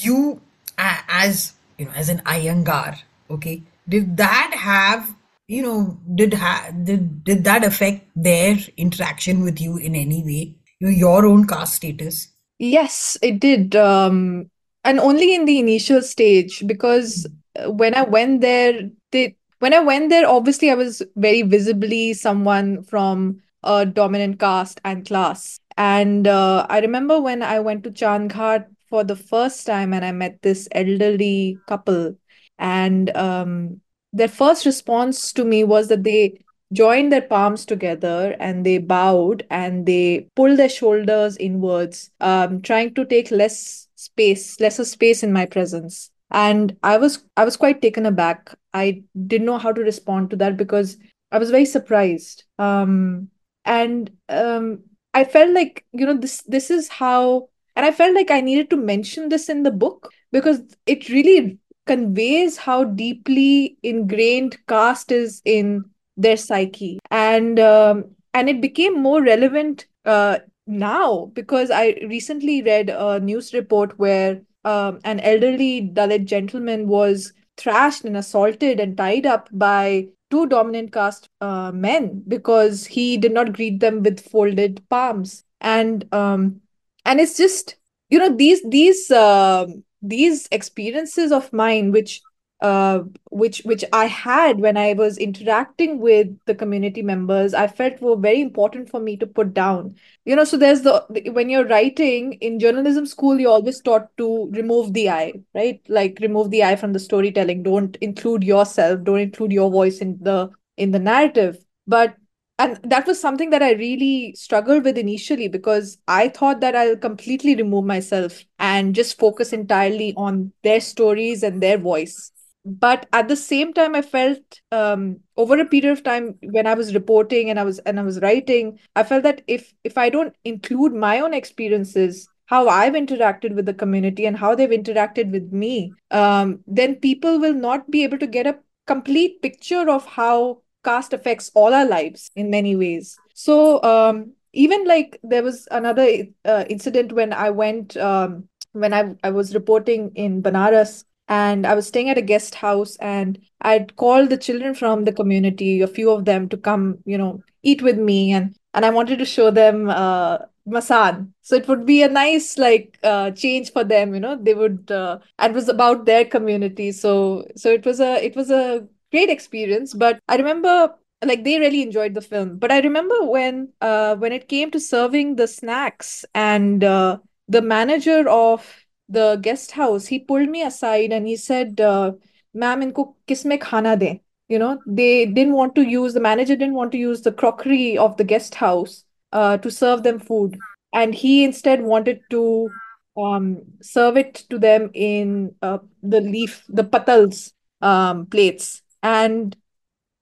you 0.00 0.40
as 0.78 1.54
you 1.78 1.86
know, 1.86 1.92
as 1.92 2.08
an 2.08 2.20
Iyengar, 2.20 2.98
okay, 3.30 3.62
did 3.88 4.16
that 4.16 4.54
have 4.54 5.14
you 5.48 5.62
know, 5.62 5.98
did 6.14 6.34
ha 6.34 6.70
did 6.84 7.24
did 7.24 7.44
that 7.44 7.64
affect 7.64 8.06
their 8.14 8.56
interaction 8.76 9.42
with 9.42 9.60
you 9.60 9.78
in 9.78 9.96
any 9.96 10.22
way? 10.22 10.54
You 10.78 10.86
know, 10.86 10.90
your 10.90 11.26
own 11.26 11.46
caste 11.46 11.76
status? 11.76 12.28
Yes, 12.58 13.16
it 13.22 13.40
did. 13.40 13.74
Um, 13.74 14.50
and 14.84 15.00
only 15.00 15.34
in 15.34 15.46
the 15.46 15.58
initial 15.58 16.02
stage, 16.02 16.64
because 16.66 17.26
uh, 17.58 17.70
when 17.70 17.94
I 17.94 18.02
went 18.02 18.42
there, 18.42 18.90
they 19.10 19.36
when 19.58 19.72
I 19.72 19.80
went 19.80 20.10
there, 20.10 20.28
obviously 20.28 20.70
I 20.70 20.74
was 20.74 21.02
very 21.16 21.42
visibly 21.42 22.12
someone 22.12 22.82
from 22.84 23.40
a 23.62 23.86
dominant 23.86 24.38
caste 24.38 24.80
and 24.84 25.06
class. 25.06 25.60
And 25.76 26.26
uh, 26.26 26.66
I 26.68 26.80
remember 26.80 27.20
when 27.20 27.42
I 27.42 27.60
went 27.60 27.84
to 27.84 27.90
Chandghat 27.90 28.66
for 28.88 29.04
the 29.04 29.16
first 29.16 29.66
time 29.66 29.92
and 29.92 30.04
I 30.04 30.12
met 30.12 30.42
this 30.42 30.68
elderly 30.72 31.58
couple, 31.68 32.16
and 32.58 33.14
um, 33.16 33.80
their 34.12 34.28
first 34.28 34.66
response 34.66 35.32
to 35.34 35.44
me 35.44 35.64
was 35.64 35.88
that 35.88 36.04
they 36.04 36.40
joined 36.72 37.12
their 37.12 37.22
palms 37.22 37.64
together 37.64 38.36
and 38.40 38.64
they 38.64 38.78
bowed 38.78 39.46
and 39.50 39.86
they 39.86 40.28
pulled 40.36 40.58
their 40.58 40.68
shoulders 40.68 41.36
inwards, 41.38 42.10
um, 42.20 42.60
trying 42.60 42.94
to 42.94 43.04
take 43.04 43.30
less 43.30 43.88
space, 43.94 44.60
lesser 44.60 44.84
space 44.84 45.22
in 45.22 45.32
my 45.32 45.46
presence. 45.46 46.10
And 46.30 46.76
I 46.82 46.98
was 46.98 47.24
I 47.36 47.44
was 47.44 47.56
quite 47.56 47.80
taken 47.80 48.04
aback. 48.04 48.54
I 48.74 49.02
didn't 49.26 49.46
know 49.46 49.58
how 49.58 49.72
to 49.72 49.80
respond 49.80 50.30
to 50.30 50.36
that 50.36 50.56
because 50.56 50.98
I 51.32 51.38
was 51.38 51.50
very 51.50 51.64
surprised. 51.64 52.44
Um, 52.58 53.30
and 53.68 54.10
um, 54.30 54.80
I 55.14 55.24
felt 55.24 55.52
like, 55.54 55.84
you 55.92 56.06
know, 56.06 56.16
this 56.16 56.42
this 56.42 56.70
is 56.70 56.88
how, 56.88 57.48
and 57.76 57.86
I 57.86 57.92
felt 57.92 58.14
like 58.14 58.30
I 58.30 58.40
needed 58.40 58.70
to 58.70 58.76
mention 58.76 59.28
this 59.28 59.48
in 59.48 59.62
the 59.62 59.70
book 59.70 60.10
because 60.32 60.62
it 60.86 61.08
really 61.10 61.58
conveys 61.86 62.56
how 62.56 62.84
deeply 62.84 63.76
ingrained 63.82 64.58
caste 64.66 65.12
is 65.12 65.40
in 65.44 65.84
their 66.16 66.36
psyche. 66.36 66.98
And 67.10 67.60
um, 67.60 68.04
and 68.32 68.48
it 68.48 68.60
became 68.60 69.00
more 69.00 69.22
relevant 69.22 69.86
uh, 70.04 70.38
now 70.66 71.30
because 71.34 71.70
I 71.70 71.98
recently 72.08 72.62
read 72.62 72.88
a 72.90 73.20
news 73.20 73.52
report 73.52 73.98
where 73.98 74.40
um, 74.64 75.00
an 75.04 75.20
elderly 75.20 75.90
Dalit 75.92 76.24
gentleman 76.24 76.88
was 76.88 77.32
thrashed 77.58 78.04
and 78.04 78.16
assaulted 78.16 78.80
and 78.80 78.96
tied 78.96 79.26
up 79.26 79.48
by 79.52 80.08
two 80.30 80.46
dominant 80.46 80.92
caste 80.92 81.28
uh, 81.40 81.72
men 81.72 82.22
because 82.28 82.86
he 82.86 83.16
did 83.16 83.32
not 83.32 83.52
greet 83.52 83.80
them 83.80 84.02
with 84.02 84.20
folded 84.20 84.86
palms. 84.88 85.44
And 85.60 86.06
um 86.14 86.60
and 87.04 87.20
it's 87.20 87.36
just 87.36 87.76
you 88.10 88.18
know 88.18 88.34
these 88.34 88.62
these 88.68 89.10
uh, 89.10 89.66
these 90.02 90.48
experiences 90.52 91.32
of 91.32 91.52
mine 91.52 91.92
which 91.92 92.22
uh, 92.60 93.00
which 93.30 93.62
which 93.64 93.84
I 93.92 94.06
had 94.06 94.58
when 94.60 94.76
I 94.76 94.92
was 94.94 95.16
interacting 95.16 96.00
with 96.00 96.28
the 96.46 96.54
community 96.54 97.02
members, 97.02 97.54
I 97.54 97.68
felt 97.68 98.00
were 98.00 98.16
very 98.16 98.40
important 98.40 98.90
for 98.90 98.98
me 98.98 99.16
to 99.18 99.26
put 99.26 99.54
down. 99.54 99.94
You 100.24 100.34
know, 100.34 100.44
so 100.44 100.56
there's 100.56 100.82
the 100.82 101.04
when 101.32 101.50
you're 101.50 101.66
writing 101.66 102.32
in 102.34 102.58
journalism 102.58 103.06
school, 103.06 103.38
you're 103.38 103.52
always 103.52 103.80
taught 103.80 104.08
to 104.16 104.50
remove 104.52 104.92
the 104.92 105.08
I, 105.10 105.34
right? 105.54 105.80
Like 105.88 106.18
remove 106.20 106.50
the 106.50 106.64
I 106.64 106.74
from 106.76 106.92
the 106.92 106.98
storytelling. 106.98 107.62
Don't 107.62 107.96
include 108.00 108.42
yourself. 108.42 109.04
Don't 109.04 109.20
include 109.20 109.52
your 109.52 109.70
voice 109.70 109.98
in 109.98 110.18
the 110.20 110.50
in 110.76 110.90
the 110.90 110.98
narrative. 110.98 111.58
But 111.86 112.16
and 112.58 112.78
that 112.82 113.06
was 113.06 113.20
something 113.20 113.50
that 113.50 113.62
I 113.62 113.72
really 113.74 114.34
struggled 114.34 114.82
with 114.84 114.98
initially 114.98 115.46
because 115.46 115.96
I 116.08 116.28
thought 116.28 116.60
that 116.60 116.74
I'll 116.74 116.96
completely 116.96 117.54
remove 117.54 117.84
myself 117.84 118.42
and 118.58 118.96
just 118.96 119.16
focus 119.16 119.52
entirely 119.52 120.12
on 120.16 120.52
their 120.64 120.80
stories 120.80 121.44
and 121.44 121.62
their 121.62 121.78
voice 121.78 122.32
but 122.64 123.06
at 123.12 123.28
the 123.28 123.36
same 123.36 123.72
time 123.72 123.94
i 123.94 124.02
felt 124.02 124.60
um, 124.72 125.20
over 125.36 125.58
a 125.58 125.64
period 125.64 125.92
of 125.92 126.02
time 126.02 126.34
when 126.42 126.66
i 126.66 126.74
was 126.74 126.94
reporting 126.94 127.50
and 127.50 127.58
i 127.58 127.64
was 127.64 127.78
and 127.80 127.98
i 127.98 128.02
was 128.02 128.20
writing 128.20 128.78
i 128.96 129.02
felt 129.02 129.22
that 129.22 129.42
if 129.46 129.72
if 129.84 129.96
i 129.98 130.08
don't 130.08 130.34
include 130.44 130.92
my 130.92 131.20
own 131.20 131.34
experiences 131.34 132.28
how 132.46 132.68
i've 132.68 132.94
interacted 132.94 133.54
with 133.54 133.66
the 133.66 133.74
community 133.74 134.26
and 134.26 134.36
how 134.36 134.54
they've 134.54 134.70
interacted 134.70 135.30
with 135.30 135.52
me 135.52 135.92
um, 136.10 136.60
then 136.66 136.94
people 136.96 137.38
will 137.38 137.54
not 137.54 137.90
be 137.90 138.04
able 138.04 138.18
to 138.18 138.26
get 138.26 138.46
a 138.46 138.58
complete 138.86 139.40
picture 139.42 139.88
of 139.88 140.04
how 140.06 140.62
caste 140.84 141.12
affects 141.12 141.50
all 141.54 141.74
our 141.74 141.86
lives 141.86 142.30
in 142.34 142.50
many 142.50 142.74
ways. 142.74 143.16
So 143.34 143.82
um, 143.82 144.32
even 144.52 144.86
like 144.86 145.20
there 145.22 145.42
was 145.42 145.68
another 145.70 146.24
uh, 146.44 146.64
incident 146.68 147.12
when 147.12 147.32
i 147.32 147.50
went 147.50 147.96
um, 147.98 148.48
when 148.72 148.94
I, 148.94 149.14
I 149.22 149.30
was 149.30 149.54
reporting 149.54 150.12
in 150.14 150.42
Banaras 150.42 151.04
and 151.28 151.66
I 151.66 151.74
was 151.74 151.86
staying 151.86 152.08
at 152.10 152.18
a 152.18 152.22
guest 152.22 152.56
house 152.56 152.96
and 152.96 153.38
I'd 153.60 153.96
called 153.96 154.30
the 154.30 154.36
children 154.38 154.74
from 154.74 155.04
the 155.04 155.12
community, 155.12 155.80
a 155.80 155.86
few 155.86 156.10
of 156.10 156.24
them 156.24 156.48
to 156.50 156.56
come, 156.56 156.98
you 157.04 157.18
know, 157.18 157.42
eat 157.62 157.82
with 157.82 157.98
me 157.98 158.32
and 158.32 158.54
and 158.74 158.84
I 158.84 158.90
wanted 158.90 159.18
to 159.18 159.24
show 159.24 159.50
them 159.50 159.88
uh 159.90 160.38
Masaan. 160.68 161.32
So 161.42 161.56
it 161.56 161.66
would 161.68 161.86
be 161.86 162.02
a 162.02 162.08
nice 162.08 162.58
like 162.58 162.98
uh 163.02 163.30
change 163.32 163.72
for 163.72 163.84
them, 163.84 164.14
you 164.14 164.20
know. 164.20 164.38
They 164.40 164.54
would 164.54 164.90
uh 164.90 165.18
and 165.38 165.52
it 165.52 165.54
was 165.54 165.68
about 165.68 166.06
their 166.06 166.24
community. 166.24 166.92
So 166.92 167.46
so 167.56 167.70
it 167.70 167.84
was 167.86 168.00
a 168.00 168.24
it 168.24 168.36
was 168.36 168.50
a 168.50 168.86
great 169.10 169.30
experience. 169.30 169.94
But 169.94 170.20
I 170.28 170.36
remember 170.36 170.94
like 171.24 171.44
they 171.44 171.58
really 171.58 171.82
enjoyed 171.82 172.14
the 172.14 172.20
film. 172.20 172.58
But 172.58 172.70
I 172.70 172.80
remember 172.80 173.24
when 173.24 173.72
uh 173.80 174.16
when 174.16 174.32
it 174.32 174.48
came 174.48 174.70
to 174.72 174.80
serving 174.80 175.36
the 175.36 175.48
snacks 175.48 176.24
and 176.34 176.84
uh 176.84 177.18
the 177.48 177.62
manager 177.62 178.28
of 178.28 178.84
the 179.08 179.36
guest 179.42 179.72
house, 179.72 180.06
he 180.06 180.18
pulled 180.18 180.48
me 180.48 180.62
aside 180.62 181.12
and 181.12 181.26
he 181.26 181.36
said, 181.36 181.80
uh, 181.80 182.12
"Ma'am, 182.54 182.82
inko 182.82 183.14
kisme 183.26 183.58
khana 183.58 183.96
de?" 183.98 184.22
You 184.48 184.58
know, 184.58 184.78
they 184.86 185.26
didn't 185.26 185.54
want 185.54 185.74
to 185.76 185.82
use 185.82 186.14
the 186.14 186.20
manager 186.20 186.56
didn't 186.56 186.74
want 186.74 186.92
to 186.92 186.98
use 186.98 187.22
the 187.22 187.32
crockery 187.32 187.98
of 187.98 188.16
the 188.16 188.24
guest 188.24 188.54
house 188.56 189.04
uh, 189.32 189.58
to 189.58 189.70
serve 189.70 190.02
them 190.02 190.18
food, 190.18 190.58
and 190.92 191.14
he 191.14 191.44
instead 191.44 191.82
wanted 191.82 192.20
to 192.30 192.70
um, 193.16 193.62
serve 193.82 194.16
it 194.16 194.34
to 194.50 194.58
them 194.58 194.90
in 194.94 195.54
uh, 195.62 195.78
the 196.02 196.20
leaf, 196.20 196.64
the 196.68 196.84
patals 196.84 197.52
um, 197.82 198.26
plates, 198.26 198.82
and 199.02 199.56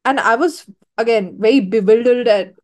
and 0.04 0.20
I 0.20 0.36
was 0.36 0.66
again 0.98 1.36
very 1.38 1.60
bewildered 1.60 2.28
at 2.28 2.54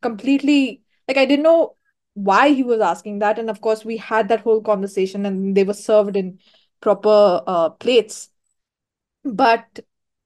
completely 0.00 0.82
like 1.06 1.16
I 1.16 1.24
didn't 1.26 1.44
know 1.44 1.74
why 2.18 2.50
he 2.50 2.64
was 2.64 2.80
asking 2.80 3.20
that. 3.20 3.38
And 3.38 3.48
of 3.48 3.60
course, 3.60 3.84
we 3.84 3.96
had 3.96 4.28
that 4.28 4.40
whole 4.40 4.60
conversation 4.60 5.24
and 5.24 5.56
they 5.56 5.64
were 5.64 5.74
served 5.74 6.16
in 6.16 6.38
proper 6.80 7.42
uh, 7.46 7.70
plates. 7.70 8.30
But 9.24 9.80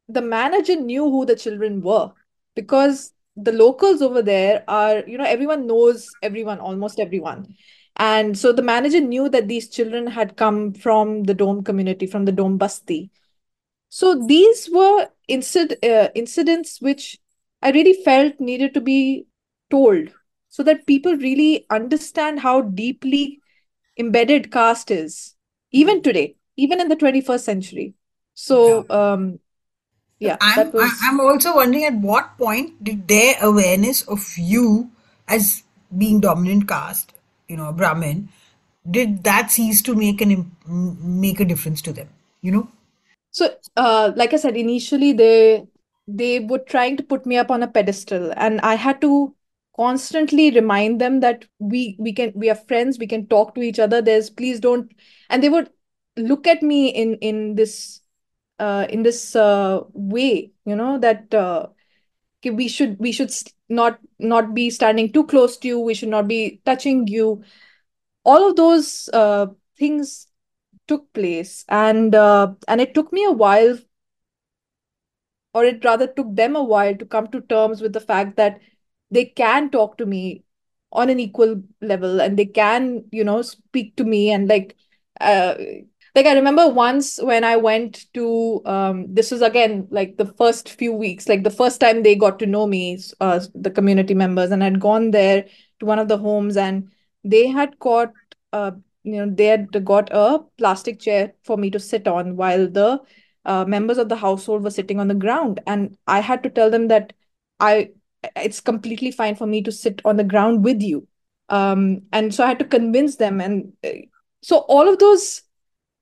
the 0.09 0.23
manager 0.23 0.77
knew 0.77 1.05
who 1.11 1.27
the 1.27 1.37
children 1.37 1.83
were 1.83 2.13
because 2.55 3.13
the 3.37 3.53
locals 3.53 4.01
over 4.01 4.23
there 4.23 4.65
are, 4.69 5.01
you 5.07 5.19
know, 5.19 5.25
everyone 5.25 5.67
knows 5.67 6.11
everyone, 6.23 6.61
almost 6.61 6.99
everyone. 6.99 7.55
And 7.97 8.39
so 8.39 8.53
the 8.53 8.63
manager 8.63 9.01
knew 9.01 9.29
that 9.29 9.49
these 9.49 9.69
children 9.69 10.07
had 10.07 10.37
come 10.37 10.73
from 10.73 11.25
the 11.25 11.35
Dom 11.35 11.63
community, 11.63 12.07
from 12.07 12.25
the 12.25 12.33
Dom 12.33 12.57
Basti. 12.57 13.11
So 13.91 14.27
these 14.27 14.71
were 14.73 15.09
incident, 15.29 15.85
uh, 15.85 16.09
incidents 16.15 16.81
which 16.81 17.19
I 17.61 17.71
really 17.71 18.03
felt 18.03 18.41
needed 18.41 18.73
to 18.75 18.81
be 18.81 19.27
told 19.71 20.09
so 20.53 20.63
that 20.63 20.87
people 20.87 21.17
really 21.17 21.65
understand 21.71 22.41
how 22.41 22.61
deeply 22.61 23.41
embedded 23.99 24.53
caste 24.53 24.91
is, 24.91 25.35
even 25.71 26.03
today, 26.03 26.37
even 26.59 26.79
in 26.79 26.89
the 26.89 26.97
21st 26.97 27.41
century. 27.41 27.95
So, 28.35 28.85
um, 28.91 29.39
yeah, 30.19 30.37
I'm, 30.43 30.71
was. 30.73 30.93
I'm 31.03 31.21
also 31.21 31.57
wondering 31.57 31.85
at 31.87 31.95
what 31.95 32.37
point 32.37 32.85
did 32.85 33.09
their 33.09 33.37
awareness 33.41 34.03
of 34.03 34.23
you 34.37 34.91
as 35.27 35.63
being 35.97 36.21
dominant 36.21 36.69
caste, 36.69 37.15
you 37.49 37.57
know, 37.57 37.73
Brahmin, 37.73 38.29
did 38.91 39.25
that 39.25 39.51
cease 39.51 39.81
to 39.83 39.95
make 39.95 40.21
an 40.21 40.55
make 40.67 41.41
a 41.41 41.47
difference 41.47 41.81
to 41.83 41.95
them? 41.95 42.11
You 42.43 42.53
know. 42.53 42.69
So, 43.31 43.55
uh, 43.79 44.13
like 44.17 44.35
I 44.35 44.37
said, 44.37 44.59
initially 44.59 45.15
they 45.15 45.65
they 46.07 46.41
were 46.41 46.59
trying 46.59 46.99
to 46.99 47.03
put 47.03 47.25
me 47.25 47.39
up 47.39 47.51
on 47.51 47.63
a 47.63 47.69
pedestal, 47.69 48.35
and 48.37 48.61
I 48.61 48.75
had 48.75 49.01
to 49.01 49.35
constantly 49.77 50.51
remind 50.51 51.01
them 51.01 51.21
that 51.21 51.45
we 51.59 51.97
we 51.99 52.13
can 52.13 52.33
we 52.35 52.51
are 52.51 52.55
friends 52.55 52.99
we 52.99 53.07
can 53.07 53.27
talk 53.27 53.55
to 53.55 53.63
each 53.63 53.79
other. 53.79 54.03
There's 54.03 54.31
please 54.31 54.61
don't 54.61 54.93
and 55.31 55.43
they 55.43 55.49
would 55.49 55.71
look 56.17 56.47
at 56.47 56.63
me 56.63 56.89
in 56.89 57.15
in 57.17 57.55
this 57.55 58.01
uh 58.59 58.87
in 58.91 59.03
this 59.03 59.35
uh 59.37 59.81
way 59.93 60.53
you 60.65 60.77
know 60.77 60.99
that 60.99 61.33
uh 61.35 61.67
we 62.45 62.69
should 62.69 62.99
we 62.99 63.13
should 63.13 63.33
not 63.69 63.99
not 64.19 64.55
be 64.55 64.71
standing 64.71 65.13
too 65.13 65.25
close 65.25 65.57
to 65.59 65.69
you. 65.69 65.79
We 65.79 65.95
should 65.95 66.09
not 66.09 66.27
be 66.29 66.61
touching 66.65 67.07
you. 67.07 67.43
All 68.25 68.49
of 68.49 68.57
those 68.57 69.09
uh 69.13 69.47
things 69.79 70.29
took 70.89 71.13
place 71.13 71.65
and 71.69 72.15
uh 72.15 72.55
and 72.69 72.81
it 72.81 72.95
took 72.95 73.13
me 73.13 73.25
a 73.25 73.33
while 73.33 73.79
or 75.55 75.65
it 75.65 75.85
rather 75.85 76.07
took 76.07 76.35
them 76.35 76.57
a 76.57 76.63
while 76.63 76.95
to 76.97 77.05
come 77.07 77.29
to 77.29 77.41
terms 77.43 77.81
with 77.81 77.93
the 77.93 78.01
fact 78.01 78.37
that 78.37 78.61
they 79.13 79.27
can 79.27 79.71
talk 79.71 79.99
to 79.99 80.07
me 80.07 80.45
on 80.93 81.11
an 81.11 81.21
equal 81.21 81.63
level 81.81 82.21
and 82.21 82.39
they 82.39 82.47
can 82.47 83.05
you 83.13 83.25
know 83.25 83.43
speak 83.43 83.97
to 83.97 84.05
me 84.05 84.31
and 84.33 84.49
like 84.49 84.77
uh, 85.21 85.55
like 86.15 86.27
i 86.27 86.35
remember 86.35 86.69
once 86.69 87.19
when 87.23 87.45
i 87.45 87.57
went 87.57 88.07
to 88.15 88.61
um 88.67 89.07
this 89.15 89.31
was 89.31 89.43
again 89.43 89.87
like 89.91 90.17
the 90.19 90.27
first 90.27 90.71
few 90.71 90.93
weeks 90.93 91.29
like 91.29 91.45
the 91.45 91.51
first 91.61 91.81
time 91.81 92.03
they 92.03 92.15
got 92.15 92.39
to 92.39 92.47
know 92.47 92.67
me 92.67 92.99
uh, 93.21 93.41
the 93.55 93.71
community 93.71 94.15
members 94.15 94.51
and 94.51 94.65
i'd 94.65 94.81
gone 94.81 95.11
there 95.11 95.45
to 95.81 95.87
one 95.87 95.99
of 95.99 96.09
the 96.09 96.19
homes 96.19 96.57
and 96.57 96.89
they 97.25 97.47
had 97.47 97.79
got 97.79 98.13
uh 98.53 98.73
you 99.05 99.13
know 99.19 99.35
they 99.35 99.47
had 99.47 99.85
got 99.85 100.09
a 100.13 100.41
plastic 100.59 101.01
chair 101.01 101.33
for 101.45 101.57
me 101.57 101.71
to 101.71 101.81
sit 101.81 102.07
on 102.07 102.37
while 102.37 102.69
the 102.69 103.01
uh, 103.45 103.65
members 103.65 103.99
of 103.99 104.09
the 104.09 104.17
household 104.17 104.63
were 104.63 104.71
sitting 104.71 105.01
on 105.01 105.09
the 105.09 105.15
ground 105.15 105.61
and 105.67 105.97
i 106.07 106.21
had 106.21 106.43
to 106.43 106.51
tell 106.51 106.71
them 106.71 106.89
that 106.89 107.13
i 107.61 107.91
it's 108.37 108.61
completely 108.61 109.11
fine 109.11 109.35
for 109.35 109.47
me 109.47 109.63
to 109.63 109.73
sit 109.73 110.01
on 110.05 110.17
the 110.17 110.25
ground 110.25 110.65
with 110.65 110.83
you. 110.83 111.07
Um 111.49 112.03
and 112.13 112.35
so 112.35 112.45
i 112.45 112.49
had 112.49 112.59
to 112.61 112.65
convince 112.65 113.17
them 113.17 113.41
and 113.41 113.73
uh, 113.85 113.91
so 114.43 114.59
all 114.75 114.89
of 114.89 114.99
those 114.99 115.43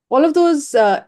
all 0.09 0.23
of 0.25 0.33
those 0.33 0.75
uh, 0.75 1.03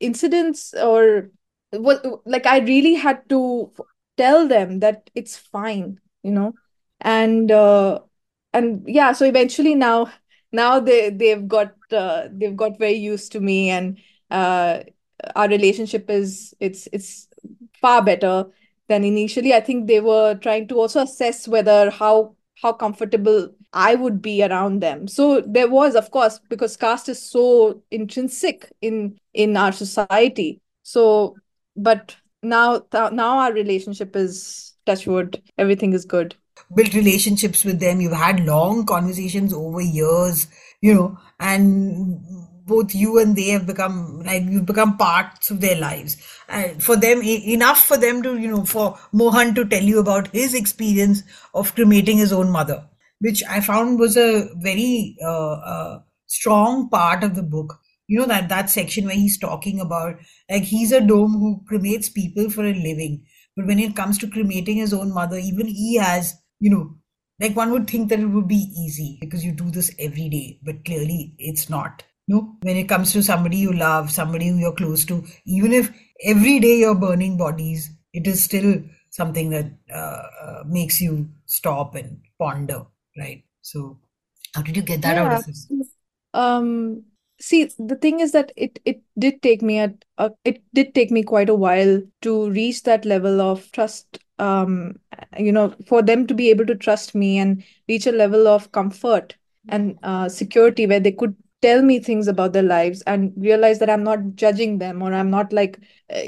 incidents 0.00 0.74
or 0.74 1.30
what 1.72 2.04
like 2.24 2.46
i 2.46 2.58
really 2.60 2.94
had 2.94 3.28
to 3.28 3.72
tell 4.16 4.48
them 4.48 4.80
that 4.80 5.10
it's 5.14 5.36
fine 5.36 6.00
you 6.22 6.32
know? 6.32 6.54
And 7.00 7.50
uh, 7.52 8.00
and 8.52 8.82
yeah 8.88 9.12
so 9.12 9.24
eventually 9.26 9.74
now 9.74 10.10
now 10.52 10.80
they 10.80 11.10
they've 11.10 11.46
got 11.46 11.74
uh, 11.92 12.28
they've 12.32 12.56
got 12.56 12.78
very 12.78 12.94
used 12.94 13.32
to 13.32 13.40
me 13.40 13.70
and 13.70 13.98
uh, 14.30 14.80
our 15.34 15.48
relationship 15.48 16.10
is 16.10 16.54
it's 16.58 16.88
it's 16.92 17.28
far 17.80 18.02
better 18.02 18.46
than 18.88 19.04
initially. 19.04 19.54
I 19.54 19.60
think 19.60 19.86
they 19.86 20.00
were 20.00 20.34
trying 20.34 20.68
to 20.68 20.78
also 20.80 21.02
assess 21.02 21.48
whether 21.48 21.90
how 21.90 22.36
how 22.62 22.72
comfortable 22.72 23.50
I 23.72 23.94
would 23.94 24.22
be 24.22 24.42
around 24.42 24.80
them. 24.80 25.08
So 25.08 25.42
there 25.42 25.68
was, 25.68 25.94
of 25.94 26.10
course, 26.10 26.40
because 26.48 26.76
caste 26.76 27.08
is 27.08 27.22
so 27.22 27.82
intrinsic 27.90 28.72
in 28.80 29.18
in 29.34 29.56
our 29.56 29.72
society. 29.72 30.60
So, 30.82 31.36
but 31.76 32.16
now 32.42 32.78
th- 32.78 33.12
now 33.12 33.38
our 33.38 33.52
relationship 33.52 34.16
is 34.16 34.74
touchwood. 34.86 35.42
Everything 35.58 35.92
is 35.92 36.04
good. 36.04 36.34
Built 36.74 36.94
relationships 36.94 37.64
with 37.64 37.80
them. 37.80 38.00
You've 38.00 38.12
had 38.12 38.46
long 38.46 38.86
conversations 38.86 39.52
over 39.52 39.80
years, 39.80 40.46
you 40.80 40.94
know, 40.94 41.18
and 41.38 42.18
both 42.66 42.94
you 42.94 43.18
and 43.18 43.36
they 43.36 43.48
have 43.48 43.66
become 43.66 44.22
like 44.22 44.42
you've 44.44 44.66
become 44.66 44.96
parts 44.96 45.50
of 45.50 45.60
their 45.60 45.76
lives. 45.76 46.16
And 46.48 46.82
for 46.82 46.96
them 46.96 47.22
enough 47.22 47.78
for 47.86 47.96
them 47.96 48.22
to 48.22 48.36
you 48.38 48.48
know 48.48 48.64
for 48.64 48.98
mohan 49.12 49.54
to 49.54 49.64
tell 49.64 49.82
you 49.82 49.98
about 49.98 50.28
his 50.32 50.54
experience 50.54 51.22
of 51.54 51.74
cremating 51.74 52.18
his 52.18 52.32
own 52.32 52.50
mother 52.50 52.84
which 53.20 53.42
i 53.48 53.60
found 53.60 53.98
was 53.98 54.16
a 54.16 54.48
very 54.56 55.16
uh, 55.24 55.52
uh, 55.72 56.00
strong 56.26 56.88
part 56.90 57.24
of 57.24 57.34
the 57.34 57.42
book. 57.42 57.78
You 58.08 58.20
know 58.20 58.26
that 58.26 58.48
that 58.50 58.70
section 58.70 59.06
where 59.06 59.14
he's 59.14 59.38
talking 59.38 59.80
about 59.80 60.16
like 60.50 60.62
he's 60.64 60.92
a 60.92 61.00
Dom 61.00 61.32
who 61.32 61.62
cremates 61.70 62.12
people 62.12 62.50
for 62.50 62.64
a 62.64 62.72
living. 62.74 63.24
But 63.56 63.66
when 63.66 63.78
it 63.80 63.96
comes 63.96 64.18
to 64.18 64.28
cremating 64.28 64.76
his 64.76 64.92
own 64.92 65.12
mother 65.14 65.38
even 65.38 65.66
he 65.66 65.96
has 65.96 66.34
you 66.60 66.70
know 66.70 66.94
like 67.40 67.56
one 67.56 67.70
would 67.72 67.88
think 67.88 68.08
that 68.10 68.20
it 68.20 68.26
would 68.26 68.48
be 68.48 68.70
easy 68.84 69.18
because 69.20 69.44
you 69.44 69.52
do 69.52 69.70
this 69.70 69.90
every 69.98 70.28
day 70.28 70.58
but 70.62 70.84
clearly 70.84 71.34
it's 71.38 71.68
not 71.68 72.02
no 72.28 72.56
when 72.62 72.76
it 72.76 72.88
comes 72.88 73.12
to 73.12 73.22
somebody 73.22 73.56
you 73.56 73.72
love 73.72 74.10
somebody 74.10 74.48
who 74.48 74.58
you're 74.58 74.72
close 74.72 75.04
to 75.04 75.24
even 75.44 75.72
if 75.72 75.90
every 76.24 76.58
day 76.58 76.78
you're 76.78 76.94
burning 76.94 77.36
bodies 77.36 77.90
it 78.12 78.26
is 78.26 78.42
still 78.42 78.82
something 79.10 79.50
that 79.50 79.66
uh, 79.92 80.22
uh, 80.42 80.62
makes 80.66 81.00
you 81.00 81.28
stop 81.46 81.94
and 81.94 82.18
ponder 82.38 82.84
right 83.18 83.44
so 83.62 83.98
how 84.54 84.62
did 84.62 84.76
you 84.76 84.82
get 84.82 85.02
that 85.02 85.16
yeah. 85.16 85.24
out 85.24 85.38
of 85.38 85.46
this 85.46 85.68
um 86.34 87.02
see 87.40 87.68
the 87.78 87.96
thing 87.96 88.20
is 88.20 88.32
that 88.32 88.52
it 88.56 88.78
it 88.84 89.02
did 89.18 89.40
take 89.42 89.62
me 89.62 89.78
at 89.78 90.04
uh, 90.18 90.30
it 90.44 90.62
did 90.74 90.94
take 90.94 91.10
me 91.10 91.22
quite 91.22 91.48
a 91.48 91.54
while 91.54 92.00
to 92.22 92.50
reach 92.50 92.82
that 92.82 93.04
level 93.04 93.40
of 93.40 93.70
trust 93.72 94.18
um 94.38 94.98
you 95.38 95.52
know 95.52 95.74
for 95.86 96.02
them 96.02 96.26
to 96.26 96.34
be 96.34 96.50
able 96.50 96.66
to 96.66 96.74
trust 96.74 97.14
me 97.14 97.38
and 97.38 97.62
reach 97.88 98.06
a 98.06 98.12
level 98.12 98.46
of 98.46 98.72
comfort 98.72 99.36
and 99.68 99.98
uh, 100.02 100.28
security 100.28 100.86
where 100.86 101.00
they 101.00 101.12
could 101.12 101.34
tell 101.66 101.82
me 101.82 101.98
things 101.98 102.28
about 102.28 102.52
their 102.52 102.68
lives 102.70 103.02
and 103.02 103.32
realize 103.36 103.78
that 103.78 103.90
i'm 103.90 104.04
not 104.08 104.26
judging 104.34 104.78
them 104.78 105.02
or 105.02 105.12
i'm 105.12 105.30
not 105.30 105.52
like 105.52 105.78
uh, 106.14 106.22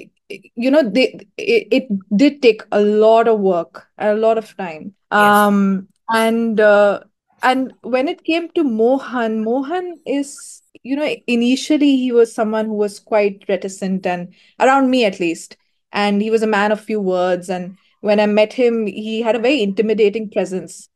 you 0.64 0.70
know 0.70 0.82
they 0.82 1.06
it, 1.36 1.68
it, 1.78 2.16
did 2.16 2.40
take 2.42 2.62
a 2.72 2.80
lot 2.80 3.28
of 3.28 3.40
work 3.40 3.86
and 3.98 4.10
a 4.10 4.20
lot 4.26 4.38
of 4.38 4.56
time 4.56 4.94
yes. 5.12 5.20
um 5.20 5.88
and 6.10 6.60
uh, 6.60 7.00
and 7.42 7.72
when 7.82 8.08
it 8.08 8.24
came 8.24 8.48
to 8.50 8.64
mohan 8.64 9.42
mohan 9.44 9.92
is 10.06 10.58
you 10.82 10.96
know, 10.96 11.16
initially 11.26 11.96
he 11.96 12.12
was 12.12 12.34
someone 12.34 12.66
who 12.66 12.74
was 12.74 12.98
quite 12.98 13.44
reticent 13.48 14.06
and 14.06 14.34
around 14.60 14.90
me 14.90 15.04
at 15.04 15.20
least. 15.20 15.56
And 15.92 16.20
he 16.20 16.30
was 16.30 16.42
a 16.42 16.46
man 16.46 16.72
of 16.72 16.80
few 16.80 17.00
words. 17.00 17.48
And 17.48 17.76
when 18.00 18.20
I 18.20 18.26
met 18.26 18.52
him, 18.52 18.86
he 18.86 19.22
had 19.22 19.36
a 19.36 19.40
very 19.40 19.62
intimidating 19.62 20.30
presence. 20.30 20.88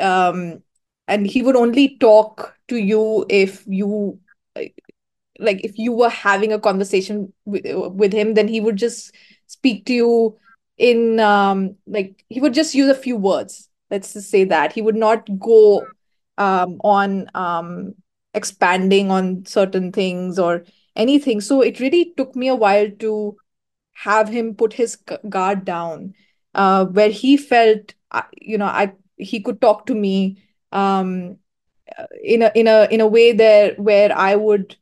Um, 0.00 0.62
and 1.08 1.26
he 1.26 1.42
would 1.42 1.56
only 1.56 1.98
talk 1.98 2.54
to 2.68 2.76
you 2.78 3.26
if 3.30 3.64
you 3.66 4.20
like 5.38 5.64
if 5.64 5.78
you 5.78 5.92
were 5.92 6.08
having 6.08 6.52
a 6.52 6.58
conversation 6.58 7.32
with, 7.44 7.64
with 7.66 8.12
him 8.12 8.34
then 8.34 8.48
he 8.48 8.60
would 8.60 8.76
just 8.76 9.14
speak 9.46 9.86
to 9.86 9.92
you 9.94 10.36
in 10.78 11.20
um 11.20 11.74
like 11.86 12.24
he 12.28 12.40
would 12.40 12.54
just 12.54 12.74
use 12.74 12.88
a 12.88 12.94
few 12.94 13.16
words 13.16 13.68
let's 13.90 14.12
just 14.14 14.30
say 14.30 14.44
that 14.44 14.72
he 14.72 14.82
would 14.82 14.96
not 14.96 15.28
go 15.38 15.86
um 16.38 16.78
on 16.84 17.26
um 17.34 17.94
expanding 18.34 19.10
on 19.10 19.44
certain 19.46 19.90
things 19.90 20.38
or 20.38 20.64
anything. 20.94 21.40
So 21.40 21.62
it 21.62 21.80
really 21.80 22.12
took 22.16 22.36
me 22.36 22.48
a 22.48 22.54
while 22.54 22.90
to 23.00 23.36
have 23.94 24.28
him 24.28 24.54
put 24.54 24.74
his 24.74 24.96
guard 25.28 25.64
down, 25.64 26.14
uh, 26.54 26.86
where 26.86 27.10
he 27.10 27.36
felt, 27.36 27.94
uh, 28.10 28.22
you 28.40 28.58
know, 28.58 28.66
I 28.66 28.92
he 29.16 29.40
could 29.40 29.60
talk 29.60 29.86
to 29.86 29.94
me 29.94 30.42
um, 30.72 31.36
in 32.22 32.42
a 32.42 32.52
in 32.54 32.66
a 32.66 32.88
in 32.90 33.00
a 33.00 33.06
way 33.06 33.32
there 33.32 33.74
where 33.74 34.16
I 34.16 34.36
would 34.36 34.76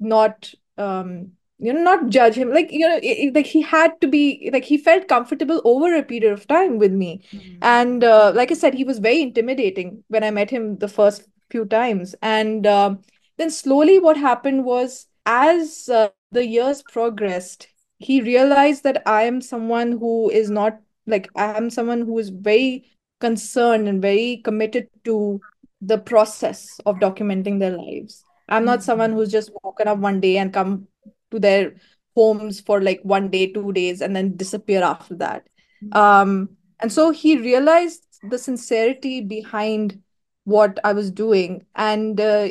not 0.00 0.52
um, 0.76 1.32
you 1.58 1.72
know 1.72 1.82
not 1.82 2.08
judge 2.08 2.34
him 2.34 2.52
like 2.52 2.70
you 2.72 2.88
know 2.88 2.98
it, 3.02 3.34
like 3.34 3.46
he 3.46 3.62
had 3.62 4.00
to 4.00 4.08
be 4.08 4.48
like 4.52 4.64
he 4.64 4.78
felt 4.78 5.08
comfortable 5.08 5.60
over 5.64 5.94
a 5.94 6.02
period 6.02 6.32
of 6.32 6.46
time 6.46 6.78
with 6.78 6.92
me 6.92 7.20
mm-hmm. 7.32 7.56
and 7.62 8.04
uh, 8.04 8.30
like 8.32 8.52
i 8.52 8.54
said 8.54 8.74
he 8.74 8.84
was 8.84 9.00
very 9.00 9.20
intimidating 9.20 10.04
when 10.06 10.22
i 10.22 10.30
met 10.30 10.48
him 10.48 10.76
the 10.76 10.86
first 10.86 11.24
few 11.50 11.64
times. 11.64 12.14
And 12.22 12.66
uh, 12.66 12.96
then 13.36 13.50
slowly, 13.50 13.98
what 13.98 14.16
happened 14.16 14.64
was 14.64 15.06
as 15.26 15.88
uh, 15.88 16.08
the 16.32 16.46
years 16.46 16.82
progressed, 16.82 17.68
he 17.98 18.20
realized 18.20 18.84
that 18.84 19.02
I 19.06 19.22
am 19.22 19.40
someone 19.40 19.92
who 19.92 20.30
is 20.30 20.50
not 20.50 20.80
like 21.06 21.28
I 21.34 21.56
am 21.56 21.70
someone 21.70 22.02
who 22.02 22.18
is 22.18 22.28
very 22.28 22.90
concerned 23.20 23.88
and 23.88 24.00
very 24.02 24.40
committed 24.44 24.88
to 25.04 25.40
the 25.80 25.98
process 25.98 26.80
of 26.86 26.96
documenting 26.96 27.58
their 27.58 27.76
lives. 27.76 28.24
I'm 28.48 28.64
not 28.64 28.82
someone 28.82 29.12
who's 29.12 29.30
just 29.30 29.50
woken 29.62 29.88
up 29.88 29.98
one 29.98 30.20
day 30.20 30.38
and 30.38 30.52
come 30.52 30.88
to 31.30 31.38
their 31.38 31.74
homes 32.16 32.60
for 32.60 32.80
like 32.80 33.00
one 33.02 33.28
day, 33.28 33.52
two 33.52 33.72
days, 33.72 34.00
and 34.00 34.16
then 34.16 34.36
disappear 34.36 34.82
after 34.82 35.14
that. 35.16 35.46
Um, 35.92 36.50
and 36.80 36.92
so 36.92 37.10
he 37.10 37.38
realized 37.38 38.04
the 38.28 38.38
sincerity 38.38 39.20
behind 39.20 40.02
what 40.44 40.78
I 40.82 40.92
was 40.92 41.10
doing. 41.10 41.66
And 41.74 42.20
uh, 42.20 42.50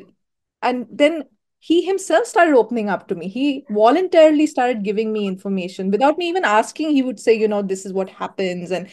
and 0.61 0.85
then 0.91 1.23
he 1.59 1.81
himself 1.81 2.25
started 2.27 2.53
opening 2.53 2.89
up 2.89 3.07
to 3.07 3.15
me. 3.15 3.27
He 3.27 3.65
voluntarily 3.69 4.47
started 4.47 4.83
giving 4.83 5.11
me 5.11 5.27
information 5.27 5.91
without 5.91 6.17
me 6.17 6.29
even 6.29 6.45
asking. 6.45 6.91
He 6.91 7.01
would 7.01 7.19
say, 7.19 7.33
you 7.33 7.47
know, 7.47 7.61
this 7.61 7.85
is 7.85 7.93
what 7.93 8.09
happens. 8.09 8.71
And 8.71 8.87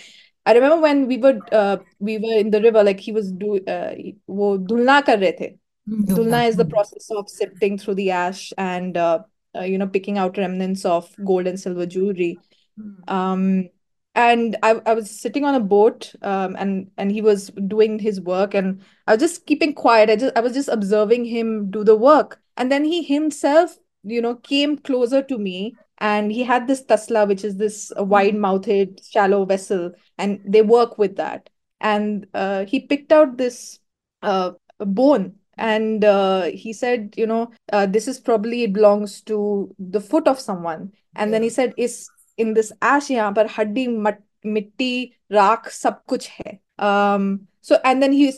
I 0.47 0.53
remember 0.53 0.81
when 0.81 1.07
we 1.07 1.19
were 1.19 1.39
uh, 1.53 1.79
we 1.99 2.19
were 2.19 2.39
in 2.39 2.51
the 2.51 2.61
river, 2.61 2.83
like 2.83 3.01
he 3.01 3.13
was 3.13 3.33
do 3.33 3.59
uh, 3.67 3.95
wo 4.27 4.59
dhulna 4.59 5.05
kar 5.05 5.17
rahe 5.17 5.39
the. 5.39 5.55
Hmm, 5.87 6.05
dulna 6.05 6.49
is 6.49 6.57
the 6.57 6.65
hmm. 6.65 6.71
process 6.71 7.11
of 7.11 7.29
sifting 7.29 7.79
through 7.79 7.95
the 7.95 8.11
ash 8.11 8.53
and 8.57 8.97
uh, 8.97 9.21
uh, 9.57 9.63
you 9.63 9.79
know 9.79 9.87
picking 9.87 10.19
out 10.19 10.37
remnants 10.39 10.85
of 10.85 11.15
gold 11.25 11.47
and 11.47 11.59
silver 11.59 11.87
jewelry. 11.87 12.39
Hmm. 12.77 13.15
Um, 13.17 13.69
and 14.15 14.57
I, 14.63 14.81
I 14.87 14.95
was 14.95 15.11
sitting 15.11 15.45
on 15.45 15.55
a 15.55 15.61
boat 15.61 16.15
um, 16.23 16.55
and 16.57 16.91
and 16.97 17.11
he 17.11 17.21
was 17.21 17.51
doing 17.67 17.99
his 17.99 18.21
work 18.21 18.55
and 18.55 18.83
I 19.07 19.13
was 19.15 19.21
just 19.21 19.47
keeping 19.47 19.75
quiet. 19.75 20.11
I 20.11 20.17
just 20.17 20.37
I 20.37 20.41
was 20.41 20.53
just 20.53 20.69
observing 20.69 21.25
him 21.25 21.71
do 21.71 21.85
the 21.85 21.97
work. 21.97 22.41
And 22.57 22.71
then 22.71 22.85
he 22.85 23.03
himself, 23.03 23.77
you 24.05 24.23
know, 24.23 24.37
came 24.37 24.79
closer 24.79 25.23
to 25.23 25.39
me 25.39 25.75
and 26.05 26.31
he 26.31 26.45
had 26.45 26.67
this 26.69 26.83
tasla 26.85 27.27
which 27.27 27.45
is 27.45 27.57
this 27.57 27.91
uh, 27.93 28.03
hmm. 28.03 28.11
wide 28.11 28.37
mouthed 28.37 29.01
shallow 29.11 29.45
vessel 29.47 29.93
and 30.19 30.41
they 30.45 30.61
work 30.61 30.99
with 30.99 31.17
that. 31.17 31.49
And 31.81 32.27
uh, 32.35 32.67
he 32.67 32.81
picked 32.81 33.13
out 33.13 33.37
this 33.37 33.79
uh, 34.23 34.53
bone. 34.79 35.35
And 35.57 36.05
uh, 36.05 36.43
he 36.63 36.73
said 36.73 37.15
you 37.17 37.27
know 37.27 37.53
uh, 37.73 37.87
this 37.87 38.09
is 38.09 38.19
probably 38.21 38.65
it 38.65 38.73
belongs 38.73 39.21
to 39.33 39.75
the 39.79 40.01
foot 40.01 40.29
of 40.29 40.41
someone. 40.41 40.93
And 41.17 41.33
then 41.33 41.43
he 41.43 41.49
said 41.49 41.73
is 41.79 42.11
in 42.37 42.55
this 42.55 42.73
ash 42.83 43.09
yahan 43.09 43.37
par 43.37 43.47
haddi 43.57 43.87
mat- 44.07 44.23
mitti 44.45 45.15
raak 45.39 45.71
sab 45.71 46.01
kuch 46.07 46.29
hai. 46.37 46.59
Um, 46.79 47.47
so 47.63 47.79
and 47.85 48.03
then 48.03 48.13
he 48.13 48.33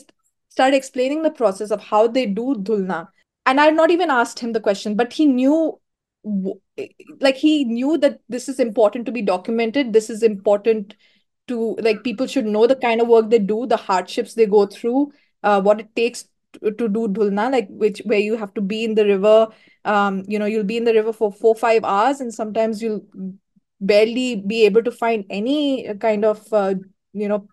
started 0.49 0.77
explaining 0.77 1.23
the 1.23 1.31
process 1.31 1.71
of 1.71 1.81
how 1.81 2.07
they 2.07 2.27
do 2.27 2.55
dhulna. 2.69 3.07
And 3.47 3.59
i 3.61 3.65
had 3.65 3.75
not 3.75 3.91
even 3.91 4.11
asked 4.11 4.39
him 4.39 4.53
the 4.53 4.59
question 4.69 4.95
but 4.95 5.13
he 5.13 5.25
knew 5.25 5.79
like 7.19 7.35
he 7.35 7.63
knew 7.65 7.97
that 7.97 8.19
this 8.29 8.49
is 8.49 8.59
important 8.59 9.05
to 9.05 9.11
be 9.11 9.21
documented. 9.21 9.93
This 9.93 10.09
is 10.09 10.23
important 10.23 10.95
to 11.47 11.75
like 11.81 12.03
people 12.03 12.27
should 12.27 12.45
know 12.45 12.67
the 12.67 12.75
kind 12.75 13.01
of 13.01 13.07
work 13.07 13.29
they 13.29 13.39
do 13.39 13.65
the 13.65 13.77
hardships 13.77 14.33
they 14.33 14.45
go 14.45 14.65
through 14.65 15.11
uh, 15.43 15.61
what 15.61 15.79
it 15.79 15.95
takes 15.95 16.27
to, 16.53 16.71
to 16.71 16.89
do 16.89 17.07
dhulna 17.07 17.49
like 17.51 17.67
which 17.69 18.01
where 18.05 18.19
you 18.19 18.35
have 18.35 18.53
to 18.53 18.61
be 18.61 18.83
in 18.83 18.95
the 18.95 19.05
river. 19.05 19.47
Um 19.85 20.23
you 20.27 20.39
know 20.39 20.45
you'll 20.45 20.63
be 20.63 20.77
in 20.77 20.83
the 20.83 20.93
river 20.93 21.13
for 21.13 21.31
four 21.31 21.55
five 21.55 21.83
hours 21.83 22.19
and 22.21 22.33
sometimes 22.33 22.81
you'll 22.81 23.05
barely 23.79 24.35
be 24.35 24.65
able 24.65 24.83
to 24.83 24.91
find 24.91 25.25
any 25.29 25.93
kind 25.99 26.25
of 26.25 26.41
uh, 26.51 26.75
you 27.13 27.27
know 27.27 27.47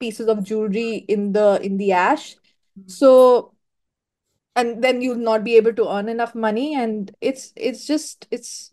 pieces 0.00 0.28
of 0.28 0.42
jewelry 0.42 0.96
in 0.96 1.32
the 1.32 1.60
in 1.62 1.76
the 1.76 1.92
ash. 1.92 2.34
Mm-hmm. 2.34 2.88
so 2.88 3.54
and 4.58 4.82
then 4.82 5.00
you'll 5.00 5.14
not 5.14 5.44
be 5.44 5.56
able 5.56 5.72
to 5.72 5.88
earn 5.88 6.08
enough 6.08 6.34
money. 6.34 6.74
And 6.74 7.14
it's 7.20 7.52
it's 7.56 7.86
just 7.86 8.26
it's 8.30 8.72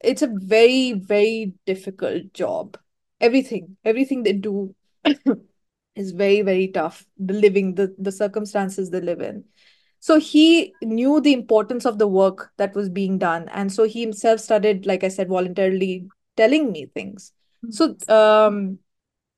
it's 0.00 0.22
a 0.22 0.30
very 0.32 0.92
very 0.92 1.54
difficult 1.64 2.34
job. 2.34 2.78
Everything 3.20 3.76
everything 3.84 4.22
they 4.22 4.34
do 4.34 4.74
is 5.94 6.10
very 6.12 6.42
very 6.42 6.68
tough 6.68 7.06
the 7.18 7.32
living 7.32 7.74
the 7.76 7.94
the 7.98 8.12
circumstances 8.12 8.90
they 8.90 9.00
live 9.00 9.22
in. 9.22 9.44
So 10.00 10.20
he 10.20 10.74
knew 10.82 11.20
the 11.20 11.32
importance 11.32 11.86
of 11.86 11.98
the 11.98 12.06
work 12.06 12.52
that 12.58 12.74
was 12.74 12.90
being 12.90 13.18
done. 13.18 13.48
And 13.48 13.72
so 13.72 13.84
he 13.84 14.02
himself 14.02 14.40
started 14.40 14.84
like 14.84 15.02
i 15.02 15.08
said 15.08 15.28
voluntarily 15.28 16.06
telling 16.36 16.70
me 16.70 16.86
things. 16.86 17.32
So, 17.70 17.96
um, 18.08 18.78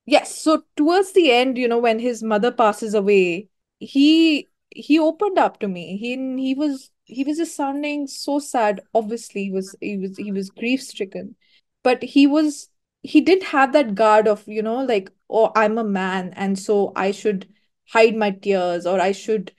yes. 0.05 0.37
So 0.37 0.63
towards 0.75 1.13
the 1.13 1.31
end, 1.31 1.57
you 1.57 1.67
know, 1.69 1.79
when 1.79 1.99
his 1.99 2.21
mother 2.21 2.51
passes 2.51 2.93
away, 2.93 3.47
he 3.79 4.48
he 4.81 4.99
opened 4.99 5.37
up 5.37 5.59
to 5.59 5.67
me. 5.67 5.97
He 5.97 6.15
he 6.41 6.53
was 6.55 6.91
he 7.05 7.23
was 7.23 7.37
just 7.37 7.55
sounding 7.55 8.07
so 8.07 8.39
sad. 8.39 8.81
Obviously, 8.93 9.45
he 9.45 9.51
was 9.51 9.75
he 9.81 9.97
was 9.97 10.17
he 10.17 10.31
was 10.31 10.49
grief 10.49 10.81
stricken, 10.81 11.35
but 11.83 12.03
he 12.03 12.27
was 12.27 12.69
he 13.01 13.21
didn't 13.21 13.45
have 13.45 13.73
that 13.73 13.95
guard 13.95 14.27
of 14.27 14.47
you 14.47 14.61
know 14.61 14.83
like 14.83 15.11
oh 15.29 15.51
I'm 15.55 15.77
a 15.77 15.83
man 15.83 16.33
and 16.35 16.59
so 16.59 16.91
I 16.95 17.11
should 17.11 17.47
hide 17.89 18.15
my 18.15 18.31
tears 18.31 18.85
or 18.85 18.99
I 18.99 19.11
should 19.13 19.53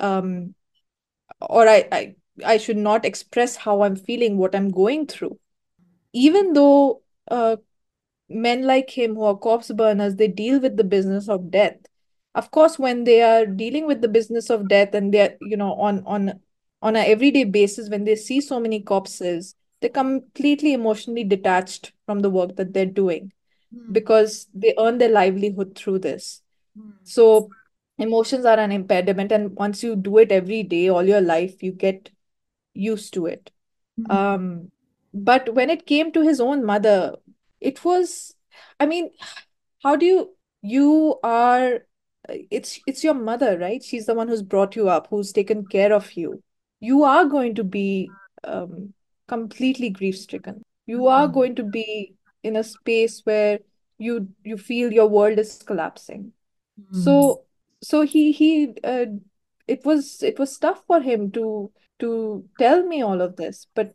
um 0.00 0.54
or 1.40 1.68
I, 1.68 1.88
I 1.92 2.14
I 2.44 2.56
should 2.56 2.76
not 2.76 3.04
express 3.04 3.56
how 3.56 3.82
I'm 3.82 3.96
feeling, 3.96 4.38
what 4.38 4.54
I'm 4.54 4.70
going 4.70 5.06
through. 5.06 5.38
Even 6.12 6.54
though 6.54 7.02
uh, 7.30 7.56
men 8.28 8.64
like 8.64 8.90
him 8.90 9.14
who 9.16 9.24
are 9.24 9.36
corpse 9.36 9.70
burners, 9.72 10.16
they 10.16 10.28
deal 10.28 10.60
with 10.60 10.76
the 10.76 10.84
business 10.84 11.28
of 11.28 11.50
death. 11.50 11.78
Of 12.34 12.50
course, 12.50 12.78
when 12.78 13.04
they 13.04 13.20
are 13.22 13.44
dealing 13.44 13.86
with 13.86 14.00
the 14.00 14.08
business 14.08 14.48
of 14.50 14.68
death 14.68 14.94
and 14.94 15.12
they're, 15.12 15.36
you 15.40 15.56
know, 15.56 15.74
on 15.74 16.02
on 16.06 16.40
on 16.80 16.96
an 16.96 17.04
everyday 17.06 17.44
basis, 17.44 17.88
when 17.90 18.04
they 18.04 18.16
see 18.16 18.40
so 18.40 18.58
many 18.58 18.80
corpses, 18.80 19.54
they're 19.80 19.90
completely 19.90 20.72
emotionally 20.72 21.24
detached 21.24 21.92
from 22.06 22.20
the 22.20 22.30
work 22.30 22.56
that 22.56 22.72
they're 22.72 22.86
doing 22.86 23.32
Hmm. 23.72 23.92
because 23.92 24.48
they 24.54 24.74
earn 24.78 24.98
their 24.98 25.08
livelihood 25.08 25.74
through 25.76 25.98
this. 26.00 26.42
Hmm. 26.76 26.90
So 27.04 27.50
emotions 27.98 28.44
are 28.44 28.58
an 28.58 28.72
impediment, 28.72 29.32
and 29.32 29.56
once 29.56 29.82
you 29.82 29.96
do 29.96 30.18
it 30.18 30.32
every 30.32 30.62
day, 30.62 30.88
all 30.88 31.02
your 31.04 31.20
life, 31.20 31.62
you 31.62 31.72
get 31.72 32.10
used 32.74 33.14
to 33.14 33.26
it. 33.26 33.50
Hmm. 33.96 34.10
Um, 34.10 34.70
but 35.14 35.54
when 35.54 35.70
it 35.70 35.86
came 35.86 36.12
to 36.12 36.22
his 36.22 36.40
own 36.40 36.64
mother, 36.64 37.16
it 37.60 37.84
was, 37.84 38.34
I 38.80 38.86
mean, 38.86 39.10
how 39.82 39.96
do 39.96 40.06
you, 40.06 40.36
you 40.62 41.18
are, 41.22 41.80
it's 42.28 42.80
it's 42.86 43.04
your 43.04 43.14
mother, 43.14 43.58
right? 43.58 43.82
She's 43.82 44.06
the 44.06 44.14
one 44.14 44.28
who's 44.28 44.42
brought 44.42 44.76
you 44.76 44.88
up, 44.88 45.08
who's 45.10 45.32
taken 45.32 45.66
care 45.66 45.92
of 45.92 46.12
you. 46.16 46.42
You 46.80 47.04
are 47.04 47.26
going 47.26 47.54
to 47.56 47.64
be 47.64 48.14
um, 48.44 48.94
completely 49.28 49.90
grief-stricken. 49.90 50.62
You 50.86 51.06
are 51.06 51.26
Hmm. 51.26 51.32
going 51.32 51.54
to 51.56 51.62
be 51.64 52.14
in 52.42 52.56
a 52.56 52.64
space 52.64 53.20
where 53.24 53.60
you 53.98 54.28
you 54.44 54.56
feel 54.56 54.92
your 54.92 55.08
world 55.08 55.38
is 55.38 55.62
collapsing. 55.62 56.32
Hmm. 56.90 57.20
So 57.20 57.44
so 57.82 58.02
he 58.02 58.32
he 58.32 58.74
uh, 58.84 59.06
it 59.66 59.84
was 59.84 60.22
it 60.22 60.38
was 60.38 60.58
tough 60.58 60.82
for 60.86 61.00
him 61.00 61.30
to 61.32 61.70
to 61.98 62.44
tell 62.58 62.82
me 62.84 63.00
all 63.00 63.20
of 63.20 63.36
this, 63.36 63.68
but 63.76 63.94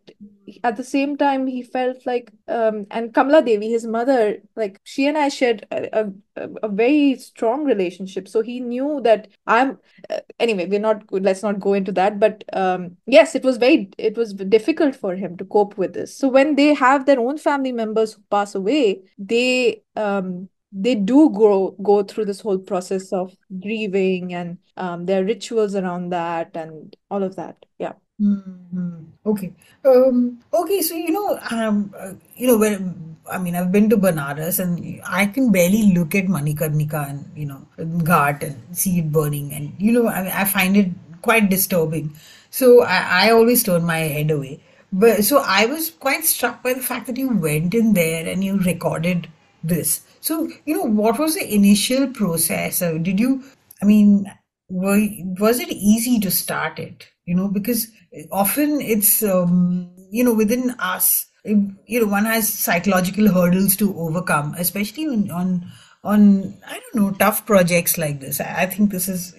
at 0.63 0.77
the 0.77 0.83
same 0.83 1.17
time 1.17 1.45
he 1.45 1.61
felt 1.61 2.05
like 2.05 2.31
um 2.47 2.85
and 2.89 3.13
Kamala 3.13 3.41
Devi, 3.41 3.69
his 3.69 3.85
mother, 3.85 4.37
like 4.55 4.79
she 4.83 5.07
and 5.07 5.17
I 5.17 5.27
shared 5.27 5.67
a, 5.71 6.13
a, 6.37 6.49
a 6.63 6.69
very 6.69 7.15
strong 7.15 7.65
relationship. 7.65 8.27
So 8.27 8.41
he 8.41 8.59
knew 8.61 9.01
that 9.03 9.27
I'm 9.45 9.79
uh, 10.09 10.19
anyway, 10.39 10.67
we're 10.67 10.79
not. 10.79 11.03
Let's 11.11 11.43
not 11.43 11.59
go 11.59 11.73
into 11.73 11.91
that. 11.93 12.19
But 12.19 12.43
um 12.53 12.97
yes, 13.05 13.35
it 13.35 13.43
was 13.43 13.57
very 13.57 13.89
it 13.97 14.15
was 14.17 14.33
difficult 14.33 14.95
for 14.95 15.15
him 15.15 15.35
to 15.37 15.45
cope 15.45 15.77
with 15.77 15.93
this. 15.93 16.15
So 16.15 16.29
when 16.29 16.55
they 16.55 16.73
have 16.73 17.05
their 17.05 17.19
own 17.19 17.37
family 17.37 17.71
members 17.73 18.13
who 18.13 18.21
pass 18.29 18.55
away, 18.55 19.01
they 19.17 19.83
um 19.95 20.49
they 20.71 20.95
do 20.95 21.29
go 21.29 21.71
go 21.81 22.03
through 22.03 22.25
this 22.25 22.41
whole 22.41 22.57
process 22.57 23.13
of 23.13 23.35
grieving 23.61 24.33
and 24.33 24.57
um, 24.75 25.05
there 25.05 25.21
are 25.21 25.25
rituals 25.25 25.75
around 25.75 26.09
that 26.09 26.55
and 26.55 26.95
all 27.09 27.23
of 27.23 27.35
that. 27.35 27.65
Yeah. 27.79 27.93
Hmm. 28.19 29.05
Okay. 29.25 29.53
Um, 29.85 30.39
okay. 30.53 30.81
So, 30.81 30.95
you 30.95 31.11
know, 31.11 31.39
um, 31.51 31.93
uh, 31.97 32.13
you 32.35 32.47
know, 32.47 32.57
when, 32.57 33.17
I 33.31 33.37
mean, 33.37 33.55
I've 33.55 33.71
been 33.71 33.89
to 33.91 33.97
Banaras 33.97 34.59
and 34.59 35.01
I 35.05 35.27
can 35.27 35.51
barely 35.51 35.93
look 35.93 36.15
at 36.15 36.25
Manikarnika 36.25 37.09
and, 37.09 37.31
you 37.35 37.45
know, 37.45 37.67
Ghat 37.77 38.41
and 38.41 38.75
see 38.75 38.99
it 38.99 39.11
burning. 39.11 39.53
And, 39.53 39.73
you 39.77 39.91
know, 39.91 40.07
I, 40.07 40.41
I 40.41 40.45
find 40.45 40.75
it 40.75 40.89
quite 41.21 41.49
disturbing. 41.49 42.15
So 42.49 42.83
I, 42.83 43.27
I 43.27 43.31
always 43.31 43.63
turn 43.63 43.85
my 43.85 43.99
head 43.99 44.31
away. 44.31 44.61
But 44.91 45.25
so 45.25 45.43
I 45.45 45.65
was 45.65 45.91
quite 45.91 46.23
struck 46.23 46.63
by 46.63 46.73
the 46.73 46.81
fact 46.81 47.07
that 47.07 47.17
you 47.17 47.29
went 47.29 47.75
in 47.75 47.93
there 47.93 48.25
and 48.27 48.43
you 48.43 48.57
recorded 48.57 49.27
this. 49.63 50.06
So, 50.27 50.49
you 50.65 50.75
know, 50.75 50.83
what 50.83 51.17
was 51.19 51.35
the 51.35 51.55
initial 51.55 52.07
process? 52.07 52.81
Uh, 52.81 52.97
did 52.97 53.17
you, 53.17 53.45
I 53.81 53.85
mean, 53.85 54.29
were, 54.67 54.99
was 55.39 55.61
it 55.61 55.69
easy 55.69 56.19
to 56.19 56.29
start 56.29 56.79
it? 56.79 57.07
You 57.23 57.33
know, 57.33 57.47
because 57.47 57.87
often 58.29 58.81
it's, 58.81 59.23
um, 59.23 59.89
you 60.11 60.25
know, 60.25 60.33
within 60.33 60.71
us, 60.79 61.27
you 61.45 62.01
know, 62.01 62.07
one 62.07 62.25
has 62.25 62.53
psychological 62.53 63.31
hurdles 63.31 63.77
to 63.77 63.97
overcome, 63.97 64.53
especially 64.57 65.07
on, 65.07 65.65
on, 66.03 66.53
I 66.67 66.77
don't 66.77 66.95
know, 66.95 67.11
tough 67.11 67.45
projects 67.45 67.97
like 67.97 68.19
this. 68.19 68.41
I, 68.41 68.65
think 68.65 68.91
this 68.91 69.07
is 69.07 69.33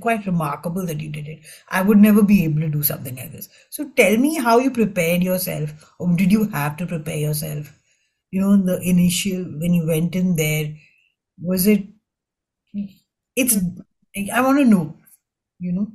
quite 0.00 0.24
remarkable 0.24 0.86
that 0.86 1.00
you 1.00 1.10
did 1.10 1.28
it. 1.28 1.40
I 1.68 1.82
would 1.82 1.98
never 1.98 2.22
be 2.22 2.44
able 2.44 2.62
to 2.62 2.70
do 2.70 2.82
something 2.82 3.16
like 3.16 3.32
this. 3.32 3.50
So 3.68 3.90
tell 3.96 4.16
me 4.16 4.38
how 4.38 4.60
you 4.60 4.70
prepared 4.70 5.22
yourself, 5.22 5.92
or 5.98 6.16
did 6.16 6.32
you 6.32 6.48
have 6.48 6.78
to 6.78 6.86
prepare 6.86 7.18
yourself? 7.18 7.70
You 8.32 8.40
know, 8.40 8.56
the 8.56 8.80
initial, 8.80 9.44
when 9.44 9.74
you 9.74 9.86
went 9.86 10.16
in 10.16 10.34
there, 10.36 10.74
was 11.40 11.66
it, 11.66 11.86
it's, 13.36 13.58
I 14.34 14.40
want 14.40 14.58
to 14.58 14.64
know, 14.64 14.96
you 15.60 15.72
know? 15.72 15.86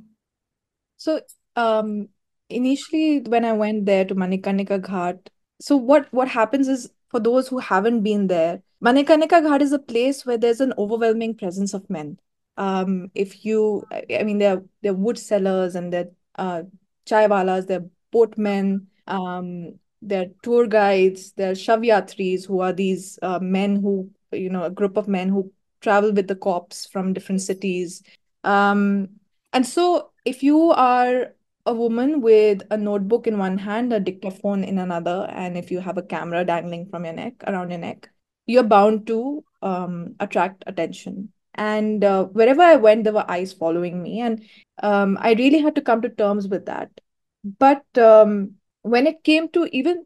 So, 0.96 1.20
um, 1.56 2.08
initially 2.48 3.20
when 3.20 3.44
I 3.44 3.52
went 3.52 3.86
there 3.86 4.04
to 4.04 4.14
Manikarnika 4.14 4.80
Ghat, 4.80 5.28
so 5.60 5.76
what 5.76 6.06
what 6.12 6.28
happens 6.28 6.68
is 6.68 6.90
for 7.08 7.18
those 7.18 7.48
who 7.48 7.58
haven't 7.58 8.02
been 8.02 8.28
there, 8.28 8.62
Manikarnika 8.84 9.42
Ghat 9.42 9.60
is 9.60 9.72
a 9.72 9.78
place 9.78 10.24
where 10.24 10.38
there's 10.38 10.60
an 10.60 10.72
overwhelming 10.78 11.34
presence 11.34 11.74
of 11.74 11.90
men. 11.90 12.18
Um, 12.56 13.10
if 13.14 13.44
you, 13.44 13.84
I 13.92 14.22
mean, 14.22 14.38
there 14.38 14.62
are 14.86 14.92
wood 14.92 15.18
sellers 15.18 15.74
and 15.74 15.92
there 15.92 16.10
are 16.36 16.60
uh, 16.60 16.62
chaiwalas, 17.06 17.66
there 17.66 17.80
are 17.80 17.90
boatmen, 18.12 18.88
um, 19.06 19.78
there 20.00 20.22
are 20.22 20.30
tour 20.42 20.66
guides, 20.66 21.32
there 21.32 21.50
are 21.50 21.54
shavyatris 21.54 22.46
who 22.46 22.60
are 22.60 22.72
these 22.72 23.18
uh, 23.22 23.38
men 23.40 23.76
who, 23.76 24.10
you 24.32 24.50
know, 24.50 24.64
a 24.64 24.70
group 24.70 24.96
of 24.96 25.08
men 25.08 25.28
who 25.28 25.52
travel 25.80 26.12
with 26.12 26.28
the 26.28 26.36
cops 26.36 26.86
from 26.86 27.12
different 27.12 27.42
cities. 27.42 28.02
Um, 28.44 29.08
and 29.52 29.66
so, 29.66 30.10
if 30.24 30.42
you 30.42 30.70
are 30.72 31.34
a 31.66 31.74
woman 31.74 32.20
with 32.20 32.62
a 32.70 32.76
notebook 32.76 33.26
in 33.26 33.38
one 33.38 33.58
hand, 33.58 33.92
a 33.92 34.00
dictaphone 34.00 34.64
in 34.64 34.78
another, 34.78 35.28
and 35.30 35.56
if 35.56 35.70
you 35.70 35.80
have 35.80 35.98
a 35.98 36.02
camera 36.02 36.44
dangling 36.44 36.86
from 36.86 37.04
your 37.04 37.14
neck, 37.14 37.34
around 37.46 37.70
your 37.70 37.78
neck, 37.78 38.08
you're 38.46 38.62
bound 38.62 39.06
to 39.06 39.44
um, 39.62 40.14
attract 40.20 40.64
attention. 40.66 41.32
And 41.54 42.04
uh, 42.04 42.24
wherever 42.24 42.62
I 42.62 42.76
went, 42.76 43.04
there 43.04 43.12
were 43.12 43.30
eyes 43.30 43.52
following 43.52 44.02
me. 44.02 44.20
And 44.20 44.44
um, 44.82 45.18
I 45.20 45.32
really 45.32 45.58
had 45.58 45.74
to 45.74 45.82
come 45.82 46.02
to 46.02 46.08
terms 46.08 46.46
with 46.48 46.66
that. 46.66 46.90
But 47.44 47.84
um, 47.98 48.54
when 48.82 49.06
it 49.06 49.22
came 49.24 49.48
to 49.50 49.68
even 49.72 50.04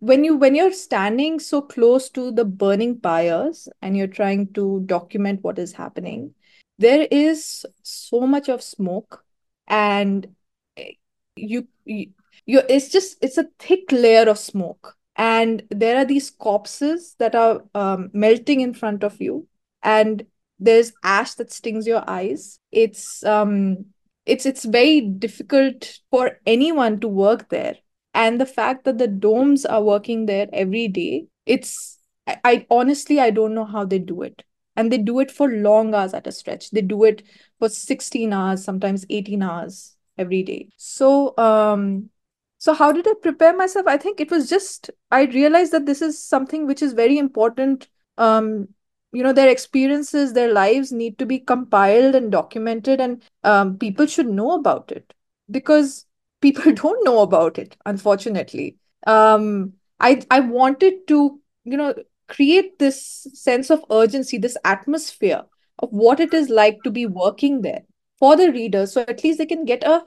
when 0.00 0.24
you 0.24 0.36
when 0.36 0.54
you're 0.54 0.72
standing 0.72 1.40
so 1.40 1.60
close 1.60 2.08
to 2.10 2.30
the 2.30 2.44
burning 2.44 3.00
pyres 3.00 3.68
and 3.82 3.96
you're 3.96 4.06
trying 4.06 4.52
to 4.52 4.82
document 4.86 5.42
what 5.42 5.58
is 5.58 5.72
happening, 5.72 6.34
there 6.78 7.06
is 7.10 7.66
so 7.82 8.20
much 8.20 8.48
of 8.48 8.62
smoke 8.62 9.24
and 9.66 10.28
eh, 10.76 10.92
you, 11.36 11.66
you 11.84 12.10
you 12.46 12.62
it's 12.68 12.88
just 12.88 13.16
it's 13.22 13.38
a 13.38 13.48
thick 13.58 13.90
layer 13.90 14.28
of 14.28 14.38
smoke. 14.38 14.94
And 15.16 15.64
there 15.70 15.96
are 15.96 16.04
these 16.04 16.30
corpses 16.30 17.16
that 17.18 17.34
are 17.34 17.64
um, 17.74 18.10
melting 18.12 18.60
in 18.60 18.72
front 18.72 19.02
of 19.02 19.20
you. 19.20 19.48
And 19.82 20.24
there's 20.60 20.92
ash 21.02 21.34
that 21.34 21.52
stings 21.52 21.88
your 21.88 22.08
eyes. 22.08 22.60
It's 22.70 23.24
um 23.24 23.86
it's 24.26 24.46
it's 24.46 24.64
very 24.64 25.00
difficult 25.00 25.98
for 26.10 26.38
anyone 26.46 27.00
to 27.00 27.08
work 27.08 27.48
there 27.48 27.76
and 28.18 28.40
the 28.40 28.46
fact 28.46 28.84
that 28.84 28.98
the 28.98 29.08
Doms 29.08 29.64
are 29.66 29.82
working 29.82 30.26
there 30.26 30.48
every 30.52 30.88
day 30.88 31.26
it's 31.46 31.98
I, 32.26 32.38
I 32.44 32.66
honestly 32.70 33.20
i 33.20 33.30
don't 33.30 33.54
know 33.54 33.64
how 33.64 33.84
they 33.84 33.98
do 33.98 34.22
it. 34.22 34.44
And 34.76 34.92
they 34.92 34.98
do 34.98 35.18
it 35.20 35.32
for 35.32 35.48
long 35.48 35.92
hours 35.92 36.14
at 36.14 36.28
a 36.28 36.32
stretch. 36.32 36.70
They 36.70 36.82
do 36.82 37.02
it 37.04 37.22
for 37.58 37.68
16 37.68 38.32
hours 38.32 38.62
sometimes 38.64 39.04
18 39.10 39.42
hours 39.42 39.96
every 40.16 40.44
day. 40.44 40.68
So 40.76 41.36
um 41.38 42.10
so 42.58 42.74
how 42.74 42.92
did 42.92 43.06
i 43.08 43.14
prepare 43.22 43.56
myself? 43.56 43.86
I 43.88 43.96
think 43.96 44.20
it 44.20 44.30
was 44.30 44.48
just 44.48 44.90
i 45.10 45.24
realized 45.24 45.72
that 45.72 45.86
this 45.86 46.02
is 46.02 46.22
something 46.22 46.66
which 46.66 46.82
is 46.82 46.92
very 46.92 47.18
important. 47.18 47.88
Um 48.18 48.68
you 49.12 49.22
know 49.22 49.32
their 49.32 49.48
experiences 49.48 50.32
their 50.34 50.52
lives 50.52 50.92
need 50.92 51.18
to 51.18 51.26
be 51.26 51.38
compiled 51.40 52.14
and 52.14 52.30
documented 52.30 53.00
and 53.00 53.22
um, 53.44 53.78
people 53.78 54.06
should 54.06 54.28
know 54.28 54.52
about 54.52 54.92
it. 54.92 55.14
Because 55.50 56.04
people 56.40 56.72
don't 56.82 57.04
know 57.04 57.20
about 57.20 57.58
it 57.58 57.76
unfortunately. 57.86 58.76
Um 59.06 59.74
i 60.00 60.22
i 60.30 60.40
wanted 60.40 61.06
to 61.08 61.40
you 61.64 61.76
know 61.76 61.94
create 62.28 62.78
this 62.78 63.26
sense 63.34 63.70
of 63.70 63.84
urgency 63.90 64.38
this 64.38 64.56
atmosphere 64.64 65.42
of 65.78 65.90
what 65.90 66.20
it 66.20 66.34
is 66.34 66.48
like 66.48 66.82
to 66.84 66.90
be 66.90 67.06
working 67.06 67.62
there 67.62 67.82
for 68.18 68.36
the 68.36 68.50
readers 68.52 68.92
so 68.92 69.00
at 69.02 69.24
least 69.24 69.38
they 69.38 69.46
can 69.46 69.64
get 69.64 69.82
a 69.84 70.04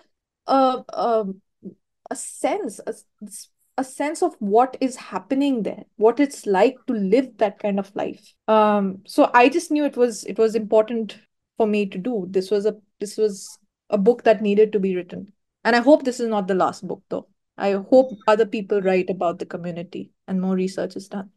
a 0.48 0.84
a, 0.94 1.26
a 2.10 2.16
sense 2.16 2.80
a, 2.86 2.94
a 3.78 3.84
sense 3.84 4.22
of 4.22 4.36
what 4.40 4.78
is 4.82 4.96
happening 4.96 5.64
there 5.64 5.84
what 5.96 6.20
it's 6.20 6.46
like 6.46 6.78
to 6.88 6.94
live 6.94 7.38
that 7.38 7.60
kind 7.60 7.80
of 7.80 7.96
life. 7.96 8.34
Um 8.48 9.02
so 9.06 9.30
i 9.34 9.50
just 9.50 9.72
knew 9.72 9.86
it 9.86 9.98
was 9.98 10.24
it 10.26 10.38
was 10.38 10.56
important 10.56 11.18
for 11.58 11.68
me 11.68 11.86
to 11.86 11.98
do. 11.98 12.28
This 12.30 12.52
was 12.52 12.66
a 12.66 12.76
this 13.00 13.18
was 13.18 13.58
a 13.90 13.98
book 13.98 14.24
that 14.24 14.42
needed 14.42 14.72
to 14.74 14.80
be 14.80 14.96
written 14.96 15.32
and 15.64 15.76
I 15.76 15.80
hope 15.80 16.03
this 16.03 16.20
is 16.20 16.30
not 16.30 16.47
the 16.47 16.55
last 16.55 16.88
book, 16.88 17.03
though. 17.09 17.28
I 17.57 17.74
hope 17.74 18.12
other 18.28 18.45
people 18.45 18.82
write 18.82 19.09
about 19.09 19.39
the 19.39 19.45
community 19.45 20.12
and 20.28 20.41
more 20.41 20.55
research 20.55 20.95
is 20.95 21.07
done. 21.07 21.30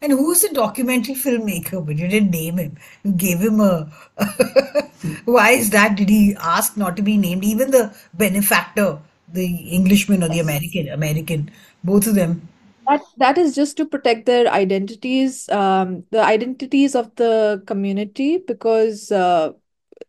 And 0.00 0.12
who's 0.12 0.42
the 0.42 0.50
documentary 0.54 1.14
filmmaker? 1.14 1.84
But 1.84 1.96
you 1.98 2.06
didn't 2.06 2.30
name 2.30 2.58
him. 2.58 2.78
You 3.02 3.12
gave 3.12 3.40
him 3.40 3.60
a. 3.60 3.90
Why 5.24 5.50
is 5.50 5.70
that? 5.70 5.96
Did 5.96 6.08
he 6.08 6.36
ask 6.40 6.76
not 6.76 6.96
to 6.96 7.02
be 7.02 7.16
named? 7.16 7.44
Even 7.44 7.72
the 7.72 7.94
benefactor 8.14 9.00
the 9.32 9.46
Englishman 9.46 10.22
or 10.22 10.28
the 10.28 10.40
American, 10.40 10.88
American, 10.88 11.50
both 11.84 12.06
of 12.06 12.14
them. 12.14 12.48
That 12.86 13.02
that 13.18 13.38
is 13.38 13.54
just 13.54 13.76
to 13.76 13.86
protect 13.86 14.26
their 14.26 14.48
identities, 14.48 15.48
um, 15.50 16.04
the 16.10 16.22
identities 16.22 16.94
of 16.94 17.14
the 17.16 17.62
community, 17.66 18.38
because 18.38 19.12
uh, 19.12 19.52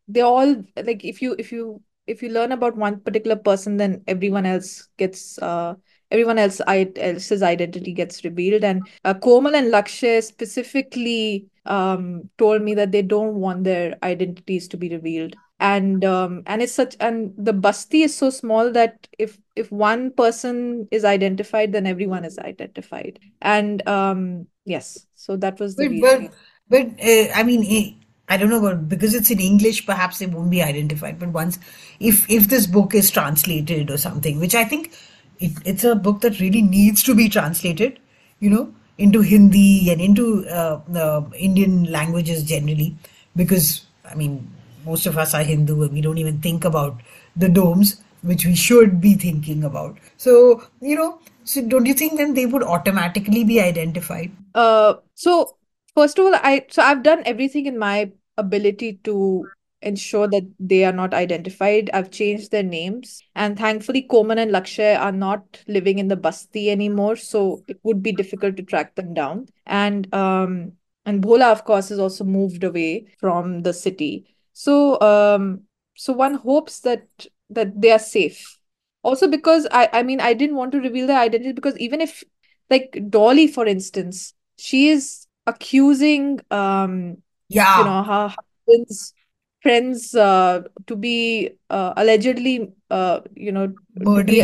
they 0.07 0.21
all 0.21 0.63
like 0.77 1.03
if 1.03 1.21
you 1.21 1.35
if 1.37 1.51
you 1.51 1.81
if 2.09 2.23
you 2.23 2.29
learn 2.29 2.51
about 2.51 2.75
one 2.75 2.99
particular 2.99 3.35
person, 3.35 3.77
then 3.77 4.03
everyone 4.07 4.45
else 4.45 4.87
gets 4.97 5.37
uh, 5.39 5.75
everyone 6.11 6.39
else 6.39 6.59
else's 6.67 7.43
identity 7.43 7.93
gets 7.93 8.23
revealed. 8.23 8.63
And 8.63 8.87
uh, 9.05 9.13
Komal 9.13 9.55
and 9.55 9.71
Lakshay 9.71 10.23
specifically 10.23 11.45
um, 11.65 12.29
told 12.37 12.63
me 12.63 12.73
that 12.73 12.91
they 12.91 13.03
don't 13.03 13.35
want 13.35 13.63
their 13.63 13.95
identities 14.01 14.67
to 14.69 14.77
be 14.77 14.89
revealed. 14.89 15.35
And 15.59 16.03
um, 16.05 16.43
and 16.47 16.61
it's 16.61 16.73
such 16.73 16.95
and 16.99 17.33
the 17.37 17.53
basti 17.53 18.03
is 18.03 18.15
so 18.15 18.29
small 18.29 18.71
that 18.71 19.07
if 19.19 19.37
if 19.55 19.71
one 19.71 20.11
person 20.11 20.87
is 20.89 21.05
identified, 21.05 21.73
then 21.73 21.85
everyone 21.85 22.25
is 22.25 22.39
identified. 22.39 23.19
And 23.41 23.87
um, 23.87 24.47
yes, 24.65 25.05
so 25.15 25.35
that 25.37 25.59
was 25.59 25.75
the 25.75 25.87
but, 25.87 25.91
reason. 25.91 26.31
But, 26.69 26.97
but 26.97 27.05
uh, 27.05 27.33
I 27.35 27.43
mean, 27.43 27.65
eh, 27.67 28.05
I 28.29 28.37
don't 28.37 28.49
know, 28.49 28.61
but 28.61 28.87
because 28.87 29.15
it's 29.15 29.31
in 29.31 29.39
English, 29.39 29.85
perhaps 29.85 30.21
it 30.21 30.31
won't 30.31 30.51
be 30.51 30.61
identified. 30.61 31.19
But 31.19 31.29
once, 31.29 31.59
if 31.99 32.29
if 32.29 32.47
this 32.47 32.67
book 32.67 32.93
is 32.93 33.09
translated 33.09 33.89
or 33.89 33.97
something, 33.97 34.39
which 34.39 34.53
I 34.53 34.63
think 34.63 34.93
it, 35.39 35.53
it's 35.65 35.83
a 35.83 35.95
book 35.95 36.21
that 36.21 36.39
really 36.39 36.61
needs 36.61 37.01
to 37.03 37.15
be 37.15 37.27
translated, 37.27 37.99
you 38.39 38.49
know, 38.49 38.73
into 38.99 39.21
Hindi 39.21 39.89
and 39.91 39.99
into 39.99 40.47
uh, 40.47 40.79
uh, 40.95 41.23
Indian 41.37 41.85
languages 41.91 42.43
generally, 42.43 42.95
because 43.35 43.85
I 44.05 44.15
mean, 44.15 44.47
most 44.85 45.05
of 45.05 45.17
us 45.17 45.33
are 45.33 45.43
Hindu 45.43 45.83
and 45.83 45.93
we 45.93 46.01
don't 46.01 46.17
even 46.17 46.39
think 46.39 46.65
about 46.65 47.01
the 47.35 47.49
Doms, 47.49 48.01
which 48.21 48.45
we 48.45 48.55
should 48.55 49.01
be 49.01 49.13
thinking 49.15 49.63
about. 49.63 49.97
So, 50.17 50.63
you 50.81 50.95
know, 50.95 51.19
so 51.43 51.61
don't 51.61 51.85
you 51.85 51.93
think 51.93 52.17
then 52.17 52.33
they 52.33 52.45
would 52.45 52.63
automatically 52.63 53.43
be 53.43 53.59
identified? 53.59 54.31
Uh, 54.53 54.95
so 55.15 55.57
first 55.95 56.19
of 56.19 56.25
all, 56.25 56.35
I 56.35 56.65
so 56.69 56.83
I've 56.83 57.03
done 57.03 57.23
everything 57.25 57.65
in 57.65 57.77
my 57.77 58.11
ability 58.39 58.99
to 59.03 59.45
ensure 59.81 60.27
that 60.27 60.43
they 60.59 60.83
are 60.83 60.91
not 60.91 61.13
identified. 61.13 61.89
I've 61.93 62.11
changed 62.11 62.51
their 62.51 62.63
names. 62.63 63.21
And 63.35 63.57
thankfully, 63.57 64.01
Komal 64.03 64.39
and 64.39 64.51
Lakshay 64.51 64.95
are 64.99 65.11
not 65.11 65.63
living 65.67 65.99
in 65.99 66.07
the 66.07 66.17
Basti 66.17 66.69
anymore. 66.69 67.15
So 67.15 67.63
it 67.67 67.79
would 67.83 68.03
be 68.03 68.11
difficult 68.11 68.57
to 68.57 68.63
track 68.63 68.95
them 68.95 69.13
down. 69.13 69.47
And 69.65 70.13
um 70.13 70.73
and 71.05 71.23
Bhola, 71.23 71.51
of 71.51 71.65
course, 71.65 71.89
has 71.89 71.99
also 71.99 72.23
moved 72.23 72.63
away 72.63 73.07
from 73.19 73.61
the 73.63 73.73
city. 73.73 74.35
So 74.53 74.99
um 75.01 75.61
so 75.95 76.13
one 76.13 76.35
hopes 76.35 76.81
that 76.81 77.07
that 77.49 77.79
they 77.81 77.91
are 77.91 77.99
safe. 77.99 78.57
Also 79.03 79.27
because 79.27 79.67
I 79.71 79.89
I 79.93 80.03
mean 80.03 80.19
I 80.19 80.33
didn't 80.33 80.57
want 80.57 80.71
to 80.73 80.79
reveal 80.81 81.07
their 81.07 81.19
identity 81.19 81.53
because 81.53 81.77
even 81.77 82.01
if 82.01 82.23
like 82.69 83.01
Dolly, 83.09 83.47
for 83.47 83.65
instance, 83.65 84.33
she 84.57 84.89
is 84.89 85.25
accusing 85.47 86.39
um 86.51 87.17
yeah. 87.49 87.77
You 87.77 87.83
know 87.83 88.03
her 88.03 88.35
husband's 88.67 89.13
friends 89.61 90.15
uh, 90.15 90.63
to 90.87 90.95
be 90.95 91.51
uh, 91.69 91.93
allegedly 91.97 92.73
uh, 92.89 93.21
you 93.35 93.51
know 93.51 93.73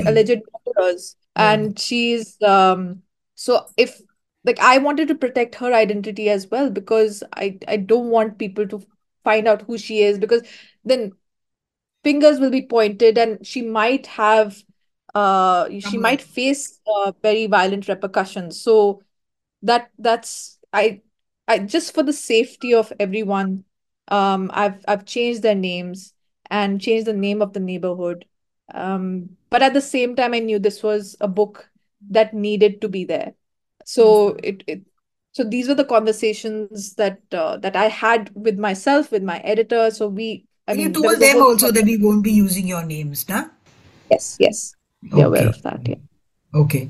alleged 0.05 0.41
murderers. 0.67 1.15
And 1.35 1.77
she's 1.79 2.41
um 2.41 3.01
so 3.35 3.65
if 3.77 4.01
like 4.45 4.59
I 4.59 4.77
wanted 4.77 5.07
to 5.09 5.15
protect 5.15 5.55
her 5.55 5.73
identity 5.73 6.29
as 6.29 6.47
well 6.49 6.69
because 6.69 7.23
I 7.33 7.59
I 7.67 7.77
don't 7.77 8.09
want 8.09 8.37
people 8.39 8.67
to 8.67 8.81
find 9.23 9.47
out 9.47 9.63
who 9.63 9.77
she 9.77 10.01
is 10.03 10.19
because 10.19 10.43
then 10.83 11.13
fingers 12.03 12.39
will 12.39 12.51
be 12.51 12.65
pointed 12.65 13.17
and 13.17 13.45
she 13.45 13.61
might 13.61 14.07
have 14.07 14.63
uh 15.13 15.69
she 15.79 15.97
might 15.97 16.21
face 16.21 16.79
uh, 16.87 17.11
very 17.21 17.47
violent 17.47 17.87
repercussions. 17.87 18.59
So 18.61 19.01
that 19.63 19.91
that's 19.99 20.59
I 20.73 21.01
I 21.47 21.59
just 21.59 21.93
for 21.93 22.03
the 22.03 22.13
safety 22.13 22.73
of 22.73 22.91
everyone 22.99 23.63
um 24.09 24.51
i've 24.53 24.83
i've 24.87 25.05
changed 25.05 25.41
their 25.41 25.55
names 25.55 26.13
and 26.51 26.79
changed 26.79 27.07
the 27.07 27.13
name 27.13 27.41
of 27.41 27.53
the 27.53 27.59
neighborhood. 27.59 28.25
Um 28.73 29.29
but 29.49 29.61
at 29.61 29.73
the 29.73 29.81
same 29.81 30.15
time 30.15 30.33
i 30.33 30.39
knew 30.39 30.59
this 30.59 30.83
was 30.83 31.15
a 31.21 31.27
book 31.27 31.69
that 32.09 32.33
needed 32.33 32.81
to 32.81 32.89
be 32.89 33.05
there. 33.05 33.33
So 33.85 34.31
mm-hmm. 34.31 34.39
it, 34.43 34.63
it 34.67 34.81
so 35.31 35.43
these 35.43 35.67
were 35.67 35.75
the 35.75 35.85
conversations 35.85 36.95
that 36.95 37.19
uh, 37.31 37.57
that 37.57 37.75
i 37.75 37.87
had 37.87 38.31
with 38.35 38.57
myself 38.57 39.11
with 39.11 39.23
my 39.23 39.39
editor. 39.39 39.91
So 39.91 40.07
we 40.07 40.45
I 40.67 40.73
you 40.73 40.89
mean, 40.89 40.93
told 40.93 41.19
them 41.19 41.41
also 41.41 41.71
that 41.71 41.83
we 41.83 41.97
won't 41.97 42.23
be 42.23 42.31
using 42.31 42.67
your 42.67 42.83
names 42.83 43.27
nah 43.29 43.45
yes 44.09 44.37
yes. 44.39 44.75
Okay. 45.11 45.21
are 45.21 45.27
aware 45.27 45.49
of 45.49 45.61
that 45.61 45.87
yeah. 45.87 45.95
Okay 46.53 46.89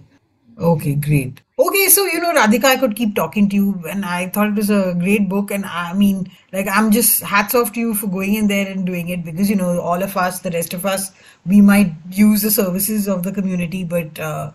okay 0.60 0.96
great 0.96 1.42
Okay, 1.58 1.88
so 1.88 2.04
you 2.06 2.20
know, 2.20 2.34
Radhika, 2.34 2.66
I 2.66 2.76
could 2.76 2.98
keep 2.98 3.16
talking 3.16 3.48
to 3.48 3.56
you, 3.56 3.82
and 3.90 4.04
I 4.04 4.28
thought 4.28 4.50
it 4.50 4.56
was 4.56 4.70
a 4.70 4.94
great 5.00 5.30
book. 5.30 5.52
And 5.52 5.66
I 5.66 5.94
mean, 5.94 6.30
like, 6.52 6.68
I'm 6.68 6.92
just 6.92 7.22
hats 7.22 7.56
off 7.56 7.72
to 7.74 7.80
you 7.80 7.96
for 7.96 8.08
going 8.08 8.34
in 8.34 8.48
there 8.48 8.68
and 8.70 8.86
doing 8.86 9.08
it 9.08 9.24
because 9.24 9.50
you 9.50 9.56
know, 9.56 9.80
all 9.80 10.04
of 10.04 10.18
us, 10.18 10.42
the 10.42 10.52
rest 10.52 10.74
of 10.74 10.86
us, 10.86 11.14
we 11.46 11.62
might 11.62 11.94
use 12.12 12.42
the 12.42 12.52
services 12.52 13.08
of 13.08 13.24
the 13.24 13.32
community, 13.32 13.86
but 13.86 14.20
uh, 14.20 14.52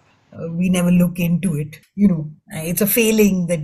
we 0.51 0.68
never 0.68 0.90
look 0.90 1.18
into 1.18 1.57
it. 1.57 1.80
You 1.94 2.09
know, 2.09 2.30
it's 2.48 2.82
a 2.82 2.86
failing 2.86 3.46
that 3.46 3.61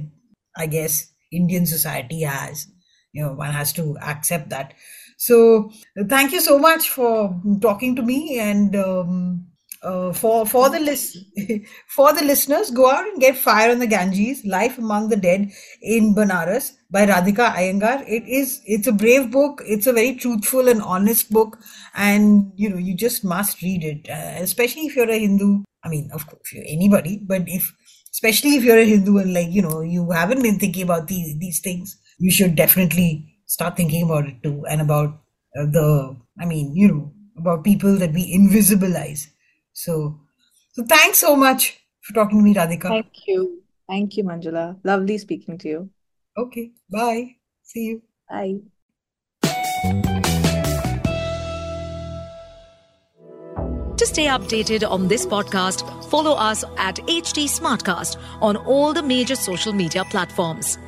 I 0.56 0.66
guess 0.66 1.06
Indian 1.30 1.66
society 1.66 2.22
has. 2.22 2.66
You 3.12 3.24
know, 3.24 3.32
one 3.34 3.50
has 3.50 3.70
to 3.74 3.98
accept 4.00 4.48
that. 4.48 4.72
So, 5.18 5.70
thank 6.08 6.32
you 6.32 6.40
so 6.40 6.58
much 6.58 6.88
for 6.88 7.38
talking 7.60 7.96
to 7.96 8.02
me 8.02 8.38
and. 8.38 8.74
Um, 8.74 9.45
uh, 9.86 10.12
for 10.12 10.44
for 10.46 10.68
the 10.68 10.80
list 10.80 11.18
for 11.96 12.12
the 12.12 12.24
listeners, 12.24 12.70
go 12.70 12.90
out 12.90 13.06
and 13.06 13.20
get 13.20 13.36
Fire 13.36 13.70
on 13.70 13.78
the 13.78 13.86
Ganges: 13.86 14.44
Life 14.44 14.78
Among 14.78 15.08
the 15.08 15.16
Dead 15.16 15.50
in 15.80 16.14
Banaras 16.14 16.72
by 16.90 17.06
Radhika 17.06 17.54
Iyengar. 17.54 18.02
It 18.06 18.24
is 18.26 18.60
it's 18.66 18.86
a 18.86 18.92
brave 18.92 19.30
book. 19.30 19.62
It's 19.64 19.86
a 19.86 19.92
very 19.92 20.16
truthful 20.16 20.68
and 20.68 20.82
honest 20.82 21.30
book, 21.30 21.58
and 21.94 22.52
you 22.56 22.68
know 22.68 22.78
you 22.78 22.96
just 22.96 23.24
must 23.24 23.62
read 23.62 23.84
it, 23.84 24.10
uh, 24.10 24.42
especially 24.42 24.86
if 24.86 24.96
you're 24.96 25.10
a 25.10 25.18
Hindu. 25.18 25.62
I 25.84 25.88
mean, 25.88 26.10
of 26.12 26.26
course, 26.26 26.42
if 26.46 26.52
you're 26.54 26.64
anybody, 26.66 27.18
but 27.18 27.42
if 27.46 27.72
especially 28.10 28.56
if 28.56 28.64
you're 28.64 28.78
a 28.78 28.84
Hindu 28.84 29.18
and 29.18 29.32
like 29.34 29.50
you 29.50 29.62
know 29.62 29.80
you 29.82 30.10
haven't 30.10 30.42
been 30.42 30.58
thinking 30.58 30.82
about 30.82 31.06
these 31.06 31.38
these 31.38 31.60
things, 31.60 31.96
you 32.18 32.30
should 32.30 32.56
definitely 32.56 33.38
start 33.46 33.76
thinking 33.76 34.02
about 34.04 34.26
it 34.26 34.42
too, 34.42 34.64
and 34.68 34.80
about 34.80 35.20
uh, 35.58 35.66
the 35.78 36.16
I 36.40 36.44
mean, 36.44 36.74
you 36.74 36.88
know, 36.88 37.12
about 37.38 37.62
people 37.62 37.96
that 37.96 38.12
we 38.12 38.26
invisibilize 38.36 39.28
so, 39.76 40.18
so 40.72 40.82
thanks 40.84 41.18
so 41.18 41.36
much 41.36 41.78
for 42.00 42.14
talking 42.14 42.38
to 42.38 42.42
me, 42.42 42.54
Radhika. 42.54 42.88
Thank 42.88 43.26
you. 43.26 43.62
Thank 43.86 44.16
you, 44.16 44.24
Manjula. 44.24 44.78
Lovely 44.84 45.18
speaking 45.18 45.58
to 45.58 45.68
you. 45.68 45.90
Okay. 46.36 46.70
Bye. 46.90 47.36
See 47.62 47.84
you. 47.84 48.02
Bye. 48.28 48.56
To 53.96 54.04
stay 54.06 54.26
updated 54.26 54.90
on 54.90 55.06
this 55.08 55.26
podcast, 55.26 56.04
follow 56.10 56.32
us 56.32 56.64
at 56.78 56.96
HT 56.96 57.44
Smartcast 57.44 58.16
on 58.40 58.56
all 58.56 58.94
the 58.94 59.02
major 59.02 59.36
social 59.36 59.74
media 59.74 60.04
platforms. 60.04 60.78